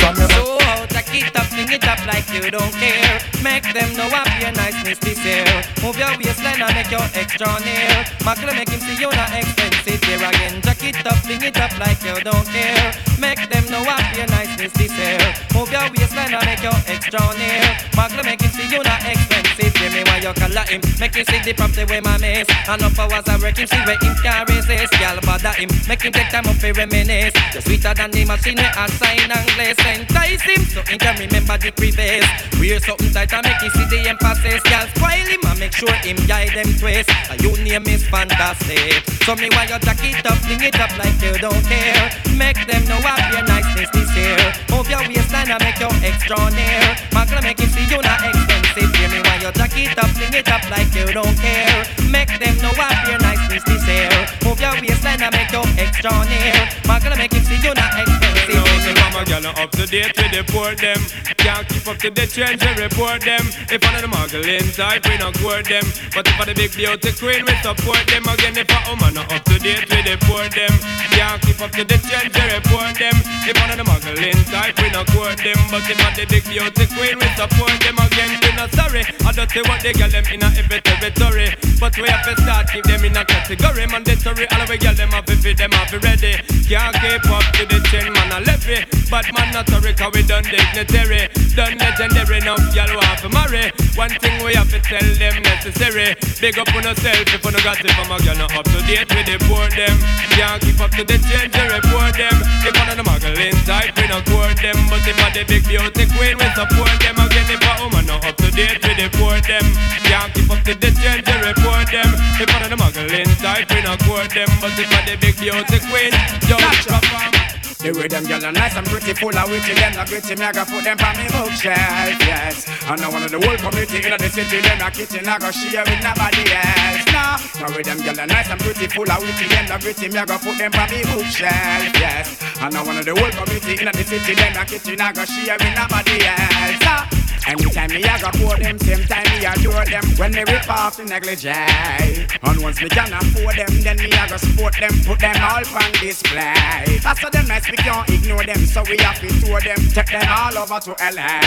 From 0.00 0.14
your 0.16 0.28
So 0.30 0.58
out, 0.62 0.90
take 0.90 1.26
it 1.26 1.45
fling 1.66 1.76
it 1.76 1.88
up 1.88 1.98
like 2.06 2.28
you 2.32 2.50
don't 2.50 2.72
care. 2.74 3.18
Make 3.42 3.66
them 3.74 3.90
know 3.96 4.08
up 4.14 4.28
your 4.40 4.52
niceness 4.52 4.98
this 4.98 5.18
year. 5.24 5.44
Move 5.82 5.98
your 5.98 6.14
waistline 6.18 6.62
and 6.62 6.74
make 6.74 6.90
your 6.90 7.06
extra 7.14 7.46
near. 7.64 8.04
Macle 8.22 8.54
make 8.54 8.68
him 8.68 8.80
see 8.80 8.96
you 9.00 9.10
not 9.10 9.32
expensive 9.34 10.02
here 10.04 10.16
again. 10.16 10.62
Jack 10.62 10.82
it 10.84 11.06
up, 11.06 11.18
fling 11.24 11.42
it 11.42 11.58
up 11.58 11.72
like 11.78 12.02
you 12.02 12.14
don't 12.22 12.46
care. 12.46 12.92
Make 13.18 13.48
them 13.50 13.64
know 13.70 13.82
up 13.82 14.04
your 14.16 14.26
niceness 14.26 14.72
this 14.72 14.92
year. 14.96 15.18
Move 15.54 15.70
your 15.72 15.86
waistline 15.90 16.34
and 16.34 16.46
make 16.46 16.62
your 16.62 16.78
extra 16.86 17.20
near. 17.38 17.62
Macle 17.98 18.24
make 18.24 18.40
him 18.40 18.50
see 18.50 18.68
you 18.70 18.82
not 18.82 19.02
expensive. 19.02 19.72
Give 19.74 19.92
me 19.92 20.02
why 20.04 20.18
you 20.22 20.32
color 20.34 20.66
him. 20.70 20.80
Make 21.00 21.14
him 21.14 21.24
see 21.26 21.40
the 21.42 21.52
property 21.54 21.84
where 21.84 22.02
my 22.02 22.18
miss. 22.18 22.46
And 22.68 22.82
up 22.82 22.98
hours 22.98 23.26
I 23.26 23.38
work 23.38 23.58
him, 23.58 23.66
see 23.66 23.82
where 23.86 23.98
him 23.98 24.14
can 24.22 24.44
resist. 24.48 24.92
Y'all 25.00 25.18
bother 25.22 25.54
him. 25.58 25.70
Make 25.88 26.02
him 26.02 26.12
take 26.12 26.30
time 26.30 26.46
up 26.46 26.56
to 26.58 26.72
reminisce. 26.72 27.34
You're 27.52 27.62
sweeter 27.62 27.94
than 27.94 28.10
the 28.10 28.24
machine 28.24 28.58
I 28.58 28.86
sign 28.98 29.30
and 29.30 29.48
glaze. 29.54 29.80
Entice 29.86 30.42
him 30.42 30.62
so 30.64 30.82
he 30.82 30.98
can 30.98 31.16
remember 31.18 31.55
the 31.60 31.72
previous. 31.72 32.26
Wear 32.58 32.80
something 32.80 33.12
tight 33.12 33.32
and 33.32 33.44
make 33.44 33.60
him 33.60 33.70
see 33.72 33.86
the 33.88 34.08
emphasis. 34.08 34.62
Y'all 34.68 34.88
spoil 34.96 35.26
him 35.26 35.42
and 35.44 35.58
make 35.60 35.72
sure 35.72 35.92
him 36.04 36.16
guide 36.26 36.52
them 36.56 36.68
twist. 36.78 37.10
And 37.30 37.40
your 37.40 37.56
name 37.58 37.86
is 37.86 38.06
fantastic. 38.08 39.04
So 39.24 39.34
me 39.36 39.48
why 39.52 39.68
you 39.68 39.78
jack 39.80 40.00
it 40.04 40.24
up, 40.24 40.38
fling 40.44 40.62
it 40.62 40.78
up 40.80 40.92
like 40.98 41.16
you 41.20 41.36
don't 41.38 41.64
care. 41.66 42.04
Make 42.36 42.60
them 42.66 42.82
know 42.88 43.00
what 43.02 43.20
your 43.32 43.44
niceness 43.44 43.90
this 43.92 44.10
year. 44.16 44.38
Move 44.70 44.88
your 44.88 45.02
waistline 45.08 45.50
and 45.50 45.62
make 45.62 45.80
your 45.80 45.92
extra 46.04 46.38
near. 46.52 46.84
Magna 47.12 47.40
make 47.42 47.60
him 47.60 47.70
see 47.70 47.86
you 47.88 48.00
not 48.00 48.20
expensive. 48.22 48.90
Hear 48.96 49.08
me 49.10 49.20
why 49.24 49.36
you 49.40 49.50
jack 49.52 49.76
it 49.76 49.98
up, 49.98 50.10
fling 50.16 50.34
it 50.34 50.48
up 50.48 50.64
like 50.70 50.90
you 50.94 51.06
don't 51.12 51.36
care. 51.38 51.76
Make 52.08 52.32
them 52.38 52.56
know 52.62 52.72
what 52.76 52.96
your 53.08 53.18
niceness 53.20 53.64
this 53.64 53.84
year. 53.88 54.12
Move 54.44 54.60
your 54.60 54.74
waistline 54.80 55.22
and 55.22 55.32
make 55.34 55.52
your 55.52 55.66
extra 55.76 56.12
near. 56.28 56.56
Magna 56.86 57.16
make 57.16 57.32
him 57.32 57.44
see 57.44 57.60
you 57.60 57.74
not 57.74 57.92
expensive. 57.98 58.54
Know 58.54 58.64
say 58.84 58.94
mama 59.00 59.24
girl 59.24 59.42
not 59.42 59.58
up 59.58 59.70
to 59.72 59.86
date 59.86 60.14
with 60.16 60.32
the 60.32 60.42
poor 60.52 60.74
them. 60.74 61.00
Can't 61.46 61.62
keep 61.68 61.86
up 61.86 61.96
to 62.02 62.10
the 62.10 62.26
trends 62.26 62.58
we 62.58 62.74
report 62.74 63.22
them. 63.22 63.38
If 63.70 63.78
one 63.78 63.94
of 63.94 64.02
the 64.02 64.10
muggling 64.10 64.66
type 64.74 65.06
we 65.06 65.14
not 65.14 65.30
court 65.38 65.70
them. 65.70 65.86
But 66.10 66.26
if 66.26 66.34
I 66.42 66.50
the 66.50 66.58
big 66.58 66.74
beauty 66.74 67.14
queen 67.14 67.46
we 67.46 67.54
support 67.62 68.02
them 68.10 68.26
again. 68.26 68.58
If 68.58 68.66
a 68.66 68.78
woman 68.90 69.14
not 69.14 69.30
up 69.30 69.46
to 69.46 69.54
date 69.62 69.86
the 69.86 70.18
poor 70.26 70.42
them. 70.50 70.74
Can't 71.14 71.38
keep 71.46 71.62
up 71.62 71.70
to 71.78 71.86
the 71.86 72.02
trends 72.02 72.34
we 72.34 72.44
report 72.50 72.98
them. 72.98 73.14
If 73.46 73.54
one 73.62 73.70
of 73.70 73.78
the 73.78 73.86
muggling 73.86 74.42
type 74.50 74.74
we 74.82 74.90
not 74.90 75.06
court 75.14 75.38
them. 75.38 75.54
But 75.70 75.86
if 75.86 76.02
I 76.02 76.10
the 76.18 76.26
big 76.26 76.42
beauty 76.50 76.84
queen 76.98 77.14
we 77.14 77.28
support 77.38 77.78
them 77.78 77.94
again. 77.94 78.30
We 78.42 78.50
not 78.58 78.74
sorry. 78.74 79.06
I 79.22 79.30
don't 79.30 79.46
say 79.46 79.62
what 79.70 79.78
they 79.86 79.94
girl 79.94 80.10
them 80.10 80.26
in 80.26 80.42
a 80.42 80.50
every 80.50 80.82
territory. 80.82 81.54
But 81.78 81.94
we 81.94 82.10
have 82.10 82.26
to 82.26 82.34
start 82.42 82.74
keep 82.74 82.82
them 82.90 83.06
in 83.06 83.14
a 83.14 83.22
category 83.22 83.86
mandatory. 83.86 84.50
All 84.50 84.66
we 84.66 84.82
girl 84.82 84.98
them 84.98 85.14
have 85.14 85.30
to 85.30 85.38
them 85.38 85.70
have 85.78 85.94
to 85.94 86.02
ready. 86.02 86.42
Can't 86.66 86.90
keep 86.98 87.22
up 87.30 87.46
to 87.54 87.62
the 87.70 87.78
trend 87.86 88.10
man 88.10 88.34
a 88.34 88.42
levy. 88.42 88.82
But 89.06 89.30
man 89.30 89.54
not 89.54 89.70
a 89.70 89.78
cause 89.94 90.10
we 90.10 90.26
done 90.26 90.42
dignitary. 90.42 91.35
Done 91.56 91.78
legendary, 91.78 92.40
now 92.44 92.56
y'all 92.76 92.92
want 92.92 93.18
to 93.24 93.28
marry. 93.32 93.72
One 93.96 94.12
thing 94.20 94.36
we 94.44 94.52
have 94.52 94.68
to 94.68 94.80
tell 94.84 95.08
them 95.16 95.40
necessary. 95.40 96.12
Big 96.36 96.58
up 96.60 96.68
on 96.76 96.84
yourself 96.84 97.24
if 97.32 97.40
you 97.40 97.50
no 97.50 97.60
got 97.64 97.80
it 97.80 97.88
from 97.96 98.12
a 98.12 98.20
girl 98.20 98.36
not 98.36 98.52
up 98.52 98.68
to 98.68 98.80
date 98.84 99.08
with 99.08 99.24
the 99.24 99.40
poor 99.48 99.64
them. 99.72 99.96
Can't 100.36 100.60
keep 100.60 100.76
up 100.84 100.92
to 100.92 101.02
the 101.02 101.16
change, 101.24 101.56
you 101.56 101.64
report 101.64 102.12
them. 102.12 102.36
If 102.60 102.76
one 102.76 102.92
of 102.92 102.96
the 103.00 103.04
muggling 103.08 103.56
type, 103.64 103.96
we 103.96 104.04
not 104.04 104.28
court 104.28 104.60
them. 104.60 104.76
But 104.92 105.00
if 105.08 105.16
a 105.16 105.26
the 105.32 105.42
big 105.48 105.64
beauty 105.64 106.04
queen, 106.12 106.36
we 106.36 106.48
support 106.52 106.92
them. 107.00 107.16
Again, 107.16 107.48
if 107.48 107.64
a 107.64 107.72
woman 107.80 108.04
not 108.04 108.20
up 108.28 108.36
to 108.36 108.48
date 108.52 108.76
with 108.84 109.00
the 109.00 109.08
poor 109.16 109.40
them. 109.40 109.64
Can't 110.04 110.28
keep 110.36 110.52
up 110.52 110.60
to 110.68 110.76
the 110.76 110.90
change, 110.92 111.24
you 111.24 111.38
report 111.40 111.88
them. 111.88 112.10
If 112.36 112.52
one 112.52 112.68
of 112.68 112.70
the 112.70 112.76
muggling 112.76 113.32
type, 113.40 113.72
we 113.72 113.80
not 113.80 113.96
court 114.04 114.28
them. 114.28 114.52
But 114.60 114.76
if 114.76 114.92
a 114.92 114.98
the 115.08 115.16
big 115.16 115.40
beauty 115.40 115.78
queen, 115.88 116.12
yo, 116.52 116.60
perform. 116.60 117.45
The 117.78 117.92
way 117.92 118.08
them 118.08 118.24
gyal 118.24 118.42
are 118.42 118.52
nice 118.52 118.74
and 118.74 118.86
pretty, 118.86 119.12
full 119.12 119.36
of 119.36 119.50
witty, 119.50 119.74
them 119.74 119.92
not 119.94 120.08
gritty, 120.08 120.34
me 120.34 120.44
I 120.44 120.52
go 120.52 120.64
put 120.64 120.82
them 120.82 120.96
on 120.98 121.14
me 121.16 121.28
bookshelf, 121.28 122.18
yes. 122.24 122.66
And 122.88 123.00
now 123.00 123.12
one 123.12 123.22
of 123.22 123.30
the 123.30 123.38
whole 123.38 123.56
community 123.56 124.00
in 124.00 124.16
the 124.16 124.28
city, 124.32 124.60
them 124.60 124.78
not 124.78 124.92
kitchen, 124.94 125.28
I 125.28 125.38
go 125.38 125.50
share 125.52 125.84
with 125.84 126.02
nobody 126.02 126.42
else. 126.50 127.04
Nah, 127.12 127.36
the 127.36 127.66
way 127.76 127.82
them 127.82 127.98
gyal 128.00 128.18
are 128.18 128.26
nice 128.26 128.48
and 128.48 128.60
pretty, 128.60 128.88
full 128.88 129.06
of 129.06 129.20
witty, 129.20 129.46
them 129.46 129.66
not 129.68 129.80
gritty, 129.82 130.08
me 130.08 130.18
I 130.18 130.24
go 130.24 130.38
put 130.38 130.56
them 130.56 130.72
on 130.72 130.88
me 130.90 131.04
bookshelf, 131.04 131.92
yes. 132.00 132.26
And 132.60 132.72
now 132.72 132.84
one 132.84 132.96
of 132.96 133.04
the 133.04 133.14
whole 133.14 133.30
community 133.30 133.76
in 133.78 133.92
the 133.92 134.02
city, 134.02 134.34
them 134.34 134.52
not 134.54 134.66
kitchen, 134.66 135.00
I 135.00 135.12
go 135.12 135.24
share 135.24 135.58
with 135.60 135.76
nobody 135.76 136.16
else. 136.26 136.80
Nah. 136.80 137.25
Anytime 137.46 137.90
me 137.94 138.02
I 138.02 138.18
go 138.18 138.30
pour 138.42 138.56
them, 138.58 138.76
same 138.80 139.06
time 139.06 139.22
me 139.30 139.46
adore 139.46 139.86
them. 139.86 140.02
When 140.18 140.32
me 140.32 140.42
rip 140.50 140.68
off 140.68 140.96
the 140.96 141.04
negligee 141.04 142.26
And 142.42 142.58
once 142.58 142.82
me 142.82 142.88
can 142.88 143.12
afford 143.12 143.54
them, 143.54 143.70
then 143.86 143.96
me 144.02 144.10
I 144.10 144.26
go 144.26 144.36
support 144.36 144.74
them 144.82 144.90
Put 145.06 145.20
them 145.22 145.38
all 145.38 145.62
on 145.62 145.92
display. 146.02 146.98
How 147.06 147.14
them 147.14 147.46
nice, 147.46 147.70
we 147.70 147.76
can't 147.78 148.08
ignore 148.10 148.42
them 148.42 148.66
So 148.66 148.82
we 148.90 148.98
have 148.98 149.20
to 149.22 149.28
tour 149.38 149.60
them, 149.60 149.78
take 149.94 150.10
them 150.10 150.26
all 150.26 150.58
over 150.58 150.80
to 150.90 150.92
LA 150.98 151.38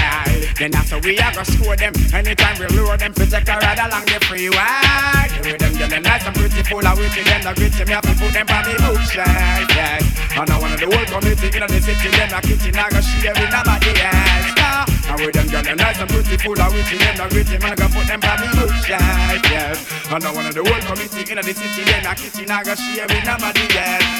Then 0.55 0.71
after 0.73 0.99
we 1.03 1.19
I 1.19 1.35
go 1.35 1.43
score 1.43 1.75
them 1.75 1.91
Anytime 2.15 2.55
we 2.63 2.67
lure 2.71 2.95
them, 2.95 3.13
to 3.13 3.25
take 3.27 3.49
a 3.49 3.59
ride 3.59 3.79
along 3.83 4.07
the 4.07 4.23
freeway. 4.23 4.55
The 4.55 5.51
way 5.51 5.57
them 5.59 5.75
yelling 5.75 6.03
nice 6.03 6.23
and 6.23 6.35
pretty, 6.35 6.63
full 6.63 6.85
of 6.87 6.95
witty 6.95 7.27
Them 7.27 7.43
the 7.43 7.51
gritty, 7.59 7.83
me 7.83 7.91
have 7.91 8.07
to 8.07 8.15
put 8.15 8.31
them 8.31 8.47
on 8.47 8.63
me 8.63 8.73
bookshelf, 8.79 9.67
yes 9.75 10.03
And 10.31 10.47
I 10.47 10.55
of 10.55 10.79
the 10.79 10.87
whole 10.87 11.07
community 11.11 11.59
in 11.59 11.67
the 11.67 11.79
city 11.83 12.07
Them 12.07 12.31
a 12.31 12.39
kitchen, 12.39 12.79
I 12.79 12.87
go 12.87 13.01
share 13.03 13.35
with 13.35 13.51
nobody 13.51 13.91
else. 13.99 14.55
nah. 14.55 14.98
And 15.10 15.26
with 15.26 15.34
them 15.34 15.47
girl, 15.47 15.64
them 15.64 15.78
nice 15.78 15.99
and 15.99 16.12
full 16.38 16.62
of 16.62 16.74
witty 16.74 16.97
Them 16.97 17.18
the 17.18 17.28
gritty, 17.30 17.57
man, 17.57 17.74
I 17.74 17.76
go 17.76 17.88
put 17.89 18.05
them 18.05 18.22
on 18.22 18.38
me 18.41 18.47
bookshelf, 18.53 19.41
yes 19.49 19.78
And 20.14 20.24
I 20.24 20.30
of 20.30 20.53
the 20.53 20.62
whole 20.62 20.82
community 20.86 21.32
in 21.32 21.38
the 21.38 21.53
city 21.53 21.84
Them 21.84 22.05
a 22.05 22.14
kitchen, 22.14 22.51
I 22.51 22.64
go 22.64 22.76
share 22.76 23.07
with 23.10 23.26
nobody 23.26 23.66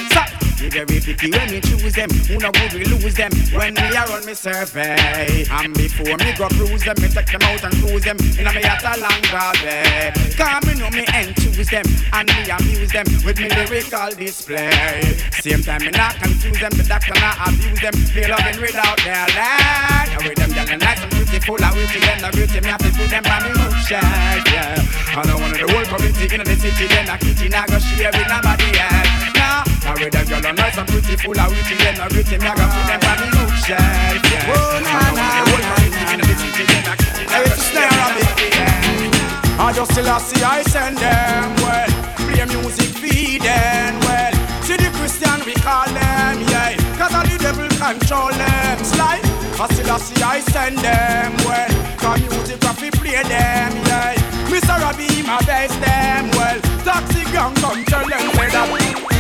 so, 0.10 0.39
we 0.62 0.70
very 0.70 1.00
picky 1.00 1.32
when 1.32 1.50
we 1.52 1.60
choose 1.62 1.94
them. 1.94 2.10
Who 2.28 2.38
no 2.38 2.52
good 2.52 2.74
we 2.74 2.86
lose 2.86 3.16
them 3.16 3.32
when 3.56 3.76
we 3.76 3.96
are 3.96 4.12
on 4.12 4.26
me 4.26 4.34
survey. 4.34 5.46
And 5.52 5.74
before 5.74 6.18
me 6.18 6.34
go 6.36 6.48
cruise 6.50 6.84
them, 6.84 6.96
me 7.02 7.08
take 7.08 7.32
them 7.32 7.42
out 7.44 7.64
and 7.64 7.76
cruise 7.80 8.04
them 8.04 8.18
in 8.38 8.48
a 8.48 8.52
me 8.54 8.62
yacht 8.62 8.84
along 8.84 9.22
Galway. 9.32 10.12
Cause 10.36 10.64
me 10.68 10.74
know 10.80 10.90
me 10.92 11.06
and 11.14 11.36
choose 11.36 11.70
them 11.70 11.86
and 12.14 12.28
me 12.28 12.50
amuse 12.50 12.92
them 12.92 13.06
with 13.24 13.40
me 13.40 13.50
lyrical 13.50 14.12
display. 14.16 15.18
Same 15.40 15.64
time 15.64 15.82
me 15.82 15.92
not 15.92 16.16
confuse 16.20 16.60
them, 16.60 16.72
the 16.76 16.84
doctor 16.84 17.16
not 17.20 17.38
abuse 17.48 17.80
them. 17.80 17.94
Feel 18.12 18.30
loving 18.30 18.60
without 18.62 18.98
their 19.04 19.28
land. 19.36 20.10
With 20.24 20.36
them 20.36 20.52
girl 20.52 20.78
nice 20.78 21.02
and 21.02 21.12
beautiful, 21.12 21.58
I 21.64 21.72
will 21.72 21.88
see 21.88 22.00
them 22.04 22.20
the 22.20 22.30
beauty. 22.36 22.60
Me 22.60 22.68
have 22.68 22.84
to 22.84 22.92
put 22.92 23.10
them 23.10 23.24
on 23.26 23.44
me 23.44 23.52
bookshelf, 23.56 24.44
yeah. 24.52 24.76
And 25.16 25.30
I 25.30 25.36
want 25.36 25.56
to 25.56 25.66
the 25.66 25.72
whole 25.72 25.86
community 25.86 26.36
in 26.36 26.44
the 26.44 26.56
city, 26.56 26.88
then 26.88 27.10
a 27.10 27.18
kitchen 27.18 27.54
I 27.54 27.66
go 27.68 27.80
share 27.80 28.12
with 28.12 28.28
nobody 28.28 28.80
else. 28.80 29.39
Now 29.50 29.94
with 29.98 30.14
them 30.14 30.26
girl 30.30 30.54
nice 30.54 30.78
and 30.78 30.88
pretty, 30.88 31.16
full 31.18 31.40
of 31.40 31.50
witty, 31.50 31.76
then 31.82 31.98
a 31.98 32.08
gritty. 32.10 32.38
Me 32.38 32.46
I 32.46 32.54
go 32.54 32.66
put 32.70 32.86
them 32.86 33.02
on 33.10 33.18
me 33.18 33.28
bookshelf, 33.34 34.22
yeah. 34.30 34.54
Oh, 34.54 34.78
nah, 34.86 35.10
nah, 35.18 35.34
the 35.34 35.44
whole 35.50 35.66
community 35.66 36.14
in 36.14 36.20
the 36.22 36.36
city, 36.38 36.64
then 36.70 36.86
a 36.86 36.94
I 36.94 37.50
share 37.58 37.90
with 37.90 38.14
nobody 38.14 38.48
else. 38.62 39.18
I 39.60 39.74
just 39.74 39.92
still 39.92 40.10
I 40.10 40.18
see 40.20 40.44
I 40.44 40.62
send 40.64 40.98
them 40.98 41.50
well, 41.66 41.90
play 42.22 42.46
music 42.46 42.94
feed 43.02 43.42
them 43.42 44.00
well. 44.06 44.34
See 44.62 44.78
the 44.78 44.90
Christian 44.94 45.42
we 45.46 45.54
call 45.58 45.90
them, 45.90 46.38
yeah. 46.54 46.78
Cause 47.02 47.14
all 47.18 47.26
the 47.26 47.38
devil 47.42 47.68
control 47.76 48.30
them, 48.30 48.78
slide. 48.86 49.26
I 49.58 49.66
still 49.74 49.90
I 49.90 49.98
see 49.98 50.22
I 50.22 50.40
send 50.54 50.78
them 50.80 51.34
well, 51.50 51.74
cause 51.98 52.22
music 52.22 52.64
I 52.64 52.74
fi 52.78 52.90
play 52.92 53.24
them, 53.26 53.74
yeah. 53.90 54.14
Mr. 54.48 54.78
Robbie 54.80 55.22
my 55.26 55.42
best 55.46 55.76
them 55.82 56.30
well. 56.38 56.60
Taxi 56.86 57.24
gang 57.34 57.54
come 57.56 57.84
tell 57.86 58.08
them 58.08 58.30
say 58.34 58.50
that. 58.54 59.19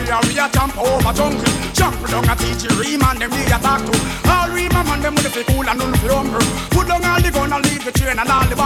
We 0.00 0.08
a 0.10 0.18
we 0.26 0.38
a 0.38 0.48
jump 0.50 0.76
over 0.78 1.12
jungle. 1.12 1.44
Jump 1.72 1.96
down 2.08 2.28
a 2.28 2.34
teach 2.36 2.64
you 2.64 2.72
ream 2.80 3.00
them 3.00 3.30
we 3.30 3.44
a 3.52 3.58
talk 3.60 3.84
to. 3.84 3.92
All 4.28 4.48
ream 4.50 4.72
man 4.72 5.00
them 5.02 5.14
with 5.14 5.34
the 5.34 5.44
cool 5.44 5.68
and 5.68 5.78
none 5.78 5.94
fi 5.94 6.08
humble. 6.08 6.40
Put 6.70 6.88
down 6.88 7.04
all 7.04 7.20
the 7.20 7.30
gun 7.30 7.52
and 7.52 7.64
leave 7.66 7.84
the 7.84 7.92
train 7.92 8.18
and 8.18 8.28
all 8.28 8.46
the. 8.48 8.56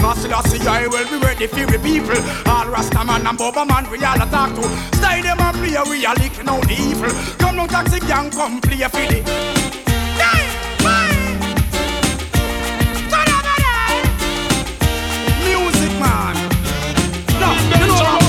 Now 0.00 0.14
still 0.14 0.34
I 0.34 0.40
see 0.48 0.66
I 0.66 0.86
will 0.86 1.04
be 1.08 1.18
ready 1.24 1.46
for 1.46 1.66
the 1.66 1.78
people. 1.78 2.20
All 2.50 2.66
Rasta 2.68 3.04
man 3.04 3.26
and 3.26 3.38
Boba 3.38 3.66
man 3.66 3.90
we 3.90 4.02
all 4.04 4.20
a 4.20 4.26
talk 4.30 4.54
to. 4.56 4.62
Stay 4.96 5.20
them 5.22 5.40
and 5.40 5.56
play 5.58 5.76
we 5.88 6.04
a 6.04 6.12
licking 6.14 6.48
out 6.48 6.62
the 6.66 6.74
evil. 6.74 7.10
Come 7.38 7.56
down 7.56 7.68
taxi 7.68 8.00
gang 8.00 8.30
come 8.30 8.60
play 8.60 8.80
for 8.88 9.04
the. 9.10 9.20
Music 15.44 15.92
man. 16.00 16.34
No, 17.40 17.50
you 17.80 17.86
know 17.86 18.19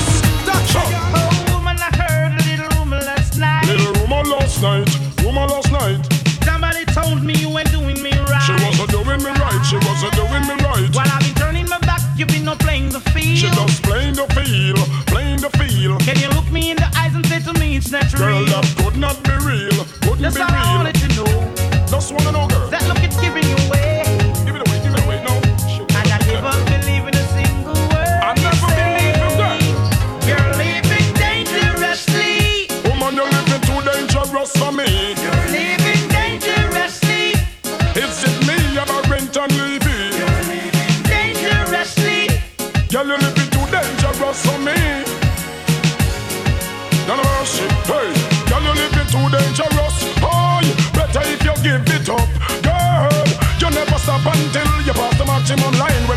no 12.52 12.58
playing 12.64 12.88
the 12.90 13.00
field. 13.00 13.38
She 13.38 13.48
just 13.48 13.82
playing 13.82 14.14
the 14.14 14.26
field, 14.34 14.78
playing 15.06 15.40
the 15.40 15.50
field. 15.50 16.00
Can 16.02 16.18
you 16.18 16.28
look 16.30 16.50
me 16.50 16.70
in 16.70 16.76
the 16.76 16.90
eyes 16.96 17.14
and 17.14 17.24
say 17.26 17.40
to 17.40 17.52
me 17.58 17.76
it's 17.76 17.90
not 17.90 18.12
Girl, 18.14 18.44
that 18.46 18.64
could 18.78 18.96
not 18.96 19.22
be 19.24 19.32
real, 19.44 19.84
couldn't 20.02 20.22
That's 20.22 20.36
be 20.36 20.42
all 20.42 20.50
I 20.50 20.62
real. 20.62 20.76
wanted 20.78 20.96
to 20.96 21.08
know. 21.16 21.86
Just 21.86 22.12
wanna 22.12 22.32
know, 22.32 22.46
girl. 22.48 22.61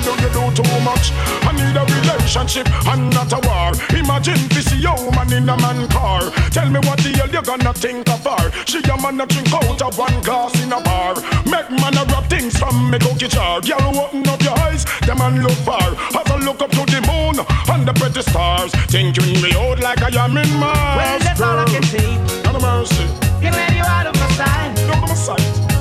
Do 0.06 0.12
you 0.22 0.30
do 0.30 0.44
too 0.54 0.80
much? 0.86 1.10
I 1.42 1.52
need 1.58 1.74
a 1.74 1.84
relationship 1.84 2.68
and 2.86 3.10
not 3.10 3.34
a 3.34 3.42
war. 3.50 3.74
Imagine 3.98 4.40
this 4.54 4.70
woman 5.02 5.34
in 5.34 5.50
a 5.50 5.58
man 5.58 5.88
car. 5.90 6.22
Tell 6.52 6.70
me 6.70 6.80
what 6.86 7.00
the 7.00 7.10
hell 7.18 7.30
you 7.30 7.42
gonna 7.42 7.74
think 7.74 8.08
of 8.10 8.24
her. 8.24 8.52
She 8.66 8.80
a 8.80 8.96
man 9.02 9.20
a 9.20 9.26
drink 9.26 9.52
out 9.54 9.82
of 9.82 9.98
one 9.98 10.22
glass 10.22 10.54
in 10.62 10.72
a 10.72 10.80
bar. 10.82 11.16
Make 11.46 11.70
man 11.72 11.98
a 11.98 12.04
rub 12.14 12.26
things 12.30 12.58
from 12.58 12.92
me 12.92 13.00
cookie 13.00 13.28
jar. 13.28 13.62
Girl, 13.62 13.98
open 13.98 14.28
up 14.30 14.42
your 14.42 14.58
eyes, 14.60 14.86
the 15.08 15.16
man 15.16 15.42
look 15.42 15.58
far. 15.66 15.96
Have 16.14 16.32
I 16.32 16.38
look 16.46 16.62
up 16.62 16.72
to 16.72 16.86
the 16.86 17.02
moon 17.10 17.36
and 17.74 17.88
the 17.88 17.94
pretty 17.94 18.22
stars, 18.22 18.72
thinking 18.94 19.42
me 19.42 19.54
out 19.56 19.80
like 19.80 20.02
I 20.02 20.10
am 20.24 20.38
in 20.38 20.52
Mars. 20.60 20.98
Well, 20.98 21.20
that's 21.20 21.42
all 21.42 21.58
I 21.58 21.66
can 21.66 21.84
say. 21.84 22.44
Not 22.44 22.56
a 22.56 22.60
mercy. 22.60 23.06
Let 23.42 23.74
you 23.74 23.84
out 23.84 24.08
of 24.08 24.16
my 24.16 24.30
sight. 24.38 24.80
Out 24.90 25.04
of 25.04 25.10
my 25.10 25.16
sight. 25.16 25.75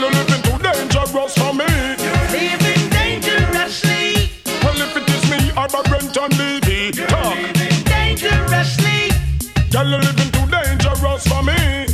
You're 0.00 0.10
living 0.10 0.42
too 0.42 0.58
dangerous 0.58 1.34
for 1.38 1.52
me. 1.54 1.66
You're 2.02 2.26
living 2.32 2.90
dangerously. 2.90 4.30
Well, 4.62 4.80
if 4.80 4.96
it 4.96 5.08
is 5.08 5.24
me, 5.30 5.52
I'm 5.56 5.70
a 5.74 5.82
rent 5.90 6.16
and 6.16 6.38
Levy. 6.38 6.90
Talk. 7.06 7.36
Living 7.36 7.84
dangerously. 7.84 9.10
Girl, 9.70 9.88
you're 9.88 10.00
living 10.00 10.30
too 10.32 10.46
dangerous 10.50 11.26
for 11.26 11.42
me. 11.42 11.86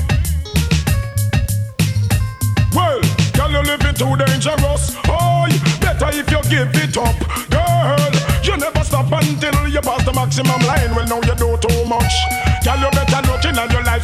Well, 2.75 3.01
girl, 3.35 3.51
you're 3.51 3.65
living 3.65 3.95
too 3.95 4.17
dangerous. 4.17 4.97
Oh, 5.09 5.47
better 5.81 6.11
if 6.13 6.31
you 6.31 6.43
give 6.49 6.71
it 6.75 6.97
up, 6.97 7.19
girl. 7.51 7.99
You 8.43 8.57
never 8.57 8.85
stop 8.85 9.13
until 9.13 9.69
you 9.69 9.81
pass 9.81 10.05
the 10.05 10.13
maximum 10.15 10.61
line. 10.63 10.95
Well, 10.95 11.07
now 11.07 11.21
you 11.27 11.35
do 11.35 11.57
too 11.59 11.85
much. 11.85 12.15
Girl, 12.65 12.79
you 12.79 12.91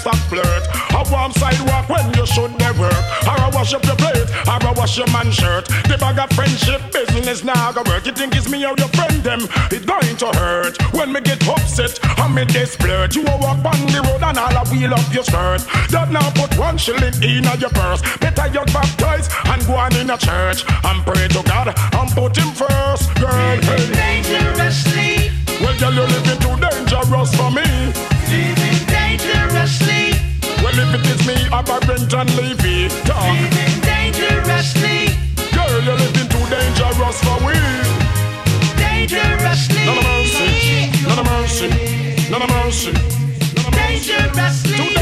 better 0.05 0.21
look 0.21 0.37
in 0.37 0.37
and 0.37 0.37
your 0.37 0.37
life 0.37 0.37
stop 0.37 0.39
flirt. 0.47 0.65
A 0.93 1.11
warm 1.11 1.33
sidewalk 1.33 1.89
when 1.89 2.15
you 2.15 2.27
should 2.27 2.59
never 2.59 2.81
work. 2.81 3.05
Or 3.25 3.41
I 3.41 3.51
wash 3.53 3.75
up 3.75 3.85
your 3.85 3.97
plate, 3.97 4.29
or 4.47 4.67
I 4.67 4.73
wash 4.77 4.97
your 4.97 5.11
man 5.13 5.31
shirt. 5.31 5.67
The 5.89 5.97
bag 5.99 6.19
of 6.19 6.31
friendship 6.37 6.93
business 6.93 7.45
now 7.45 7.73
go 7.73 7.83
work. 7.87 8.07
You 8.07 8.13
think 8.13 8.37
it's 8.37 8.49
me 8.49 8.65
or 8.65 8.75
your 8.77 8.89
friend 8.89 9.23
them? 9.23 9.41
It's 9.71 9.85
going 9.85 10.17
to 10.17 10.27
hurt 10.39 10.77
when 10.93 11.13
me 11.13 11.21
get 11.21 11.47
upset. 11.49 11.99
I 12.19 12.29
me 12.29 12.45
desperate. 12.45 13.15
You 13.15 13.23
a 13.23 13.37
walk 13.39 13.65
on 13.65 13.81
the 13.87 14.03
road 14.07 14.23
and 14.23 14.39
all 14.39 14.57
I 14.57 14.65
wheel 14.71 14.95
up 14.95 15.13
your 15.13 15.25
skirt. 15.25 15.63
That 15.91 16.11
now 16.11 16.31
put 16.31 16.57
one 16.59 16.79
shilling 16.79 17.15
in 17.23 17.45
your 17.59 17.71
purse. 17.71 18.03
Better 18.19 18.47
you 18.49 18.65
baptize 18.73 19.29
and 19.47 19.65
go 19.67 19.75
on 19.75 19.95
in 19.97 20.11
a 20.11 20.19
church 20.19 20.65
and 20.69 21.05
pray 21.05 21.29
to 21.29 21.43
God 21.45 21.69
and 21.69 22.11
put 22.13 22.37
Him 22.37 22.53
first, 22.53 23.15
girl. 23.17 23.57
Hey. 23.61 23.93
Dangerously. 23.93 25.31
Well, 25.61 25.79
girl, 25.79 25.95
you're 25.95 26.07
living 26.07 26.41
too 26.41 26.57
dangerous 26.61 27.35
for 27.35 27.51
me. 27.51 28.16
Living 30.93 30.95
dangerously. 30.95 30.95
Well, 30.95 30.95
if 30.95 31.03
it 31.03 31.07
is 31.11 31.27
me, 31.27 31.49
Barrington 31.51 32.27
Levy, 32.37 32.89
talk. 33.05 33.33
Living 33.33 33.81
dangerously. 33.83 34.99
Girl, 35.53 35.83
you're 35.83 35.97
living 35.97 36.29
too 36.29 36.45
dangerous 36.49 37.19
for 37.23 37.39
we. 37.47 37.55
Dangerously. 38.77 39.85
None 39.87 39.99
of 39.99 40.05
mercy, 40.05 40.91
none 41.07 41.19
of 41.19 41.27
mercy, 41.27 41.69
none 42.31 42.43
of 42.43 42.51
mercy. 42.51 42.93
Dangerously. 43.73 44.17
Too 44.17 44.17
dangerous, 44.31 44.63
too 44.63 44.96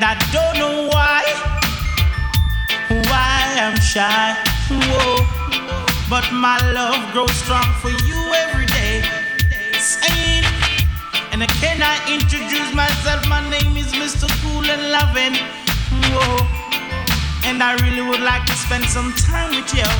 and 0.00 0.04
I 0.04 0.32
don't 0.32 0.56
know 0.58 0.88
why. 0.88 1.22
Why 2.88 3.40
I'm 3.60 3.78
shy, 3.80 4.34
whoa. 4.70 5.16
But 6.08 6.24
my 6.32 6.56
love 6.72 7.12
grows 7.12 7.32
strong 7.32 7.68
for 7.82 7.90
you 7.90 8.18
every 8.44 8.66
day. 8.66 9.02
Saying, 9.76 10.44
and 11.32 11.46
can 11.60 11.82
I 11.82 11.96
introduce 12.08 12.72
myself? 12.74 13.28
My 13.28 13.42
name 13.50 13.76
is 13.76 13.92
Mr. 13.92 14.26
Cool 14.40 14.64
and 14.64 14.90
Loving, 14.90 15.36
whoa. 16.08 16.46
And 17.44 17.62
I 17.62 17.76
really 17.82 18.02
would 18.02 18.20
like 18.20 18.46
to 18.46 18.54
spend 18.54 18.84
some 18.84 19.12
time 19.28 19.50
with 19.50 19.68
you, 19.74 19.90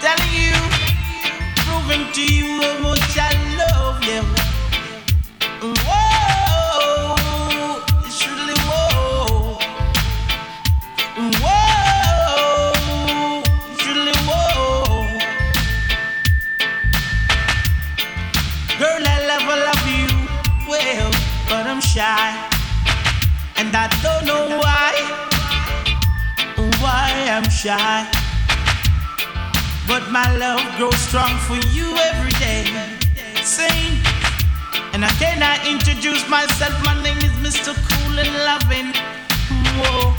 telling 0.00 0.32
you 0.32 0.56
proving 1.68 2.10
to 2.14 2.24
you 2.24 2.62
how 2.62 2.78
much 2.80 3.18
I 3.18 3.32
love 3.60 4.02
you. 4.04 4.45
Shy, 21.96 22.28
and 23.56 23.72
I 23.72 23.88
don't 24.04 24.26
know 24.28 24.44
why, 24.60 24.92
why 26.84 27.08
I'm 27.32 27.48
shy. 27.48 28.04
But 29.88 30.04
my 30.12 30.28
love 30.36 30.60
grows 30.76 30.98
strong 31.08 31.32
for 31.48 31.56
you 31.72 31.88
every 32.12 32.36
day. 32.36 32.68
Sing. 33.40 33.96
And 34.92 35.06
I 35.06 35.12
cannot 35.16 35.64
introduce 35.64 36.28
myself. 36.28 36.76
My 36.84 37.00
name 37.02 37.16
is 37.16 37.32
Mr. 37.40 37.72
Cool 37.72 38.18
and 38.20 38.34
Loving. 38.44 38.92
Whoa. 39.80 40.12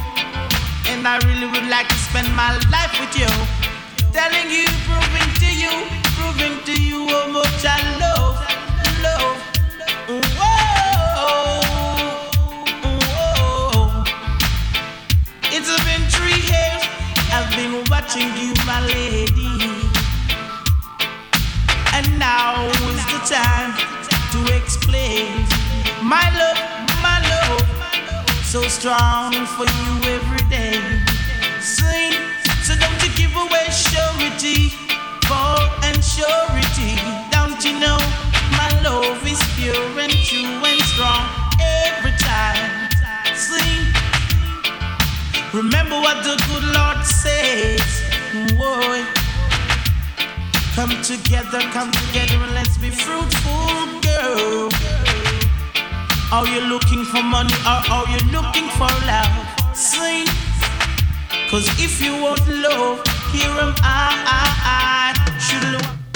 And 0.90 1.08
I 1.08 1.22
really 1.30 1.46
would 1.46 1.70
like 1.70 1.90
to 1.90 2.00
spend 2.10 2.28
my 2.34 2.58
life 2.74 2.94
with 2.98 3.14
you. 3.22 3.30
Telling 4.18 4.50
you, 4.50 4.66
proving 4.90 5.30
to 5.46 5.50
you, 5.62 5.74
proving 6.18 6.58
to 6.66 6.74
you 6.74 7.06
how 7.06 7.28
much 7.28 7.62
I 7.62 7.78
love, 8.02 8.34
love. 9.04 10.37
Watching 18.08 18.30
you, 18.38 18.54
my 18.66 18.80
lady. 18.88 19.52
And 21.94 22.08
now 22.20 22.66
is 22.96 23.06
the 23.12 23.20
time 23.28 23.74
to 24.32 24.56
explain 24.56 25.46
my 26.04 26.24
love, 26.40 26.58
my 27.02 27.20
love, 27.32 27.68
so 28.46 28.62
strong 28.62 29.34
for 29.56 29.66
you 29.66 30.14
every 30.16 30.44
day. 30.50 30.80
Sing, 31.60 32.14
so 32.64 32.76
don't 32.80 32.98
you 33.04 33.12
give 33.16 33.36
away 33.36 33.68
surety, 33.70 34.70
for 35.28 35.60
and 35.84 36.00
surety. 36.04 36.96
Don't 37.32 37.60
you 37.66 37.78
know 37.80 37.98
my 38.52 38.72
love 38.84 39.20
is 39.28 39.42
pure 39.58 40.00
and 40.00 40.14
true 40.24 40.64
and 40.64 40.82
strong 40.82 41.28
every 41.60 42.16
time. 42.20 42.90
Sing. 43.36 43.98
Remember 45.54 46.00
what 46.00 46.24
the 46.24 46.36
good 46.48 46.64
Lord 46.76 47.06
says. 47.06 47.97
Boy, 48.34 49.06
come 50.76 50.90
together, 51.02 51.62
come 51.72 51.92
together, 51.92 52.36
and 52.44 52.54
let's 52.54 52.78
be 52.78 52.90
fruitful, 52.90 54.02
girl. 54.02 54.70
Are 56.34 56.46
you 56.46 56.60
looking 56.68 57.06
for 57.06 57.24
money 57.24 57.54
or 57.64 57.80
are 57.90 58.08
you 58.10 58.20
looking 58.32 58.68
for 58.76 58.92
love? 59.08 59.32
Sing. 59.74 60.28
Cause 61.50 61.70
if 61.80 62.02
you 62.02 62.22
want 62.22 62.46
love, 62.50 63.02
here 63.32 63.50
am 63.50 63.74
I. 63.82 64.12
I, 64.28 65.16
I 65.24 65.40
should 65.40 65.72
look. 65.72 66.07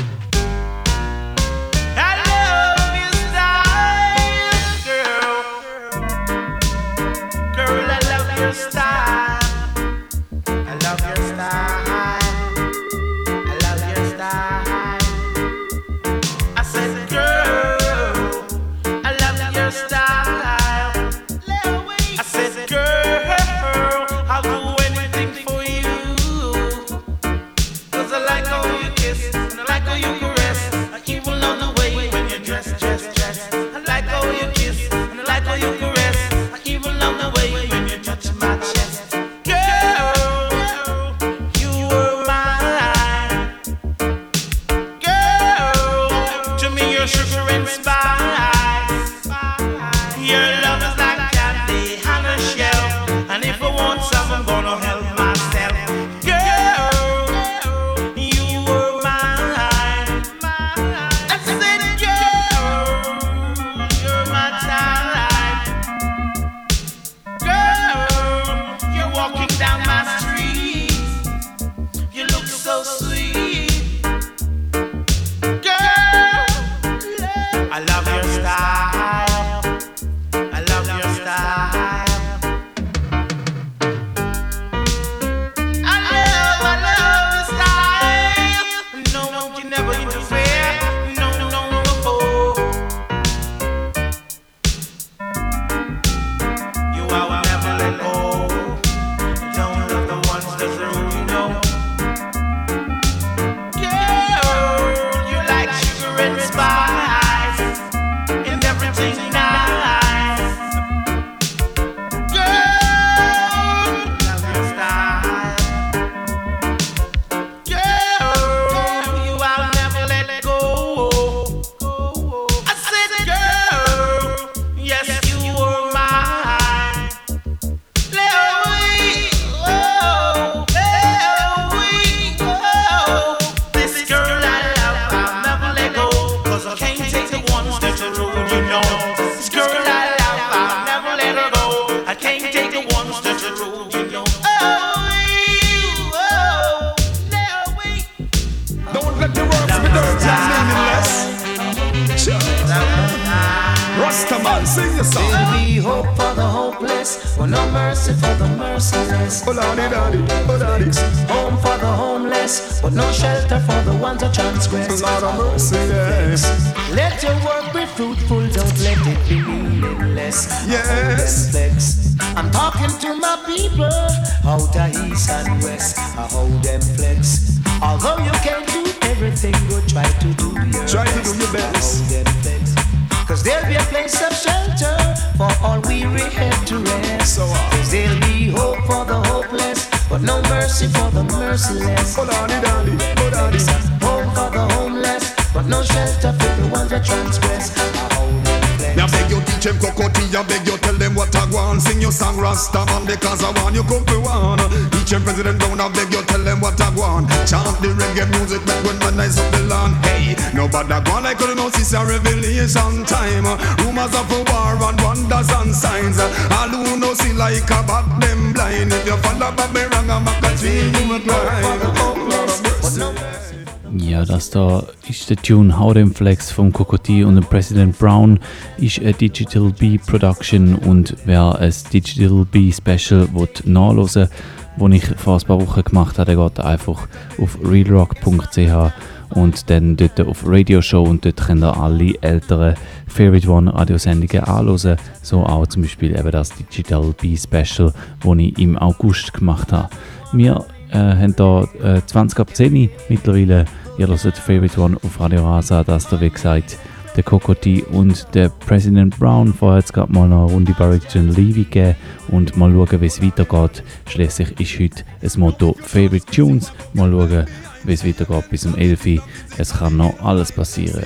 Der 225.31 225.41
Tune 225.41 225.79
How 225.79 225.93
Them 225.93 226.13
Flex 226.13 226.51
vom 226.51 226.73
Cocotti 226.73 227.23
und 227.23 227.35
dem 227.35 227.45
President 227.45 227.97
Brown 227.97 228.37
ist 228.77 228.99
eine 228.99 229.13
Digital 229.13 229.71
B 229.71 229.97
Production 229.97 230.75
und 230.75 231.15
wer 231.23 231.57
ein 231.57 231.73
Digital 231.93 232.45
B 232.51 232.69
Special 232.69 233.29
will 233.33 233.47
nachhören 233.63 234.27
wo 234.75 234.89
ich 234.89 235.05
vor 235.05 235.37
ein 235.37 235.47
paar 235.47 235.61
Wochen 235.61 235.83
gemacht 235.83 236.19
habe, 236.19 236.35
der 236.35 236.43
geht 236.43 236.59
einfach 236.59 237.07
auf 237.37 237.57
realrock.ch 237.63 238.91
und 239.29 239.69
dann 239.69 239.95
dort 239.95 240.19
auf 240.19 240.43
Radio 240.45 240.81
Show 240.81 241.03
und 241.03 241.23
dort 241.23 241.37
könnt 241.37 241.63
ihr 241.63 241.77
alle 241.77 242.13
älteren 242.19 242.75
Favorite 243.07 243.49
One 243.49 243.73
Radiosendungen 243.73 244.43
anhören, 244.43 244.97
so 245.21 245.45
auch 245.45 245.65
zum 245.67 245.83
Beispiel 245.83 246.11
eben 246.11 246.31
das 246.31 246.53
Digital 246.53 247.13
B 247.21 247.37
Special, 247.37 247.93
das 248.21 248.37
ich 248.37 248.59
im 248.59 248.77
August 248.77 249.33
gemacht 249.33 249.71
habe. 249.71 249.89
Wir 250.33 250.65
äh, 250.91 250.97
haben 250.97 251.35
hier 251.35 251.95
äh, 251.97 252.01
20 252.05 252.39
ab 252.39 252.55
10 252.55 252.89
mittlerweile. 253.09 253.65
Ihr 253.97 254.07
hört 254.07 254.37
Favorite 254.37 254.79
One 254.79 254.97
auf 255.03 255.19
Radio 255.19 255.45
Rasa, 255.45 255.83
das 255.83 256.07
da 256.07 256.19
wie 256.19 256.29
gesagt 256.29 256.77
der 257.15 257.23
Cocotti 257.23 257.83
und 257.91 258.25
der 258.33 258.49
President 258.49 259.17
Brown. 259.19 259.53
Vorher 259.53 259.77
hat 259.79 259.85
es 259.85 259.93
gerade 259.93 260.11
mal 260.11 260.25
eine 260.25 260.43
Runde 260.43 260.73
Barrington 260.77 261.29
Levy 261.29 261.63
gegeben 261.63 261.95
und 262.29 262.55
mal 262.57 262.71
schauen, 262.71 263.01
wie 263.01 263.05
es 263.05 263.21
weitergeht. 263.21 263.83
Schließlich 264.07 264.59
ist 264.59 264.79
heute 264.79 265.03
das 265.21 265.37
Motto 265.37 265.75
Favorite 265.81 266.25
Tunes. 266.31 266.71
Mal 266.93 267.11
schauen, 267.11 267.45
wie 267.83 267.93
es 267.93 268.05
weitergeht 268.05 268.49
bis 268.49 268.65
um 268.65 268.75
11 268.75 269.05
Uhr. 269.05 269.23
Es 269.57 269.73
kann 269.73 269.97
noch 269.97 270.19
alles 270.23 270.51
passieren. 270.51 271.03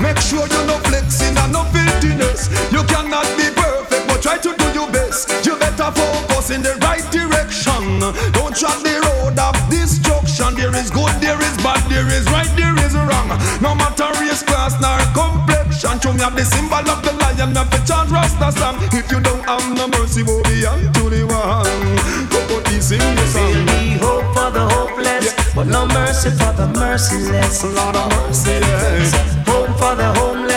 Make 0.00 0.20
sure 0.20 0.46
you 0.46 0.66
no 0.66 0.78
flexing 0.84 1.36
and 1.36 1.52
no 1.52 1.64
filthiness. 1.72 2.48
You 2.70 2.84
cannot 2.84 3.26
be 3.36 3.49
to 4.80 4.84
your 4.84 4.92
best. 4.92 5.28
You 5.46 5.56
better 5.56 5.90
focus 5.92 6.50
in 6.50 6.62
the 6.62 6.74
right 6.80 7.04
direction. 7.10 8.00
Don't 8.32 8.54
tread 8.56 8.80
the 8.82 8.96
road 9.04 9.38
of 9.38 9.54
destruction. 9.68 10.54
There 10.54 10.74
is 10.76 10.90
good, 10.90 11.12
there 11.20 11.40
is 11.40 11.56
bad, 11.58 11.82
there 11.90 12.08
is 12.08 12.24
right, 12.30 12.50
there 12.56 12.76
is 12.84 12.94
wrong. 12.94 13.28
No 13.60 13.74
matter 13.74 14.08
race, 14.20 14.42
class, 14.42 14.80
nor 14.80 15.00
complexion. 15.12 16.00
Show 16.00 16.12
me 16.12 16.20
have 16.20 16.36
the 16.36 16.44
symbol 16.44 16.84
of 16.88 17.02
the 17.02 17.12
lion, 17.20 17.50
me 17.50 17.56
have 17.56 17.70
the 17.70 17.80
chant 17.86 18.10
Rasta 18.10 18.52
song. 18.58 18.76
If 18.92 19.10
you 19.10 19.20
don't 19.20 19.44
have 19.44 19.64
no 19.76 19.88
mercy, 19.88 20.22
woe 20.22 20.42
be 20.44 20.66
unto 20.66 21.10
the 21.10 21.24
one. 21.26 21.96
Go 22.30 22.40
go 22.48 22.80
sing 22.80 23.00
your 23.00 23.26
song. 23.28 23.52
There'll 23.52 23.66
be 23.66 23.98
hope 24.00 24.28
for 24.34 24.50
the 24.50 24.64
hopeless, 24.68 25.34
but 25.54 25.66
no 25.66 25.86
mercy 25.86 26.30
for 26.30 26.52
the 26.56 26.66
merciless. 26.78 27.64
Lord 27.64 27.96
of 27.96 28.08
mercy. 28.10 28.60
Home 29.50 29.72
for 29.80 29.94
the 29.96 30.08
homeless, 30.18 30.49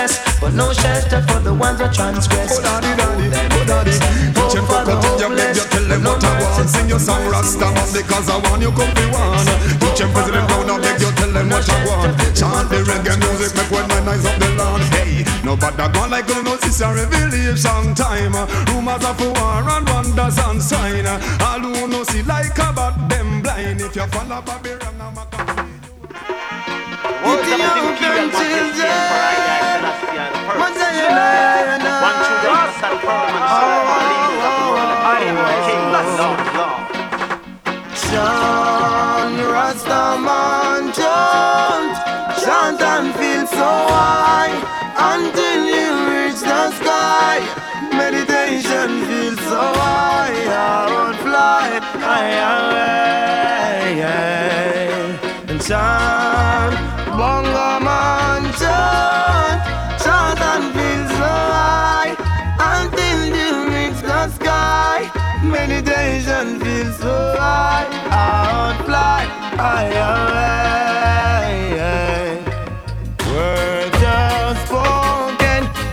but 0.43 0.53
no 0.59 0.73
shelter 0.75 1.23
for 1.23 1.39
the 1.39 1.53
ones 1.55 1.79
that 1.79 1.95
transgress. 1.95 2.51
Oh 2.51 2.59
daddy, 2.59 2.91
daddy, 2.99 3.31
oh 3.31 3.63
daddy. 3.63 3.95
Teach 3.95 4.59
them 4.59 4.67
oh, 4.67 4.75
for 4.75 4.83
the 4.83 4.99
Cocoa 4.99 5.15
Tea, 5.15 5.23
you 5.23 5.29
beg 5.39 5.55
you 5.55 5.65
tell 5.71 5.87
them 5.87 6.03
what 6.03 6.19
I 6.19 6.31
want. 6.43 6.67
Sing 6.67 6.87
your 6.91 6.99
song 6.99 7.23
Rastaman, 7.31 7.87
because 7.95 8.27
I 8.27 8.35
want 8.43 8.59
you 8.59 8.75
come 8.75 8.91
be 8.91 9.07
one. 9.07 9.47
Teach 9.79 10.03
them 10.03 10.11
President 10.11 10.43
Brown, 10.51 10.67
I 10.67 10.75
beg 10.83 10.99
you 10.99 11.11
tell 11.15 11.31
them 11.31 11.47
what 11.47 11.63
I 11.63 11.79
want. 11.87 12.11
Chant 12.35 12.67
the 12.67 12.83
reggae 12.83 13.15
music, 13.23 13.55
make 13.55 13.71
one 13.71 13.87
man 13.87 14.03
nice 14.03 14.27
up 14.27 14.35
the 14.35 14.49
land. 14.59 14.83
Hey, 14.91 15.23
nobody 15.47 15.87
gone 15.95 16.11
like 16.11 16.27
you 16.27 16.43
know 16.43 16.59
this 16.59 16.83
a 16.83 16.91
revelation 16.91 17.95
time. 17.95 18.35
Rumors 18.67 19.05
of 19.07 19.15
war 19.23 19.63
and 19.63 19.87
wonders 19.87 20.37
and 20.43 20.59
sign. 20.59 21.07
All 21.39 21.63
who 21.63 21.87
know 21.87 22.03
see 22.03 22.23
like 22.27 22.59
about 22.59 22.99
them 23.07 23.39
blind. 23.39 23.79
If 23.79 23.95
you 23.95 24.03
follow 24.11 24.43
Bobby 24.43 24.75
wrong, 24.75 24.99
I'm 24.99 25.15
a 25.15 25.23
Ethiopian 27.23 28.27
children, 28.27 29.42
I. 32.85 32.89
Chant, 37.95 39.39
Rastaman, 39.53 40.83
chant, 40.93 41.93
chant 42.43 42.81
and 42.81 43.09
feel 43.15 43.45
so 43.47 43.71
high 43.89 44.53
until 45.15 45.61
you 45.65 45.89
reach 46.11 46.41
the 46.41 46.63
sky. 46.71 47.39
Meditation 47.95 48.89
feels 49.07 49.39
so 49.47 49.61
high, 49.79 50.35
I 50.51 50.63
won't 50.91 51.17
fly. 51.25 51.67
Away. 52.53 53.13
And 55.47 55.61
chant, 55.61 56.75
bongo 57.17 57.69
man, 57.79 58.43
chant 58.59 59.22
Meditation 65.65 66.59
feels 66.59 66.97
so 66.97 67.15
high, 67.39 67.87
I 68.11 68.21
won't 68.51 68.79
fly 68.85 69.21
high 69.61 69.95
away. 70.35 71.83
Words 73.31 74.03
are 74.03 74.55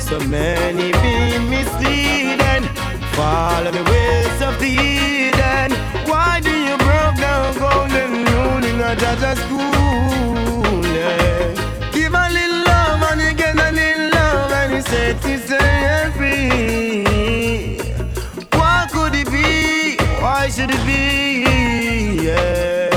so 0.00 0.18
many 0.26 0.90
be 1.02 1.38
misleading. 1.54 2.64
Follow 3.14 3.70
the 3.70 3.84
ways 3.92 4.40
of 4.42 4.58
the 4.58 4.72
Eden. 4.74 5.70
Why 6.10 6.40
do 6.42 6.50
you 6.50 6.76
broke 6.78 7.16
down 7.26 7.56
golden 7.56 8.10
rule 8.24 8.64
in 8.70 8.80
a 8.80 8.96
judge's 8.96 9.38
school? 9.44 10.84
Yeah. 10.98 11.54
Give 11.92 12.12
a 12.12 12.28
little 12.36 12.62
love 12.70 13.02
and 13.12 13.20
you 13.20 13.32
get 13.34 13.54
a 13.54 13.70
little 13.70 14.10
love 14.18 14.50
and 14.50 14.72
you 14.74 14.82
set 14.82 15.24
yourself 15.24 16.16
free. 16.16 17.09
Why 20.20 20.48
should 20.50 20.70
it 20.70 20.84
be? 20.84 21.44
Yeah. 22.24 22.90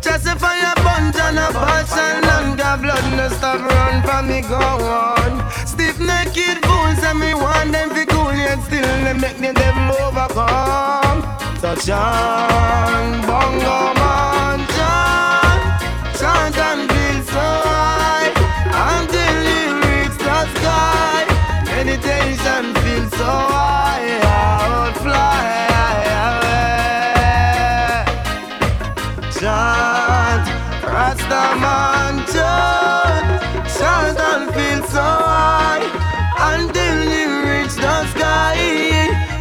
Just 0.00 0.26
a 0.26 0.34
bunch 0.34 1.16
and 1.16 1.38
a 1.38 1.48
passion 1.52 2.24
and 2.34 2.58
got 2.58 2.82
blood 2.82 3.04
no 3.16 3.28
stop 3.28 3.60
run 3.60 4.02
from 4.02 4.28
me 4.28 4.40
go 4.40 4.56
on. 4.56 5.50
Stiff 5.66 6.00
naked 6.00 6.58
fools 6.66 7.02
and 7.04 7.20
me 7.20 7.34
want 7.34 7.70
them 7.70 7.90
fi 7.90 8.04
cool 8.06 8.32
yet 8.34 8.60
still 8.64 8.82
they 9.04 9.14
make 9.14 9.38
the 9.38 9.52
devil 9.52 9.94
overcome. 10.06 11.22
So 11.60 11.76
chant, 11.76 13.26
bongo 13.26 13.87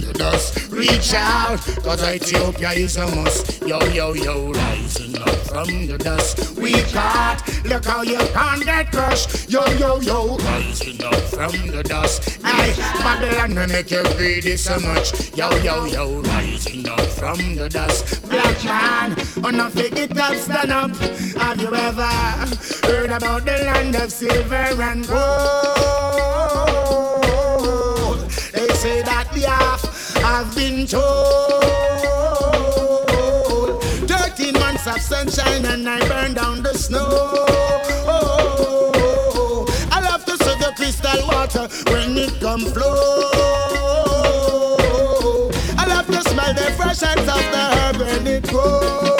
from 0.00 0.12
the 0.12 0.18
dust, 0.18 0.70
reach 0.70 1.14
out, 1.14 1.58
cause 1.82 2.02
Ethiopia 2.02 2.70
is 2.70 2.96
a 2.96 3.06
must. 3.16 3.62
Yo, 3.62 3.78
yo, 3.86 4.12
yo, 4.12 4.52
rising 4.52 5.16
up 5.18 5.36
from 5.46 5.86
the 5.86 5.98
dust, 5.98 6.56
we 6.58 6.72
got. 6.92 7.42
Look 7.64 7.84
how 7.84 8.02
you 8.02 8.18
can't 8.32 8.64
get 8.64 8.92
crushed. 8.92 9.50
Yo, 9.50 9.64
yo, 9.78 10.00
yo, 10.00 10.36
rising 10.38 11.02
up 11.04 11.14
from 11.14 11.52
the 11.68 11.82
dust. 11.82 12.40
Hey, 12.44 12.74
Babylon 12.98 13.54
will 13.54 13.68
make 13.68 13.90
you 13.90 14.02
greedy 14.16 14.56
so 14.56 14.78
much. 14.80 15.36
Yo, 15.36 15.50
yo, 15.58 15.84
yo, 15.86 16.22
rising 16.22 16.88
up 16.88 17.00
from 17.00 17.56
the 17.56 17.68
dust. 17.68 18.28
Black 18.28 18.64
man, 18.64 19.16
a 19.60 19.70
fake 19.70 19.96
it 19.96 20.18
up, 20.18 20.34
stand 20.34 20.72
up. 20.72 20.96
Have 21.40 21.60
you 21.60 21.74
ever 21.74 22.06
heard 22.86 23.10
about 23.10 23.44
the 23.44 23.58
land 23.64 23.94
of 23.96 24.12
silver 24.12 24.54
and 24.54 25.06
gold? 25.06 26.18
They 28.52 28.68
say 28.74 29.02
that 29.02 29.30
the 29.32 29.42
half 29.48 29.87
have 30.28 30.54
been 30.54 30.86
told. 30.86 31.64
Thirteen 34.12 34.54
months 34.54 34.86
of 34.86 35.00
sunshine 35.00 35.64
and 35.64 35.88
I 35.88 35.98
burn 36.08 36.34
down 36.34 36.62
the 36.62 36.74
snow. 36.74 37.08
I 39.90 40.00
love 40.00 40.24
to 40.26 40.32
see 40.44 40.56
the 40.64 40.72
crystal 40.76 41.20
water 41.28 41.66
when 41.92 42.16
it 42.18 42.38
come 42.40 42.60
flow. 42.60 43.30
I 45.78 45.84
love 45.86 46.06
to 46.06 46.20
smell 46.28 46.52
the 46.54 46.68
freshness 46.76 47.26
of 47.36 47.44
the 47.54 47.64
herb 47.78 47.96
when 47.96 48.26
it 48.26 48.44
grow. 48.48 49.16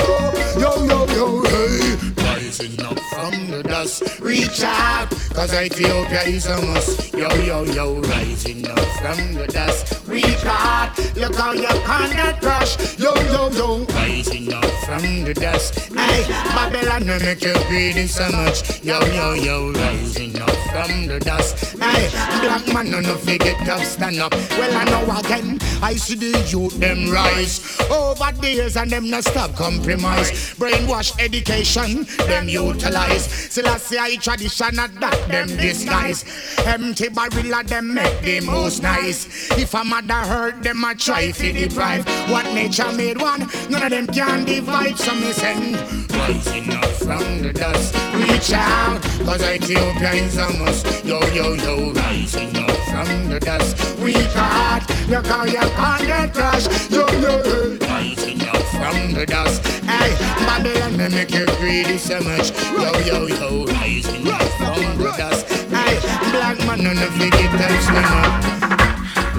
Yo, 0.62 0.70
yo, 0.90 1.06
yo, 1.16 1.43
hey. 1.44 1.97
Rising 2.22 2.80
up 2.85 2.98
from 3.12 3.51
the 3.51 3.62
dust, 3.62 4.20
reach 4.20 4.62
out, 4.62 5.09
cause 5.39 5.55
Ethiopia 5.55 6.23
is 6.23 6.47
a 6.47 6.60
must. 6.66 7.15
Yo, 7.15 7.28
yo, 7.47 7.62
yo, 7.62 8.01
rising 8.01 8.66
up 8.69 8.78
from 9.01 9.35
the 9.35 9.47
dust, 9.47 10.02
reach 10.09 10.44
out, 10.44 10.90
look 11.16 11.35
how 11.36 11.52
you 11.52 11.69
can't 11.86 12.12
get 12.12 12.40
crushed. 12.40 12.98
Yo, 12.98 13.15
yo, 13.32 13.48
yo, 13.51 13.85
rising 13.94 14.52
up 14.52 14.65
from 14.85 15.02
the 15.23 15.35
dust. 15.35 15.78
Hey, 15.94 16.27
Babylon 16.55 17.06
will 17.06 17.20
make 17.20 17.43
you 17.43 17.55
greedy 17.69 18.09
so 18.09 18.28
much. 18.32 18.82
Yo, 18.82 18.98
yo, 19.15 19.35
yo, 19.35 19.73
rising 19.73 20.40
up 20.40 20.51
from 20.73 21.06
the 21.06 21.20
dust. 21.20 21.78
Hey, 21.78 22.09
black 22.43 22.66
man, 22.74 22.90
no, 22.90 22.98
no, 23.01 23.15
forget 23.15 23.69
up, 23.69 23.82
stand 23.82 24.19
up. 24.19 24.32
Well, 24.59 24.74
I 24.74 24.85
know 24.90 25.19
again, 25.20 25.60
I 25.81 25.94
see 25.94 26.16
the 26.16 26.36
youth 26.48 26.81
them 26.81 27.10
rise 27.10 27.78
over 27.90 28.32
the 28.40 28.51
years 28.51 28.77
and 28.77 28.90
them 28.90 29.09
not 29.09 29.23
stop 29.23 29.55
compromise. 29.55 30.55
Brainwash 30.56 31.16
education, 31.20 32.06
them 32.27 32.48
utilize. 32.48 33.27
Still 33.52 33.69
I 33.69 33.77
see 33.78 34.16
tradition 34.16 34.74
not 34.74 34.93
that 35.01 35.27
them 35.28 35.48
disguise. 35.48 36.24
Empty 36.66 37.09
barrel 37.09 37.55
of 37.55 37.66
them 37.68 37.94
make 37.94 38.20
the 38.22 38.40
most 38.40 38.82
nice. 38.82 39.50
If 39.52 39.74
a 39.74 39.84
mother 39.84 40.14
hurt 40.14 40.62
them, 40.62 40.84
I 40.84 40.94
try 40.94 41.30
to 41.30 41.52
deprive. 41.52 42.06
What 42.30 42.46
nature 42.55 42.92
made 42.92 43.20
one, 43.20 43.48
none 43.68 43.82
of 43.82 43.90
them 43.90 44.06
can 44.06 44.44
divide. 44.44 44.98
So 44.98 45.14
me 45.14 45.32
send 45.32 45.76
rising 46.12 46.72
up 46.72 46.84
from 46.84 47.42
the 47.42 47.52
dust. 47.52 47.94
Reach 48.14 48.52
out, 48.52 49.00
cause 49.24 49.42
Ethiopia 49.42 50.12
is 50.12 50.36
a 50.36 50.48
must. 50.59 51.05
Yo, 51.05 51.20
yo, 51.28 51.55
yo, 51.55 51.92
rising 51.92 52.56
up 52.56 52.76
from 52.90 53.28
the 53.28 53.40
dust. 53.40 53.98
We 53.98 54.12
got, 54.12 54.88
look 55.09 55.26
how 55.26 55.44
you 55.44 55.59
can't 55.59 56.06
get 56.06 56.34
crushed. 56.34 56.90
Yo, 56.90 57.06
yo, 57.20 57.42
yo, 57.44 57.76
rising 57.80 58.42
up 58.42 58.62
from 58.76 59.12
the 59.14 59.24
dust. 59.26 59.64
Hey, 59.84 60.10
Babylon, 60.44 60.96
they 60.96 61.09
make 61.09 61.30
you 61.30 61.46
greedy 61.59 61.98
so 61.98 62.20
much. 62.20 62.50
Yo, 62.72 62.92
yo, 63.00 63.26
yo, 63.26 63.64
rising 63.66 64.28
up 64.28 64.42
from 64.59 64.98
the 64.98 65.14
dust. 65.18 65.48
Hey, 65.74 65.98
black 66.30 66.58
man, 66.64 66.84
none 66.84 66.98
of 67.02 67.12
you 67.18 67.28
get 67.30 67.50
touch 67.58 67.86
them 67.90 68.06
up. 68.22 68.34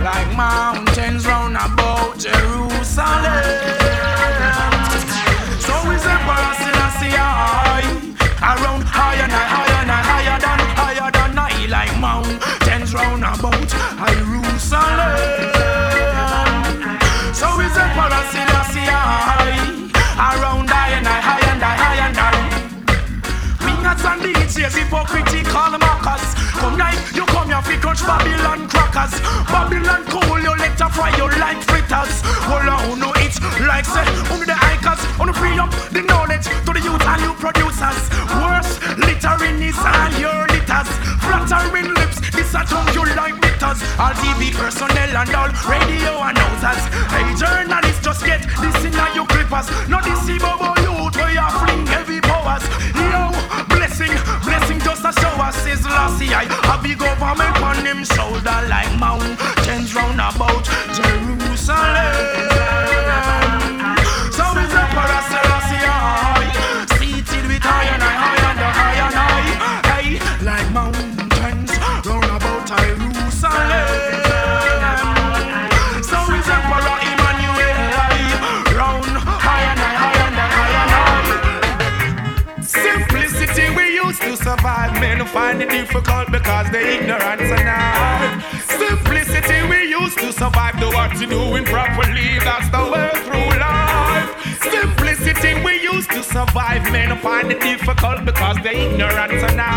like 0.03 0.29
mountains 0.35 1.25
round 1.25 1.55
about 1.55 2.19
Jerusalem. 2.19 2.83
So 5.65 5.75
is 5.95 6.03
the 6.03 6.17
Selassie 6.59 7.15
high, 7.15 7.87
around 8.43 8.83
higher 8.83 9.23
and 9.23 9.31
higher 9.31 9.68
Babylon 28.09 28.67
crackers. 28.67 29.13
Babylon 29.53 30.01
cool, 30.09 30.41
you 30.41 30.49
let 30.57 30.73
her 30.81 30.89
fry 30.89 31.13
you 31.13 31.29
like 31.37 31.61
fritters. 31.61 32.25
Hold 32.49 32.65
on, 32.65 32.97
no 32.97 33.13
it's 33.21 33.37
like 33.69 33.85
say 33.85 34.01
only 34.33 34.49
the 34.49 34.57
icons, 34.57 35.05
on 35.21 35.27
the 35.29 35.33
free 35.37 35.53
up 35.61 35.69
the 35.93 36.01
knowledge 36.01 36.49
to 36.65 36.71
the 36.73 36.81
youth 36.81 37.05
and 37.05 37.21
new 37.21 37.37
producers. 37.37 38.01
Worse, 38.33 38.81
littering 38.97 39.61
is 39.61 39.77
all 39.77 40.09
your 40.17 40.41
litters. 40.49 40.89
Flattering 41.21 41.93
lips, 41.93 42.17
this 42.33 42.49
a 42.57 42.65
tongue 42.65 42.89
you 42.97 43.05
like 43.13 43.37
bitters. 43.45 43.77
All 44.01 44.17
TV 44.17 44.57
personnel 44.57 45.13
and 45.13 45.29
all 45.37 45.53
radio 45.69 46.13
announcers. 46.25 46.81
Hey 47.13 47.29
journalists, 47.37 48.01
just 48.01 48.25
get 48.25 48.41
this 48.41 48.89
in 48.89 48.97
your 49.13 49.29
clippers. 49.29 49.69
Not 49.85 50.01
this 50.01 50.25
bobo 50.41 50.73
youth 50.81 51.13
where 51.13 51.29
you 51.29 51.45
fling 51.61 51.85
heavy 51.85 52.21
powers. 52.25 52.65
Yo, 52.97 53.29
blessing, 53.69 54.17
is 55.69 55.85
lossy. 55.85 56.33
I 56.33 56.45
have 56.67 56.83
the 56.83 56.95
government 56.95 57.61
on 57.61 57.85
him 57.85 58.03
shoulder 58.03 58.59
like 58.67 58.91
mountains 58.99 59.93
round 59.93 60.19
about 60.19 60.65
Jerusalem. 60.97 62.68
Men 85.09 85.25
find 85.25 85.61
it 85.61 85.69
difficult 85.69 86.31
because 86.31 86.69
they 86.71 86.97
ignorance 86.97 87.49
and 87.57 87.67
I. 87.67 88.39
Simplicity 88.83 89.59
we 89.67 89.89
used 89.89 90.19
to 90.19 90.31
survive, 90.31 90.79
do 90.79 90.87
what 90.89 91.19
you 91.19 91.27
doing 91.27 91.65
properly, 91.65 92.37
that's 92.47 92.69
the 92.69 92.83
way 92.93 93.09
through 93.25 93.51
life. 93.57 94.29
Simplicity 94.75 95.51
we 95.65 95.81
used 95.81 96.11
to 96.11 96.21
survive, 96.21 96.83
men 96.91 97.17
find 97.19 97.51
it 97.51 97.59
difficult 97.59 98.23
because 98.23 98.57
they 98.63 98.75
ignorance 98.85 99.41
and 99.49 99.59
I. 99.59 99.73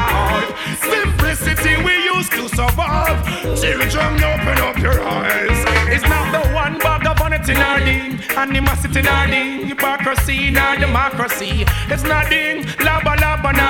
Simplicity 0.94 1.74
we 1.86 1.94
used 2.12 2.32
to 2.32 2.44
survive, 2.59 3.18
children 3.60 4.12
open 4.32 4.59
up 4.68 4.76
your 4.86 4.98
eyes. 5.00 5.59
It's 5.94 6.04
not 6.04 6.26
the 6.36 6.42
one 6.52 6.78
bag 6.78 7.06
of 7.06 7.18
vanity 7.18 7.54
nor 7.54 7.78
the 7.88 7.98
animosity 8.36 9.02
nor 9.02 9.26
the 9.34 9.42
hypocrisy 9.68 10.50
nor 10.50 10.76
democracy. 10.76 11.64
It's 11.92 12.04
nothing, 12.04 12.64
laba 12.86 13.22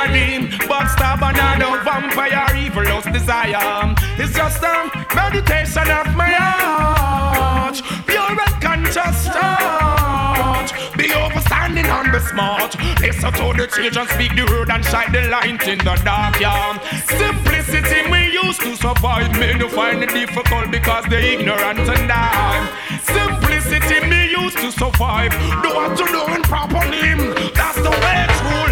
nor 0.07 0.15
the 0.15 0.49
backstabber 0.67 1.33
nor 1.59 1.79
the 1.79 1.85
vampire 1.85 2.57
evil 2.57 2.85
lost 2.85 3.13
desire. 3.13 3.95
It's 4.19 4.35
just 4.35 4.63
a 4.63 4.91
meditation 5.15 5.91
of 5.91 6.15
my 6.17 6.31
heart, 6.31 7.81
pure 8.07 8.31
and 8.31 8.63
conscious 8.63 9.29
thought. 9.29 10.73
Be 10.97 11.09
overstanding 11.09 11.91
on 11.93 12.11
the 12.11 12.21
smart. 12.21 12.77
Listen 13.01 13.33
to 13.33 13.53
the 13.57 13.67
children 13.67 14.07
speak 14.09 14.35
the 14.35 14.45
word 14.51 14.71
and 14.71 14.85
shine 14.85 15.13
the 15.13 15.23
light 15.29 15.67
in 15.69 15.79
the 15.79 15.95
dark. 16.05 16.41
Yeah. 16.41 16.79
Simplicity 17.07 18.11
we 18.11 18.33
used 18.33 18.61
to 18.61 18.77
survive. 18.77 19.31
Men 19.39 19.61
who 19.61 19.69
find 19.69 20.03
it 20.03 20.11
difficult 20.11 20.71
because 20.71 21.05
they 21.07 21.35
ignorant 21.35 21.79
and 21.79 22.09
die. 22.09 22.69
Simplicity 23.03 24.07
me 24.09 24.31
used 24.31 24.59
to 24.59 24.71
survive. 24.73 25.33
Do 25.63 25.75
what 25.75 25.99
you 25.99 26.13
properly. 26.43 26.93
That's 26.93 27.33
the 27.33 27.41
way 27.53 27.63
through 27.63 27.72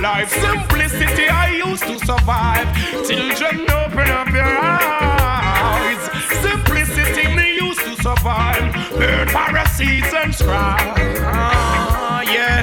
life. 0.00 0.30
Simplicity 0.30 1.28
I 1.28 1.62
used 1.64 1.82
to 1.84 1.98
survive. 1.98 2.66
Children, 3.06 3.70
open 3.70 4.08
up 4.08 4.28
your 4.28 4.44
eyes. 4.44 6.02
Simplicity 6.40 7.34
me 7.34 7.56
used 7.56 7.80
to 7.80 7.94
survive. 8.02 8.72
Burn 8.98 9.28
Pharisees 9.28 10.12
and 10.14 10.34
scribes. 10.34 11.20
Ah, 11.22 12.22
yeah. 12.22 12.62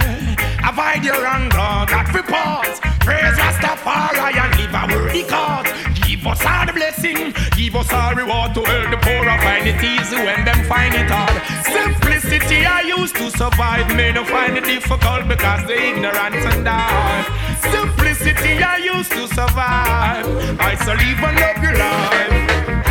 Avoid 0.67 1.03
your 1.05 1.25
anger, 1.25 1.91
God 1.91 2.07
pause. 2.23 2.79
Praise 3.05 3.37
Rastafari 3.37 4.35
and 4.35 4.53
live 4.59 4.75
a 4.75 4.83
worthy 4.95 5.23
cause. 5.23 5.67
Give 6.05 6.25
us 6.25 6.43
all 6.45 6.65
the 6.65 6.73
blessing, 6.73 7.33
give 7.55 7.75
us 7.75 7.91
all 7.93 8.15
reward 8.15 8.53
to 8.55 8.61
help 8.63 8.89
the 8.91 8.97
poor 8.97 9.27
it 9.67 9.83
easy 9.83 10.15
when 10.15 10.43
them 10.45 10.63
find 10.65 10.93
it 10.93 11.09
hard. 11.09 11.37
Simplicity 11.65 12.06
I 12.49 12.81
used 12.81 13.15
to 13.17 13.29
survive, 13.31 13.93
may 13.95 14.13
not 14.13 14.27
find 14.27 14.57
it 14.57 14.63
difficult 14.63 15.27
because 15.27 15.65
the 15.67 15.75
ignorance 15.75 16.45
and 16.47 16.63
die. 16.63 17.25
Simplicity 17.71 18.63
I 18.63 18.77
used 18.77 19.11
to 19.11 19.27
survive. 19.27 20.25
I 20.59 20.75
shall 20.79 20.95
live 20.95 21.19
and 21.27 21.35
love 21.43 21.59
your 21.59 21.75
life. 21.75 22.31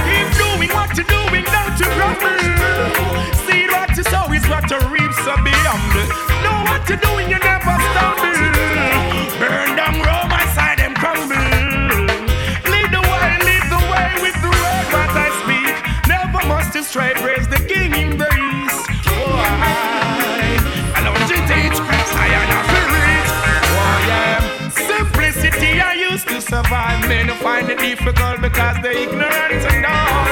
Keep 0.05 0.29
doing 0.37 0.71
what 0.77 0.93
you're 0.93 1.09
doing, 1.09 1.45
don't 1.49 1.77
you 1.81 1.89
grumble. 1.97 2.37
See 3.49 3.65
what 3.73 3.97
you 3.97 4.05
sow 4.05 4.29
is 4.33 4.45
what 4.47 4.69
you 4.69 4.77
reap, 4.93 5.13
so 5.25 5.33
be 5.41 5.55
humble. 5.65 6.05
Know 6.45 6.59
what 6.69 6.85
you're 6.89 7.01
doing, 7.01 7.33
you 7.33 7.41
never 7.41 7.75
stumble. 7.97 8.37
Burn 9.41 9.73
down 9.73 9.97
Rome, 10.05 10.33
I 10.37 10.45
side 10.53 10.79
them 10.85 10.93
crumble. 10.95 11.33
Lead 12.69 12.91
the 12.93 13.01
way, 13.01 13.31
lead 13.41 13.65
the 13.73 13.83
way 13.89 14.09
with 14.21 14.37
the 14.45 14.53
word 14.53 14.87
what 14.93 15.11
I 15.17 15.33
speak. 15.41 15.75
Never 16.07 16.45
must 16.45 16.75
you 16.75 16.83
stray, 16.85 17.15
praise 17.17 17.49
survive. 26.57 27.09
Men 27.09 27.29
who 27.29 27.35
find 27.35 27.69
it 27.69 27.79
difficult 27.79 28.41
because 28.41 28.77
they're 28.83 28.97
ignorant 29.07 29.63
and 29.73 29.85
all. 29.85 30.27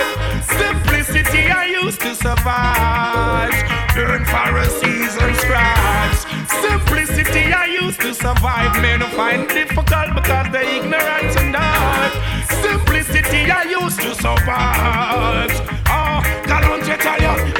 Simplicity 0.62 1.44
I 1.62 1.64
used 1.82 2.00
to 2.00 2.14
survive. 2.14 3.52
Learn 3.96 4.24
Pharisees 4.24 5.12
and 5.24 5.36
scribes. 5.42 6.20
Simplicity 6.64 7.52
I 7.52 7.66
used 7.82 8.00
to 8.00 8.14
survive. 8.14 8.72
Men 8.80 9.00
who 9.02 9.08
find 9.16 9.42
it 9.42 9.50
difficult 9.60 10.14
because 10.20 10.46
they're 10.52 10.70
ignorant 10.78 11.32
and 11.42 11.54
all. 11.66 12.10
Simplicity 12.66 13.42
I 13.60 13.64
used 13.80 14.00
to 14.00 14.14
survive. 14.14 16.03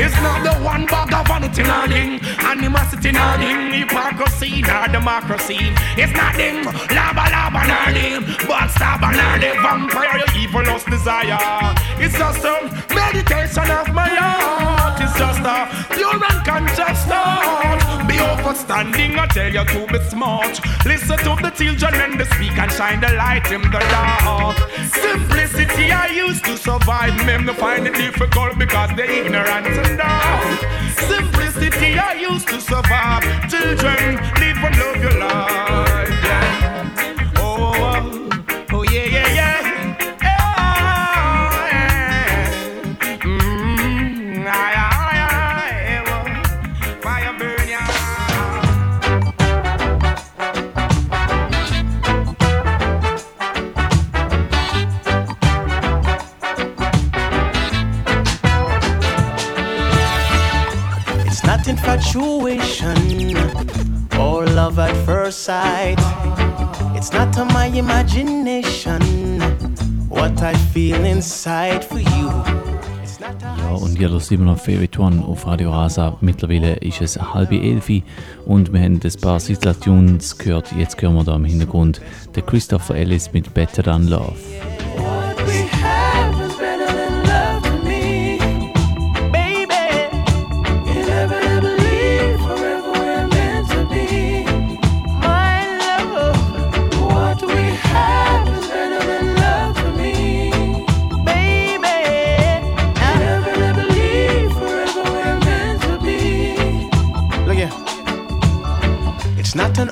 It's 0.05 0.15
not 0.21 0.45
the 0.45 0.53
one 0.63 0.85
bag 0.87 1.13
of 1.15 1.27
vanity 1.27 1.63
nothing, 1.63 2.21
animosity 2.45 3.13
nothing, 3.13 3.73
hypocrisy 3.73 4.61
nor 4.63 4.87
democracy. 4.89 5.73
It's 5.97 6.13
nothing, 6.13 6.65
lava 6.95 7.25
lava 7.33 7.63
nothing, 7.67 8.21
backstabber 8.49 9.13
nor 9.17 9.35
the 9.41 9.51
vampire, 9.65 10.19
your 10.19 10.33
evil 10.37 10.65
lust 10.65 10.87
desire. 10.87 11.39
It's 11.99 12.17
just 12.19 12.45
a 12.45 12.57
meditation 12.95 13.71
of 13.71 13.89
my 13.95 14.09
heart. 14.09 15.01
It's 15.01 15.17
just 15.19 15.41
a 15.41 15.59
pure 15.95 16.21
and 16.31 16.47
conscious 16.47 17.01
thought. 17.09 17.84
Be 18.45 18.51
overstanding, 18.51 19.19
I 19.19 19.27
tell 19.29 19.53
you 19.53 19.65
to 19.65 19.93
be 19.93 19.99
smart. 20.11 20.61
Listen 20.85 21.17
to 21.19 21.37
the 21.43 21.51
children 21.57 21.95
when 21.95 22.19
they 22.19 22.25
speak 22.25 22.59
and 22.59 22.71
shine 22.73 23.01
the 23.01 23.13
light 23.15 23.51
in 23.51 23.63
the 23.63 23.79
dark. 23.79 24.59
Simplicity 24.93 25.91
I 25.91 26.09
used 26.09 26.45
to 26.45 26.57
survive, 26.59 27.17
men 27.25 27.47
to 27.47 27.55
find 27.55 27.87
it 27.87 27.95
difficult 27.95 28.59
because 28.59 28.91
they're 28.97 29.11
ignorant 29.11 29.67
and 29.67 29.99
dark. 29.99 30.61
Simplicity 30.93 31.99
I 31.99 32.15
used 32.15 32.49
to 32.49 32.61
survive. 32.61 33.23
Children, 33.49 34.17
live 34.41 34.63
and 34.63 34.79
love 34.79 35.03
your 35.03 35.19
life. 35.21 35.94
Infatuation 61.85 62.97
or 64.19 64.47
love 64.47 64.79
at 64.79 64.97
first 65.05 65.41
sight. 65.41 65.99
It's 66.97 67.13
not 67.13 67.33
to 67.35 67.45
my 67.45 67.67
imagination 67.67 69.03
what 70.09 70.41
I 70.43 70.55
feel 70.73 71.05
inside 71.05 71.85
for 71.85 71.99
you. 71.99 72.31
Ja, 73.59 73.71
und 73.75 73.99
ihr 73.99 74.09
hört 74.09 74.31
immer 74.33 74.53
noch 74.53 74.59
Favorite 74.59 74.99
One 74.99 75.23
auf 75.25 75.47
Radio 75.47 75.71
Rasa. 75.71 76.17
Mittlerweile 76.23 76.77
ist 76.77 77.03
es 77.03 77.21
halb 77.21 77.53
elf 77.53 77.91
und 78.47 78.73
wir 78.73 78.81
haben 78.81 79.01
ein 79.03 79.21
paar 79.21 79.81
Tunes 79.81 80.39
gehört. 80.39 80.73
Jetzt 80.79 81.01
hören 81.03 81.15
wir 81.15 81.25
da 81.25 81.37
im 81.37 81.45
Hintergrund 81.45 82.01
den 82.35 82.47
Christopher 82.47 82.95
Ellis 82.95 83.31
mit 83.33 83.53
Better 83.53 83.83
Than 83.83 84.09
Love. 84.09 84.37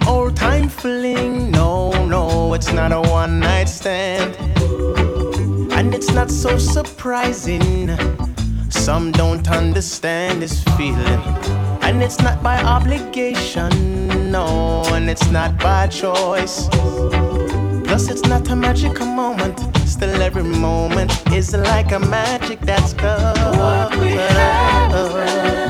Old 0.06 0.36
time 0.36 0.68
fling, 0.68 1.50
no, 1.50 1.90
no, 2.06 2.54
it's 2.54 2.72
not 2.72 2.92
a 2.92 3.00
one 3.00 3.40
night 3.40 3.68
stand. 3.68 4.36
And 5.72 5.94
it's 5.94 6.12
not 6.12 6.30
so 6.30 6.58
surprising. 6.58 7.90
Some 8.70 9.12
don't 9.12 9.48
understand 9.50 10.42
this 10.42 10.62
feeling. 10.76 11.22
And 11.82 12.02
it's 12.02 12.20
not 12.20 12.42
by 12.42 12.62
obligation, 12.62 13.70
no, 14.30 14.82
and 14.86 15.10
it's 15.10 15.30
not 15.30 15.58
by 15.58 15.88
choice. 15.88 16.68
Plus, 17.84 18.08
it's 18.08 18.22
not 18.22 18.48
a 18.50 18.56
magical 18.56 19.06
moment. 19.06 19.58
Still, 19.86 20.22
every 20.22 20.44
moment 20.44 21.10
is 21.32 21.54
like 21.54 21.92
a 21.92 21.98
magic 21.98 22.60
that's 22.60 22.94
covered. 22.94 23.56
What 23.58 23.96
we 23.96 24.12
have 24.12 25.61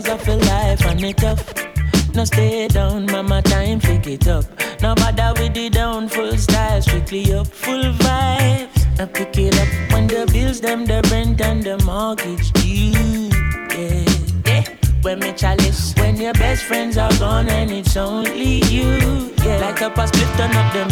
pressures 0.00 0.20
of 0.20 0.28
a 0.28 0.36
life 0.46 0.84
and 0.86 1.04
it 1.04 1.16
tough. 1.16 2.14
No 2.14 2.24
stay 2.24 2.68
down, 2.68 3.06
mama, 3.06 3.42
time 3.42 3.80
pick 3.80 4.06
it 4.06 4.26
up. 4.28 4.44
No 4.82 4.94
bother 4.94 5.32
with 5.40 5.54
the 5.54 5.70
down, 5.70 6.08
full 6.08 6.36
style, 6.36 6.82
strictly 6.82 7.32
up, 7.32 7.46
full 7.46 7.82
vibes. 7.82 9.00
I 9.00 9.06
pick 9.06 9.38
it 9.38 9.58
up 9.58 9.92
when 9.92 10.06
the 10.06 10.28
bills, 10.32 10.60
them, 10.60 10.84
the 10.84 11.06
rent 11.10 11.40
and 11.40 11.62
the 11.62 11.78
mortgage 11.84 12.52
due. 12.52 13.30
Yeah. 13.76 14.64
When 15.02 15.18
me 15.20 15.32
chalice, 15.32 15.94
when 15.96 16.16
your 16.16 16.34
best 16.34 16.64
friends 16.64 16.98
are 16.98 17.16
gone 17.18 17.48
and 17.48 17.70
it's 17.70 17.96
only 17.96 18.62
you. 18.64 19.32
Yeah, 19.44 19.58
like 19.60 19.80
a 19.80 20.06
split 20.06 20.28
turn 20.36 20.54
up 20.54 20.72
the 20.74 20.84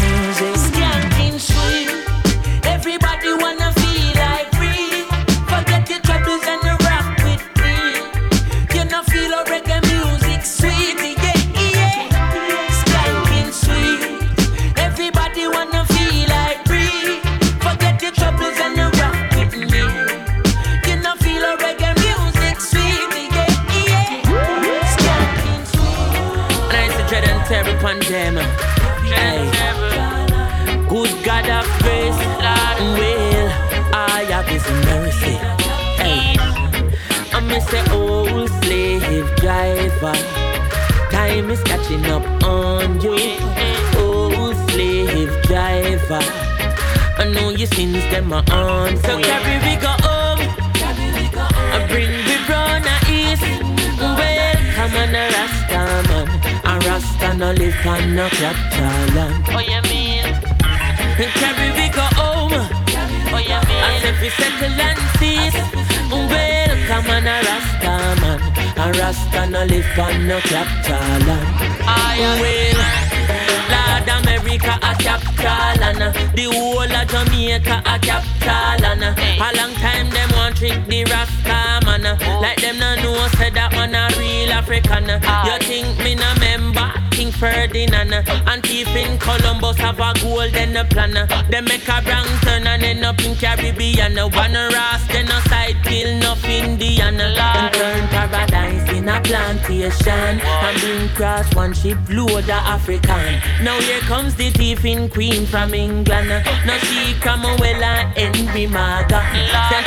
no 70.29 70.39
capital. 70.41 70.95
I 71.89 72.37
will. 72.41 73.09
Lord 73.73 74.09
America 74.13 74.77
a 74.83 74.93
capital 75.01 75.83
and 75.89 76.15
the 76.37 76.45
whole 76.53 76.83
of 76.85 77.09
Jamaica 77.09 77.83
a 77.87 77.99
capital 77.99 78.85
and 78.85 79.05
a 79.05 79.49
long 79.57 79.73
time 79.81 80.11
them 80.11 80.29
want 80.37 80.57
trick 80.57 80.85
the 80.87 81.05
Rasta 81.05 81.81
man 81.87 82.05
oh. 82.05 82.41
like 82.43 82.61
them 82.61 82.79
no 82.79 82.95
know 82.97 83.29
say 83.39 83.49
that 83.51 83.73
man 83.73 83.95
a 83.95 84.05
real 84.19 84.53
African. 84.53 85.09
Ah. 85.25 85.49
You 85.49 85.59
think 85.65 85.99
me 86.05 86.15
no 86.15 86.35
member 86.41 86.93
King 87.11 87.33
Ferdinand 87.33 88.13
and 88.13 88.63
thief 88.63 88.89
Columbus 89.19 89.79
have 89.79 89.99
a 89.99 90.13
golden 90.21 90.87
plan. 90.89 91.17
They 91.51 91.61
make 91.63 91.89
a 91.89 92.03
brown 92.03 92.29
turn 92.43 92.67
and 92.67 92.83
end 92.83 93.05
up 93.05 93.19
in 93.25 93.35
Caribbean. 93.35 94.17
One 94.17 94.55
ras 94.55 95.07
then 95.09 95.29
a 95.29 95.41
kill 95.89 96.09
enough 96.09 96.45
Indian. 96.45 97.21
And 97.21 97.75
turn 97.75 98.09
paradise 98.09 98.89
in 98.93 99.09
a 99.09 99.21
plantation 99.23 100.41
and 100.41 100.81
bring 100.81 101.09
cross 101.17 101.53
one 101.55 101.73
ship 101.73 101.99
load 102.11 102.45
of 102.45 102.51
African. 102.51 103.41
Now 103.65 103.81
here 103.81 104.01
comes 104.01 104.35
the 104.35 104.51
thieving 104.51 105.09
queen 105.09 105.47
from 105.47 105.75
England. 105.75 106.29
Now 106.67 106.79
she 106.79 107.15
come 107.21 107.43
well 107.43 107.83
and 107.83 108.17
Henry 108.17 108.67
Morgan. 108.67 109.25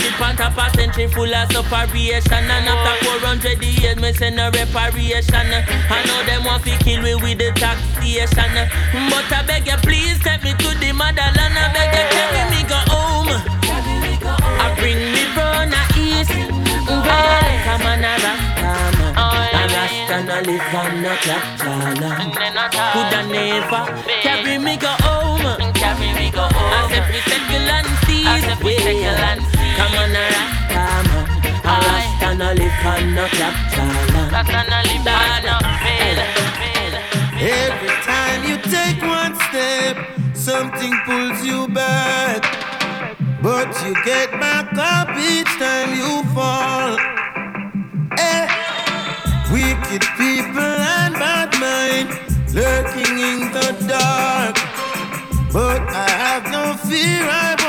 It 0.01 0.21
on 0.21 0.35
top 0.35 0.57
a 0.57 0.75
century 0.75 1.07
full 1.07 1.33
of 1.33 1.51
separation. 1.51 2.45
And 2.49 2.67
after 2.67 3.05
400 3.05 3.63
years, 3.63 3.97
me 3.97 4.13
send 4.13 4.39
a 4.39 4.49
reparation. 4.51 5.47
I 5.89 6.03
know 6.07 6.23
them 6.25 6.45
want 6.45 6.63
to 6.63 6.77
kill 6.83 7.01
me 7.01 7.15
with 7.15 7.37
the 7.37 7.51
taxation. 7.55 8.51
But 9.09 9.31
I 9.31 9.43
beg 9.45 9.67
you, 9.67 9.77
please 9.77 10.19
take 10.19 10.43
me 10.43 10.53
to 10.53 10.69
the 10.79 10.91
motherland. 10.93 11.55
I 11.57 11.73
beg 11.73 11.93
you, 11.93 12.10
Rasta 20.61 20.93
no 21.01 21.09
live 21.09 21.63
on 21.65 21.93
no. 21.95 22.09
Coulda 22.93 23.21
never 23.27 23.83
carry 24.21 24.57
me 24.57 24.77
go 24.77 24.93
home. 25.01 25.73
Carry 25.73 26.13
me 26.13 26.29
go 26.29 26.41
home. 26.41 26.73
I 26.73 26.87
said 26.89 27.05
we 27.09 27.19
settle 27.25 27.69
and 27.77 27.87
seize. 28.05 28.45
Yeah. 29.01 29.35
Come 29.77 29.95
on, 29.97 30.15
a 30.15 30.23
Rasta 30.35 30.83
man. 31.09 31.29
A 31.63 31.75
Rasta 31.81 32.29
no 32.35 32.53
live 32.53 32.85
on 32.85 33.15
no 33.15 33.27
capital. 33.27 33.89
Rasta 34.31 34.61
no 34.69 34.79
live 34.85 35.07
on 35.07 35.43
no 35.45 35.57
Every 37.41 37.95
time 38.05 38.43
you 38.45 38.57
take 38.69 39.01
one 39.01 39.35
step, 39.49 39.97
something 40.35 40.93
pulls 41.05 41.43
you 41.43 41.67
back. 41.69 42.43
But 43.41 43.69
you 43.83 43.95
get 44.05 44.31
back 44.39 44.77
up 44.77 45.09
each 45.17 45.49
time 45.57 45.95
you 45.95 46.23
fall. 46.35 47.10
Wicked 49.91 50.07
people 50.17 50.59
and 50.61 51.13
bad 51.15 51.51
mind 51.59 52.07
lurking 52.55 53.19
in 53.19 53.51
the 53.51 53.75
dark. 53.89 54.55
But 55.51 55.81
I 55.81 56.09
have 56.09 56.45
no 56.49 56.77
fear, 56.87 57.27
I 57.27 57.60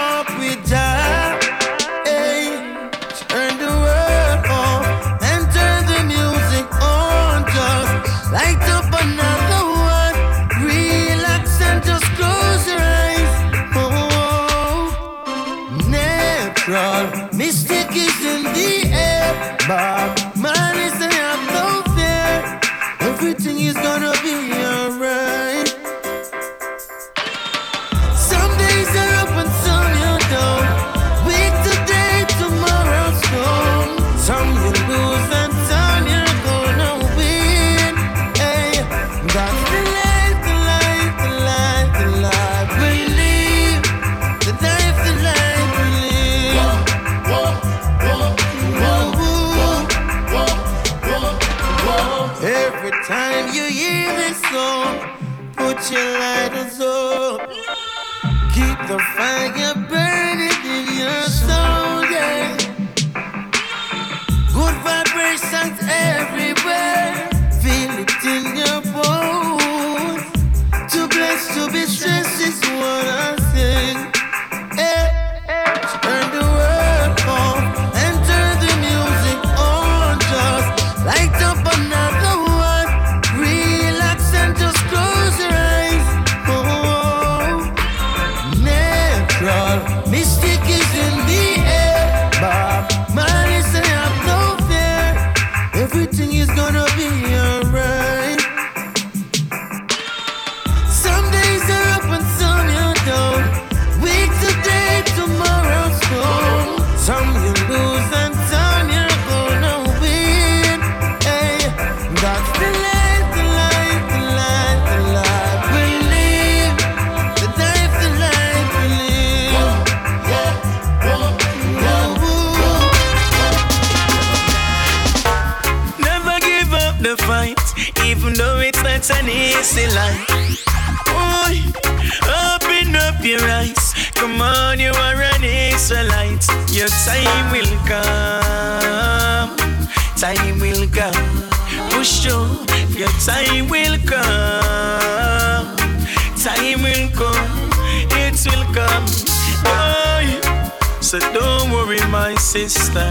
sister. 152.52 153.10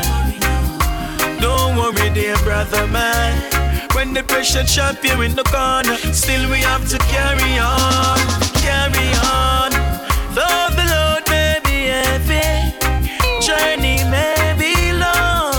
Don't 1.40 1.76
worry, 1.76 2.12
dear 2.14 2.38
brother, 2.44 2.86
man. 2.86 3.34
When 3.96 4.14
the 4.14 4.22
pressure 4.22 4.68
sharp 4.68 5.04
you 5.04 5.20
in 5.22 5.34
the 5.36 5.44
corner, 5.46 5.98
still 6.14 6.48
we 6.52 6.60
have 6.60 6.88
to 6.90 7.00
carry 7.10 7.58
on, 7.58 8.20
carry 8.62 9.10
on. 9.42 9.72
Though 10.38 10.68
the 10.78 10.86
load 10.94 11.24
may 11.28 11.58
be 11.66 11.90
heavy, 11.90 12.50
journey 13.42 13.98
may 14.14 14.54
be 14.62 14.76
long. 14.94 15.58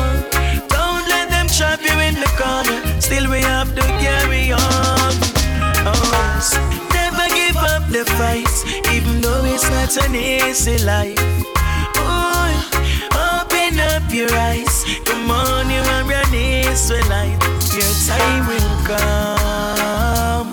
Don't 0.68 1.04
let 1.14 1.28
them 1.34 1.48
trap 1.48 1.80
you 1.82 1.98
in 2.08 2.14
the 2.14 2.30
corner, 2.38 2.78
still 3.00 3.28
we 3.28 3.40
have 3.40 3.74
to 3.74 3.82
carry 3.98 4.52
on. 4.52 5.12
Oh, 5.90 6.38
never 6.94 7.26
give 7.34 7.56
up 7.56 7.82
the 7.90 8.04
fight, 8.14 8.54
even 8.94 9.20
though 9.20 9.44
it's 9.44 9.68
not 9.68 10.06
an 10.06 10.14
easy 10.14 10.78
life. 10.84 11.18
Your 14.12 14.30
eyes. 14.34 14.84
Come 15.06 15.30
on, 15.30 15.70
you 15.70 15.80
are 15.80 16.04
your 16.04 16.30
knees 16.30 16.90
will 16.90 17.08
light. 17.08 17.38
Your 17.72 17.92
time 18.06 18.46
will 18.46 18.76
come. 18.84 20.52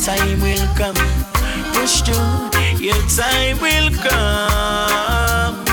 Time 0.00 0.40
will 0.40 0.66
come. 0.74 0.96
Push 1.74 2.00
through. 2.00 2.50
Your 2.80 2.96
time 3.12 3.60
will 3.60 3.90
come. 4.00 5.64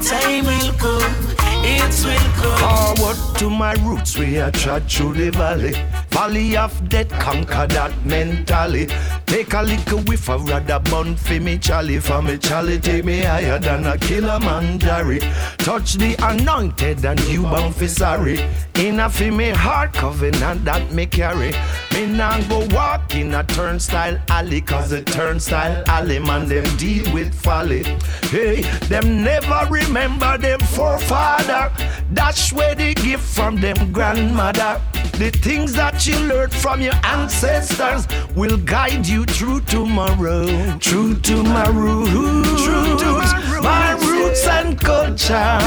Time 0.00 0.46
will 0.46 0.72
come. 0.78 1.14
It 1.62 1.94
will 2.06 2.30
come. 2.40 2.96
Forward 2.96 3.18
to 3.38 3.50
my 3.50 3.74
roots, 3.84 4.16
we 4.16 4.38
are 4.40 4.50
trod 4.50 4.90
through 4.90 5.12
the 5.12 5.30
valley. 5.30 5.74
Valley 6.12 6.56
of 6.58 6.88
death, 6.90 7.08
conquer 7.08 7.66
that 7.68 7.92
mentally. 8.04 8.86
Take 9.26 9.54
a 9.54 9.62
little 9.62 10.00
whiff 10.00 10.28
of 10.28 10.46
rather 10.46 10.78
bun 10.78 11.16
for 11.16 11.40
me 11.40 11.56
chally. 11.56 11.98
For 12.00 12.20
me 12.20 12.36
chally, 12.36 12.78
take 12.78 13.06
me 13.06 13.20
higher 13.20 13.58
than 13.58 13.86
a 13.86 13.96
killer 13.96 14.38
man 14.38 14.78
Jerry. 14.78 15.20
Touch 15.56 15.94
the 15.94 16.14
anointed 16.22 17.02
and 17.06 17.18
you 17.24 17.44
bound 17.44 17.74
for 17.74 17.88
sorry. 17.88 18.40
In 18.74 19.00
a 19.00 19.08
fi 19.08 19.30
me 19.30 19.48
heart 19.50 19.94
covenant 19.94 20.66
that 20.66 20.92
me 20.92 21.06
carry. 21.06 21.52
Me 21.94 22.06
nah 22.06 22.40
go 22.42 22.66
walk 22.74 23.14
in 23.14 23.34
a 23.34 23.42
turnstile 23.44 24.20
alley, 24.28 24.60
cause 24.60 24.90
the 24.90 25.02
turnstile 25.02 25.82
alley 25.86 26.18
man 26.18 26.46
them 26.46 26.64
deal 26.76 27.10
with 27.14 27.34
folly. 27.34 27.84
Hey, 28.24 28.60
them 28.88 29.24
never 29.24 29.66
remember 29.70 30.36
them 30.36 30.60
forefather. 30.60 31.72
That's 32.10 32.52
where 32.52 32.74
they 32.74 32.92
give 32.92 33.22
from 33.22 33.56
them 33.56 33.92
grandmother. 33.92 34.78
The 35.18 35.30
things 35.30 35.74
that 35.74 36.01
you 36.06 36.18
learned 36.26 36.52
from 36.52 36.80
your 36.80 36.94
ancestors 37.04 38.06
will 38.34 38.56
guide 38.56 39.06
you 39.06 39.24
through 39.24 39.60
tomorrow. 39.62 40.46
Through 40.78 41.16
to 41.20 41.42
my 41.42 41.68
roots, 41.68 42.64
through 42.64 42.98
to 42.98 43.04
my, 43.04 43.60
my 43.60 43.92
roots 44.00 44.44
and 44.46 44.80
culture. 44.80 45.58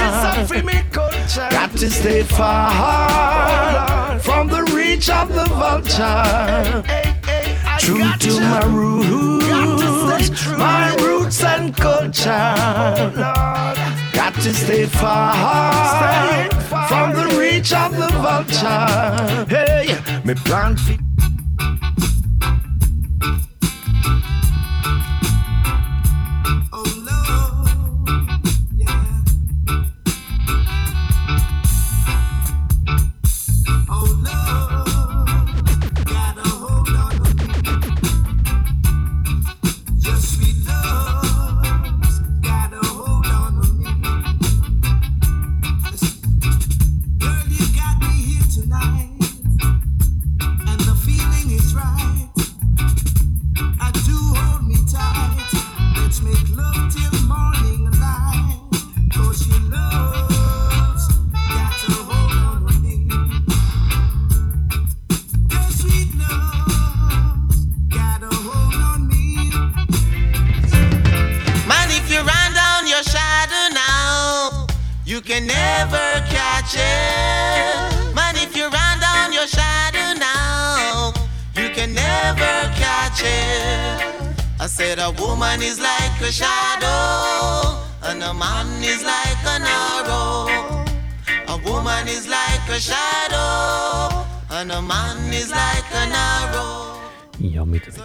Got 1.51 1.71
to 1.77 1.89
stay 1.89 2.23
far 2.23 4.19
from 4.19 4.47
the 4.47 4.63
reach 4.75 5.09
of 5.09 5.29
the 5.29 5.45
vulture. 5.45 6.83
True 7.79 8.11
to 8.19 8.39
my 8.41 8.63
roots, 8.65 10.45
my 10.57 10.95
roots 10.95 11.43
and 11.43 11.75
culture. 11.75 12.55
Got 14.15 14.33
to 14.35 14.53
stay 14.53 14.85
far 14.85 16.49
from 16.87 17.13
the 17.13 17.37
reach 17.37 17.73
of 17.73 17.91
the 17.91 18.07
vulture. 18.23 19.45
Hey, 19.49 19.97
me 20.23 20.33
plant 20.35 20.79
feet. 20.79 21.01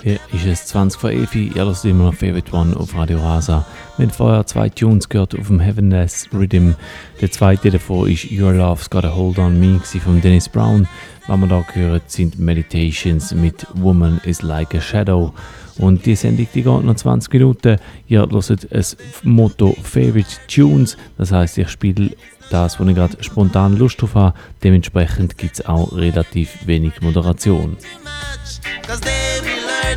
Mittlerweile 0.03 0.21
ist 0.33 0.47
es 0.47 0.67
20 0.67 1.01
vor 1.01 1.11
11 1.11 1.35
Ihr 1.35 1.55
hört 1.65 1.85
immer 1.85 2.05
noch 2.05 2.15
Favorite 2.15 2.53
One 2.55 2.77
auf 2.77 2.95
Radio 2.95 3.19
Rasa. 3.19 3.67
Wir 3.97 4.07
haben 4.07 4.13
vorher 4.13 4.47
zwei 4.47 4.69
Tunes 4.69 5.09
gehört 5.09 5.39
auf 5.39 5.49
dem 5.49 5.61
Heavenless 5.61 6.29
Rhythm. 6.33 6.73
Der 7.21 7.31
zweite 7.31 7.71
davon 7.71 8.09
ist 8.09 8.31
Your 8.31 8.53
Love's 8.53 8.89
Got 8.89 9.05
a 9.05 9.15
Hold 9.15 9.39
on 9.39 9.61
Me 9.61 9.79
von 9.81 10.21
Dennis 10.21 10.49
Brown. 10.49 10.89
Was 11.27 11.39
wir 11.39 11.47
da 11.47 11.65
gehört 11.75 12.11
sind 12.11 12.39
Meditations 12.39 13.35
mit 13.35 13.67
Woman 13.75 14.21
is 14.25 14.43
Like 14.43 14.75
a 14.75 14.81
Shadow. 14.81 15.35
Und 15.79 16.07
die 16.07 16.17
Sendung 16.17 16.49
die 16.55 16.63
geht 16.63 16.85
noch 16.85 16.95
20 16.95 17.33
Minuten. 17.35 17.77
Ihr 18.09 18.21
hört 18.21 18.33
das 18.33 18.97
Motto 19.23 19.77
Favorite 19.83 20.31
Tunes. 20.49 20.97
Das 21.19 21.31
heißt, 21.31 21.59
ich 21.59 21.69
spiele 21.69 22.17
das, 22.51 22.81
wo 22.81 22.85
ich 22.85 22.95
gerade 22.95 23.23
spontan 23.23 23.77
Lust 23.77 24.01
drauf 24.01 24.15
habe. 24.15 24.39
Dementsprechend 24.63 25.37
gibt 25.37 25.55
es 25.55 25.67
auch 25.67 25.93
relativ 25.93 26.67
wenig 26.67 27.01
Moderation. 27.01 27.77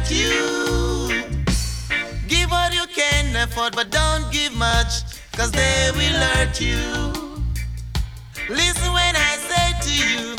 Hurt 0.03 0.11
you. 0.11 1.23
Give 2.27 2.51
what 2.51 2.73
you 2.73 2.85
can 2.93 3.35
afford, 3.38 3.73
but 3.73 3.89
don't 3.89 4.30
give 4.34 4.53
much. 4.53 5.03
Cause 5.31 5.49
they 5.51 5.91
will 5.95 6.19
hurt 6.19 6.59
you. 6.59 7.13
Listen 8.49 8.91
when 8.91 9.15
I 9.15 9.38
say 9.47 9.73
to 9.85 9.93
you, 10.11 10.35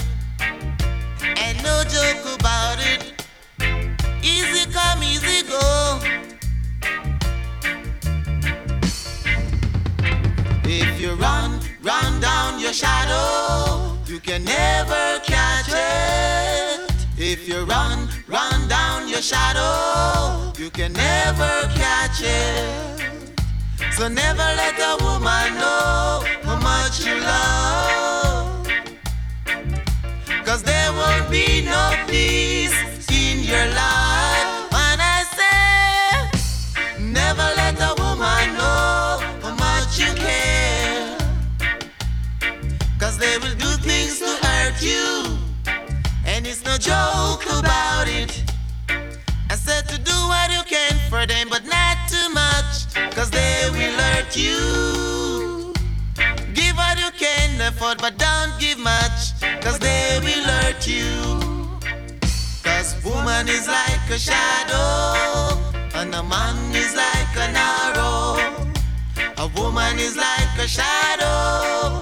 and 1.38 1.62
no 1.62 1.82
joke 1.84 2.38
about 2.38 2.78
it. 2.80 3.24
Easy 4.22 4.70
come, 4.70 5.02
easy 5.02 5.48
go. 5.48 5.98
If 10.64 11.00
you 11.00 11.14
run, 11.14 11.60
run 11.82 12.20
down 12.20 12.60
your 12.60 12.74
shadow, 12.74 13.96
you 14.06 14.20
can 14.20 14.44
never 14.44 15.20
catch 15.20 15.68
it. 15.68 16.92
If 17.16 17.48
you 17.48 17.64
run, 17.64 18.03
your 19.14 19.22
shadow, 19.22 20.52
you 20.58 20.70
can 20.70 20.92
never 20.92 21.52
catch 21.74 22.20
it. 22.20 23.00
So 23.96 24.08
never 24.08 24.48
let 24.60 24.74
a 24.76 25.04
woman 25.04 25.54
know 25.54 26.24
how 26.42 26.58
much 26.58 27.06
you 27.06 27.14
love. 27.20 28.66
Cause 30.44 30.64
there 30.64 30.92
won't 30.92 31.30
be 31.30 31.62
no 31.64 31.94
peace 32.08 32.74
in 33.08 33.44
your 33.44 33.66
life. 33.82 34.48
When 34.74 34.98
I 35.16 35.20
say, 35.38 36.98
never 37.00 37.46
let 37.56 37.76
a 37.78 37.94
woman 38.02 38.46
know 38.58 39.20
how 39.42 39.54
much 39.54 39.96
you 39.96 40.12
care. 40.14 41.16
Cause 42.98 43.16
they 43.16 43.38
will 43.38 43.54
do 43.66 43.70
things 43.88 44.18
to 44.18 44.30
hurt 44.44 44.82
you. 44.82 45.38
And 46.26 46.44
it's 46.48 46.64
no 46.64 46.76
joke 46.78 47.44
about 47.60 48.08
it. 48.08 48.43
Can 50.74 50.98
for 51.08 51.24
them, 51.26 51.46
but 51.54 51.64
not 51.76 51.96
too 52.12 52.28
much. 52.42 52.74
Cause 53.16 53.30
they 53.30 53.56
will 53.74 53.96
hurt 54.04 54.32
you. 54.44 55.72
Give 56.58 56.74
what 56.80 56.96
you 57.02 57.10
can 57.24 57.50
afford, 57.68 57.98
but 58.04 58.14
don't 58.18 58.52
give 58.58 58.78
much. 58.78 59.18
Cause 59.64 59.78
they 59.78 60.18
will 60.24 60.46
hurt 60.54 60.82
you. 60.94 61.10
Cause 62.66 62.90
woman 63.04 63.48
is 63.56 63.66
like 63.68 64.06
a 64.16 64.18
shadow, 64.18 64.82
and 65.98 66.12
a 66.20 66.22
man 66.34 66.56
is 66.82 66.92
like 67.04 67.34
an 67.46 67.54
arrow. 67.72 68.24
A 69.44 69.46
woman 69.56 69.94
is 70.06 70.16
like 70.16 70.54
a 70.58 70.68
shadow, 70.78 72.00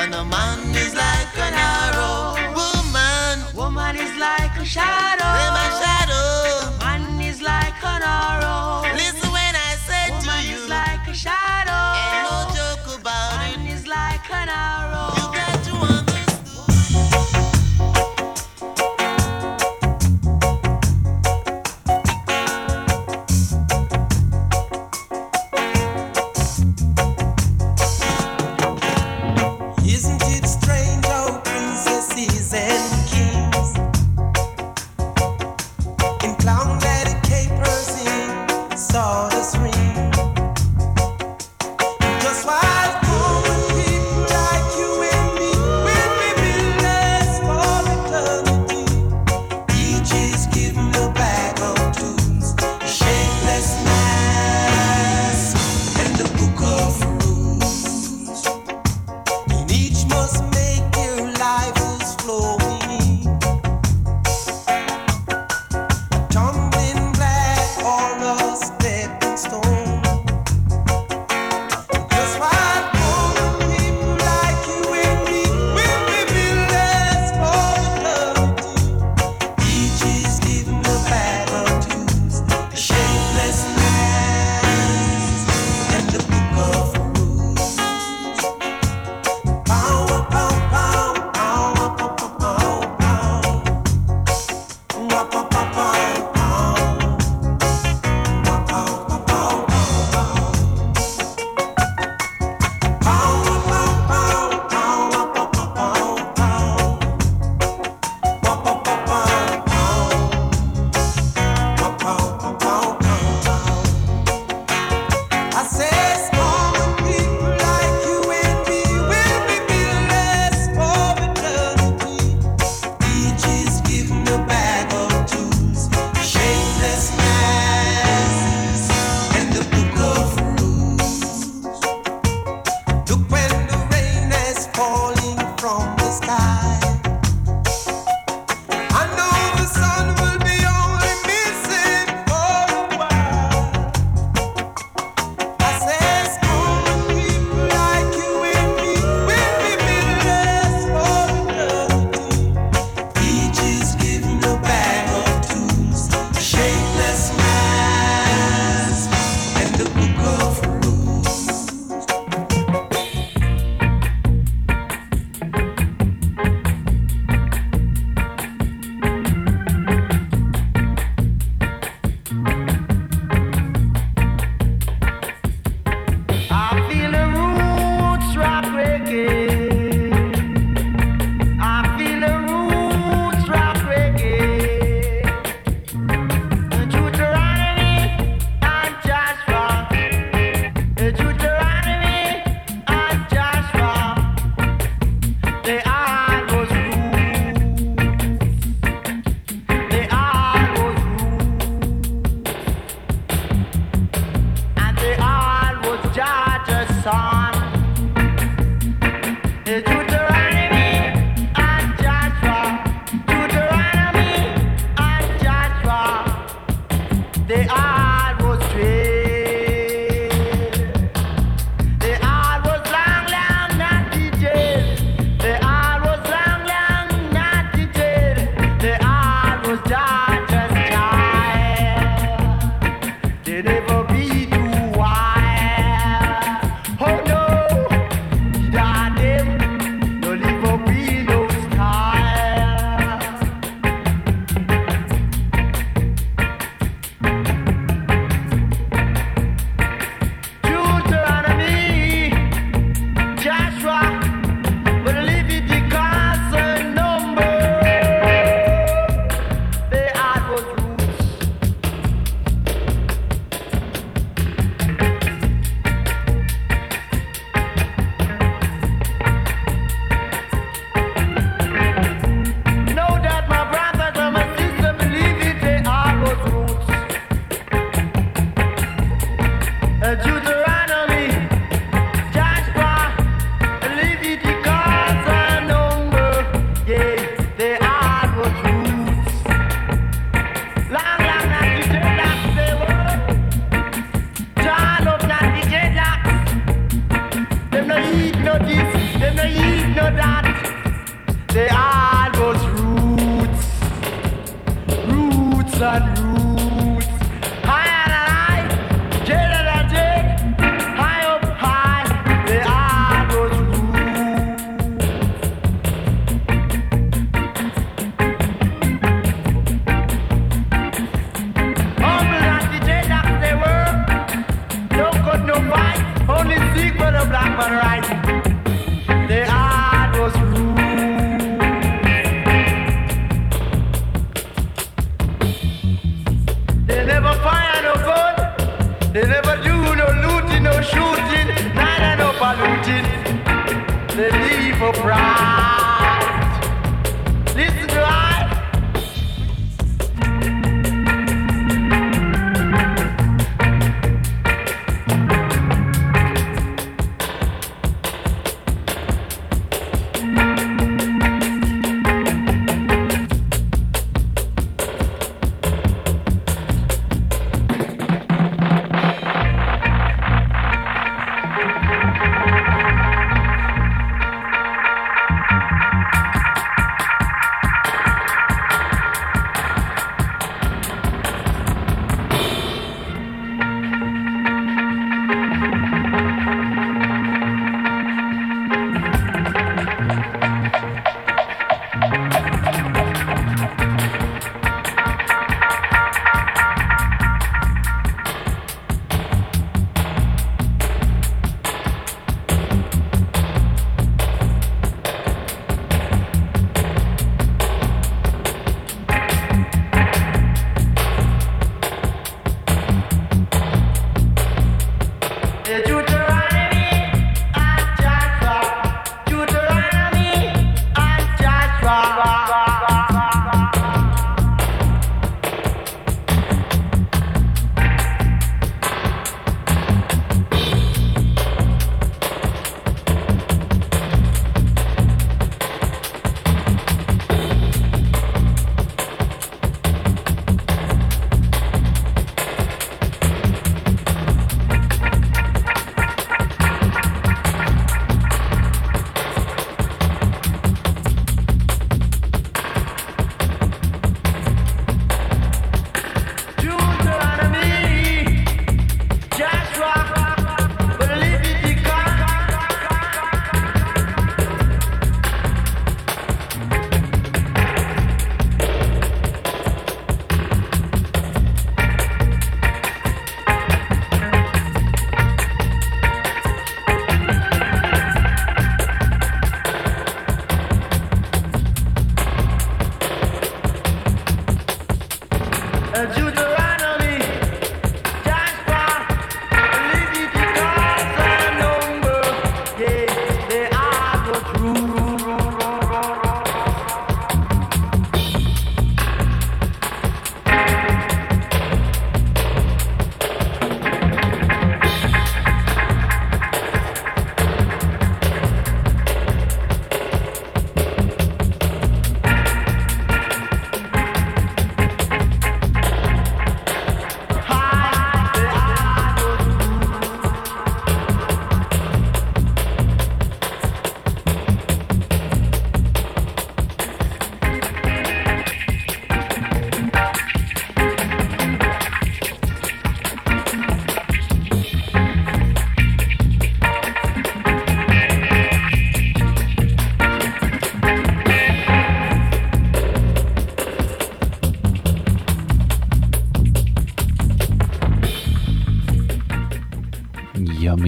and 0.00 0.14
a 0.14 0.24
man 0.24 0.60
is 0.84 0.94
like 0.94 1.34
an 1.46 1.54
arrow. 1.76 2.20
Woman, 2.60 3.34
Woman 3.54 3.96
is 3.96 4.14
like 4.16 4.56
a 4.56 4.64
shadow. 4.64 5.43
Like 14.54 15.13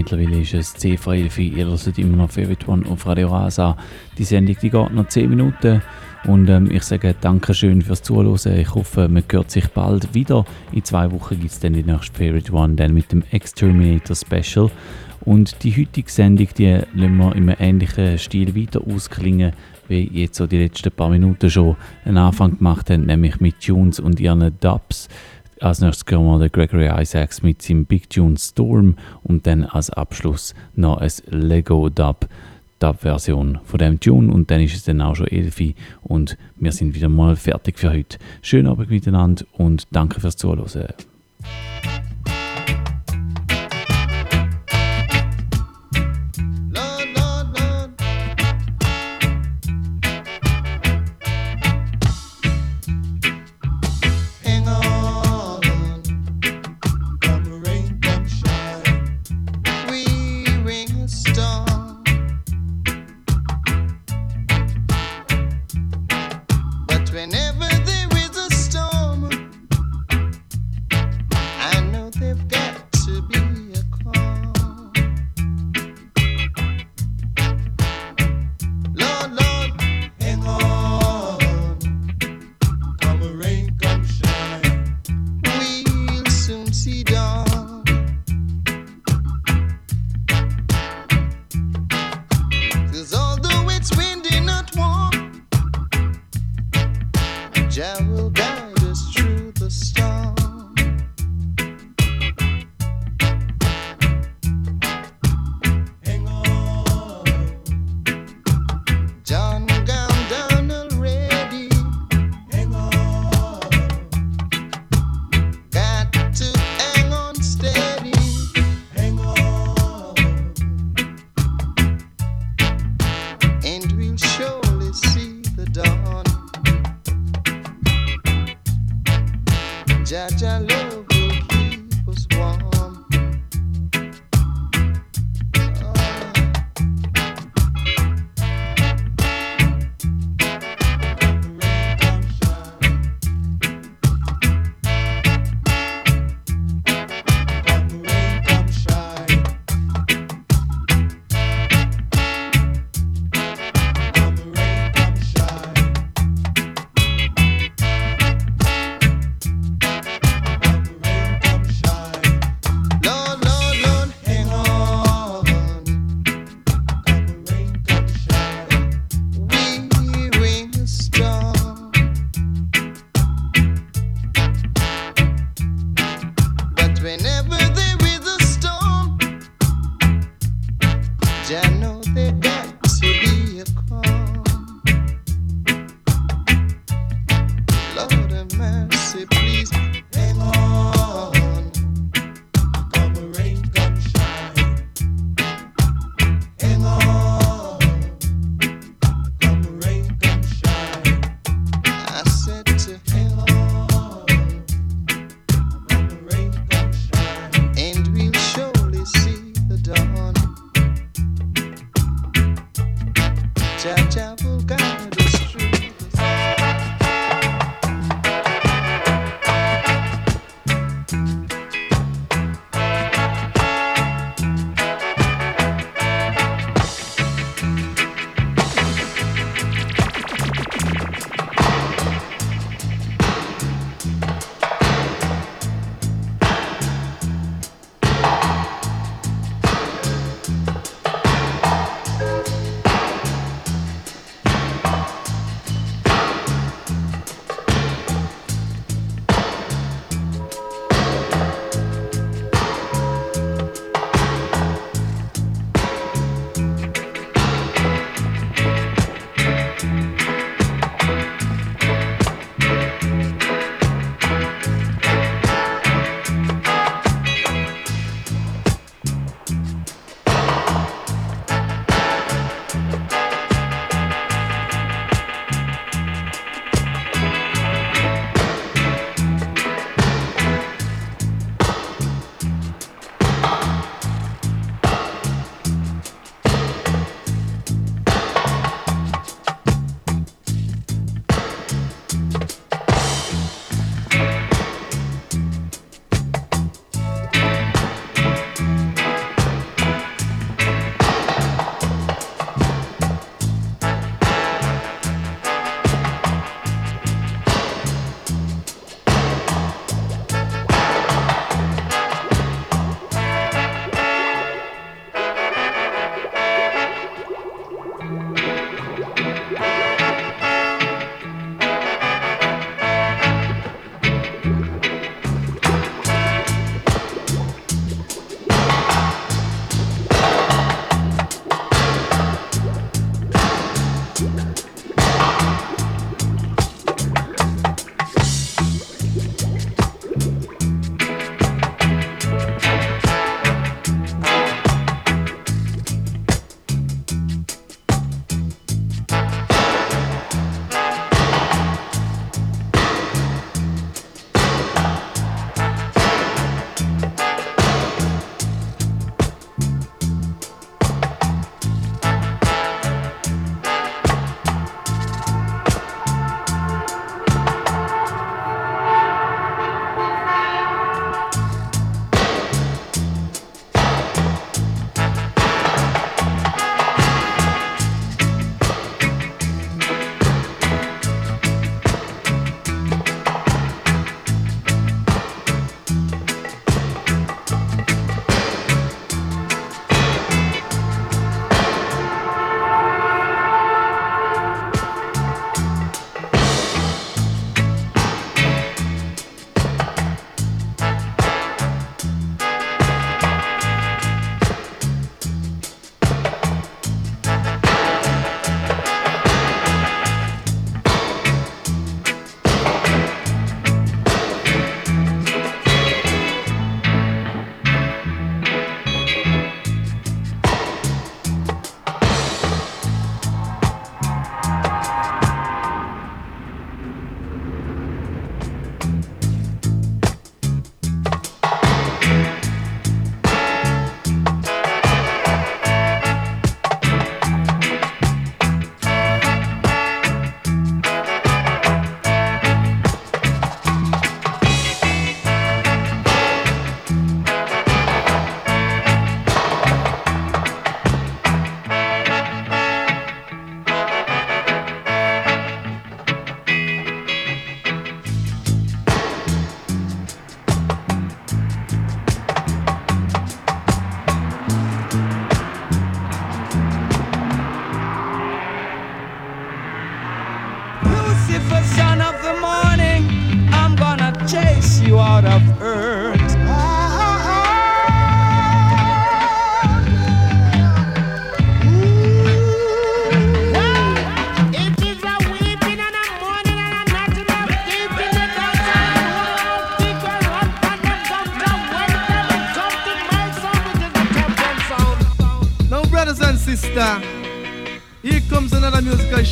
Mittlerweile 0.09 0.41
ist 0.41 0.53
es 0.53 0.73
10 0.75 0.97
vor 0.97 1.15
11 1.15 1.37
Ihr 1.39 1.65
hört 1.65 1.97
immer 1.97 2.15
noch 2.15 2.29
Favorite 2.29 2.65
One 2.71 2.85
auf 2.89 3.05
Radio 3.05 3.27
Rasa. 3.27 3.75
Die 4.17 4.23
Sendung 4.23 4.55
die 4.61 4.69
geht 4.69 4.93
noch 4.93 5.07
10 5.09 5.29
Minuten. 5.29 5.81
Und 6.23 6.47
ähm, 6.47 6.71
ich 6.71 6.83
sage 6.83 7.13
Dankeschön 7.19 7.81
fürs 7.81 8.03
Zuhören. 8.03 8.57
Ich 8.57 8.73
hoffe, 8.73 9.09
man 9.09 9.23
hört 9.29 9.51
sich 9.51 9.67
bald 9.67 10.13
wieder. 10.13 10.45
In 10.71 10.85
zwei 10.85 11.11
Wochen 11.11 11.37
gibt 11.37 11.51
es 11.51 11.59
dann 11.59 11.73
die 11.73 11.83
nächste 11.83 12.17
Favorite 12.17 12.53
One, 12.53 12.75
dann 12.75 12.93
mit 12.93 13.11
dem 13.11 13.21
Exterminator 13.31 14.15
Special. 14.15 14.71
Und 15.25 15.61
die 15.65 15.75
heutige 15.75 16.09
Sendung, 16.09 16.47
die 16.57 16.79
lassen 16.93 17.17
wir 17.17 17.35
in 17.35 17.49
einem 17.49 17.55
ähnlichen 17.59 18.17
Stil 18.17 18.55
weiter 18.55 18.79
ausklingen, 18.87 19.51
wie 19.89 20.09
jetzt 20.13 20.37
so 20.37 20.47
die 20.47 20.59
letzten 20.59 20.91
paar 20.91 21.09
Minuten 21.09 21.49
schon 21.49 21.75
einen 22.05 22.17
Anfang 22.17 22.57
gemacht 22.57 22.89
haben, 22.89 23.07
nämlich 23.07 23.41
mit 23.41 23.59
Tunes 23.59 23.99
und 23.99 24.21
ihren 24.21 24.57
Dubs. 24.61 25.09
Als 25.67 25.81
nächstes 25.81 26.05
wir 26.05 26.39
den 26.39 26.49
Gregory 26.49 26.87
Isaacs 27.01 27.43
mit 27.43 27.61
seinem 27.61 27.85
Big 27.85 28.09
Tune 28.09 28.37
Storm 28.37 28.95
und 29.23 29.45
dann 29.47 29.65
als 29.65 29.89
Abschluss 29.89 30.55
noch 30.75 30.99
ein 30.99 31.11
Lego 31.25 31.89
Dub. 31.89 32.29
Dub-Version 32.79 33.59
von 33.65 33.79
dem 33.79 33.99
Tune 33.99 34.31
und 34.31 34.49
dann 34.49 34.61
ist 34.61 34.75
es 34.75 34.83
dann 34.83 35.01
auch 35.01 35.15
schon 35.15 35.27
11 35.27 35.73
und 36.03 36.37
wir 36.55 36.71
sind 36.71 36.95
wieder 36.95 37.09
mal 37.09 37.35
fertig 37.35 37.79
für 37.79 37.89
heute. 37.89 38.17
Schönen 38.41 38.67
Abend 38.67 38.91
miteinander 38.91 39.43
und 39.57 39.87
danke 39.91 40.21
fürs 40.21 40.37
Zuhören. 40.37 40.93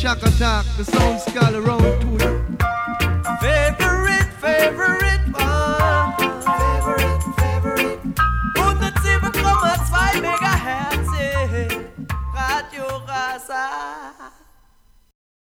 Shock 0.06 0.22
attack. 0.22 0.64
The 0.76 0.84
sound 0.84 1.20
skull 1.20 1.56
around 1.56 2.00
to 2.00 2.25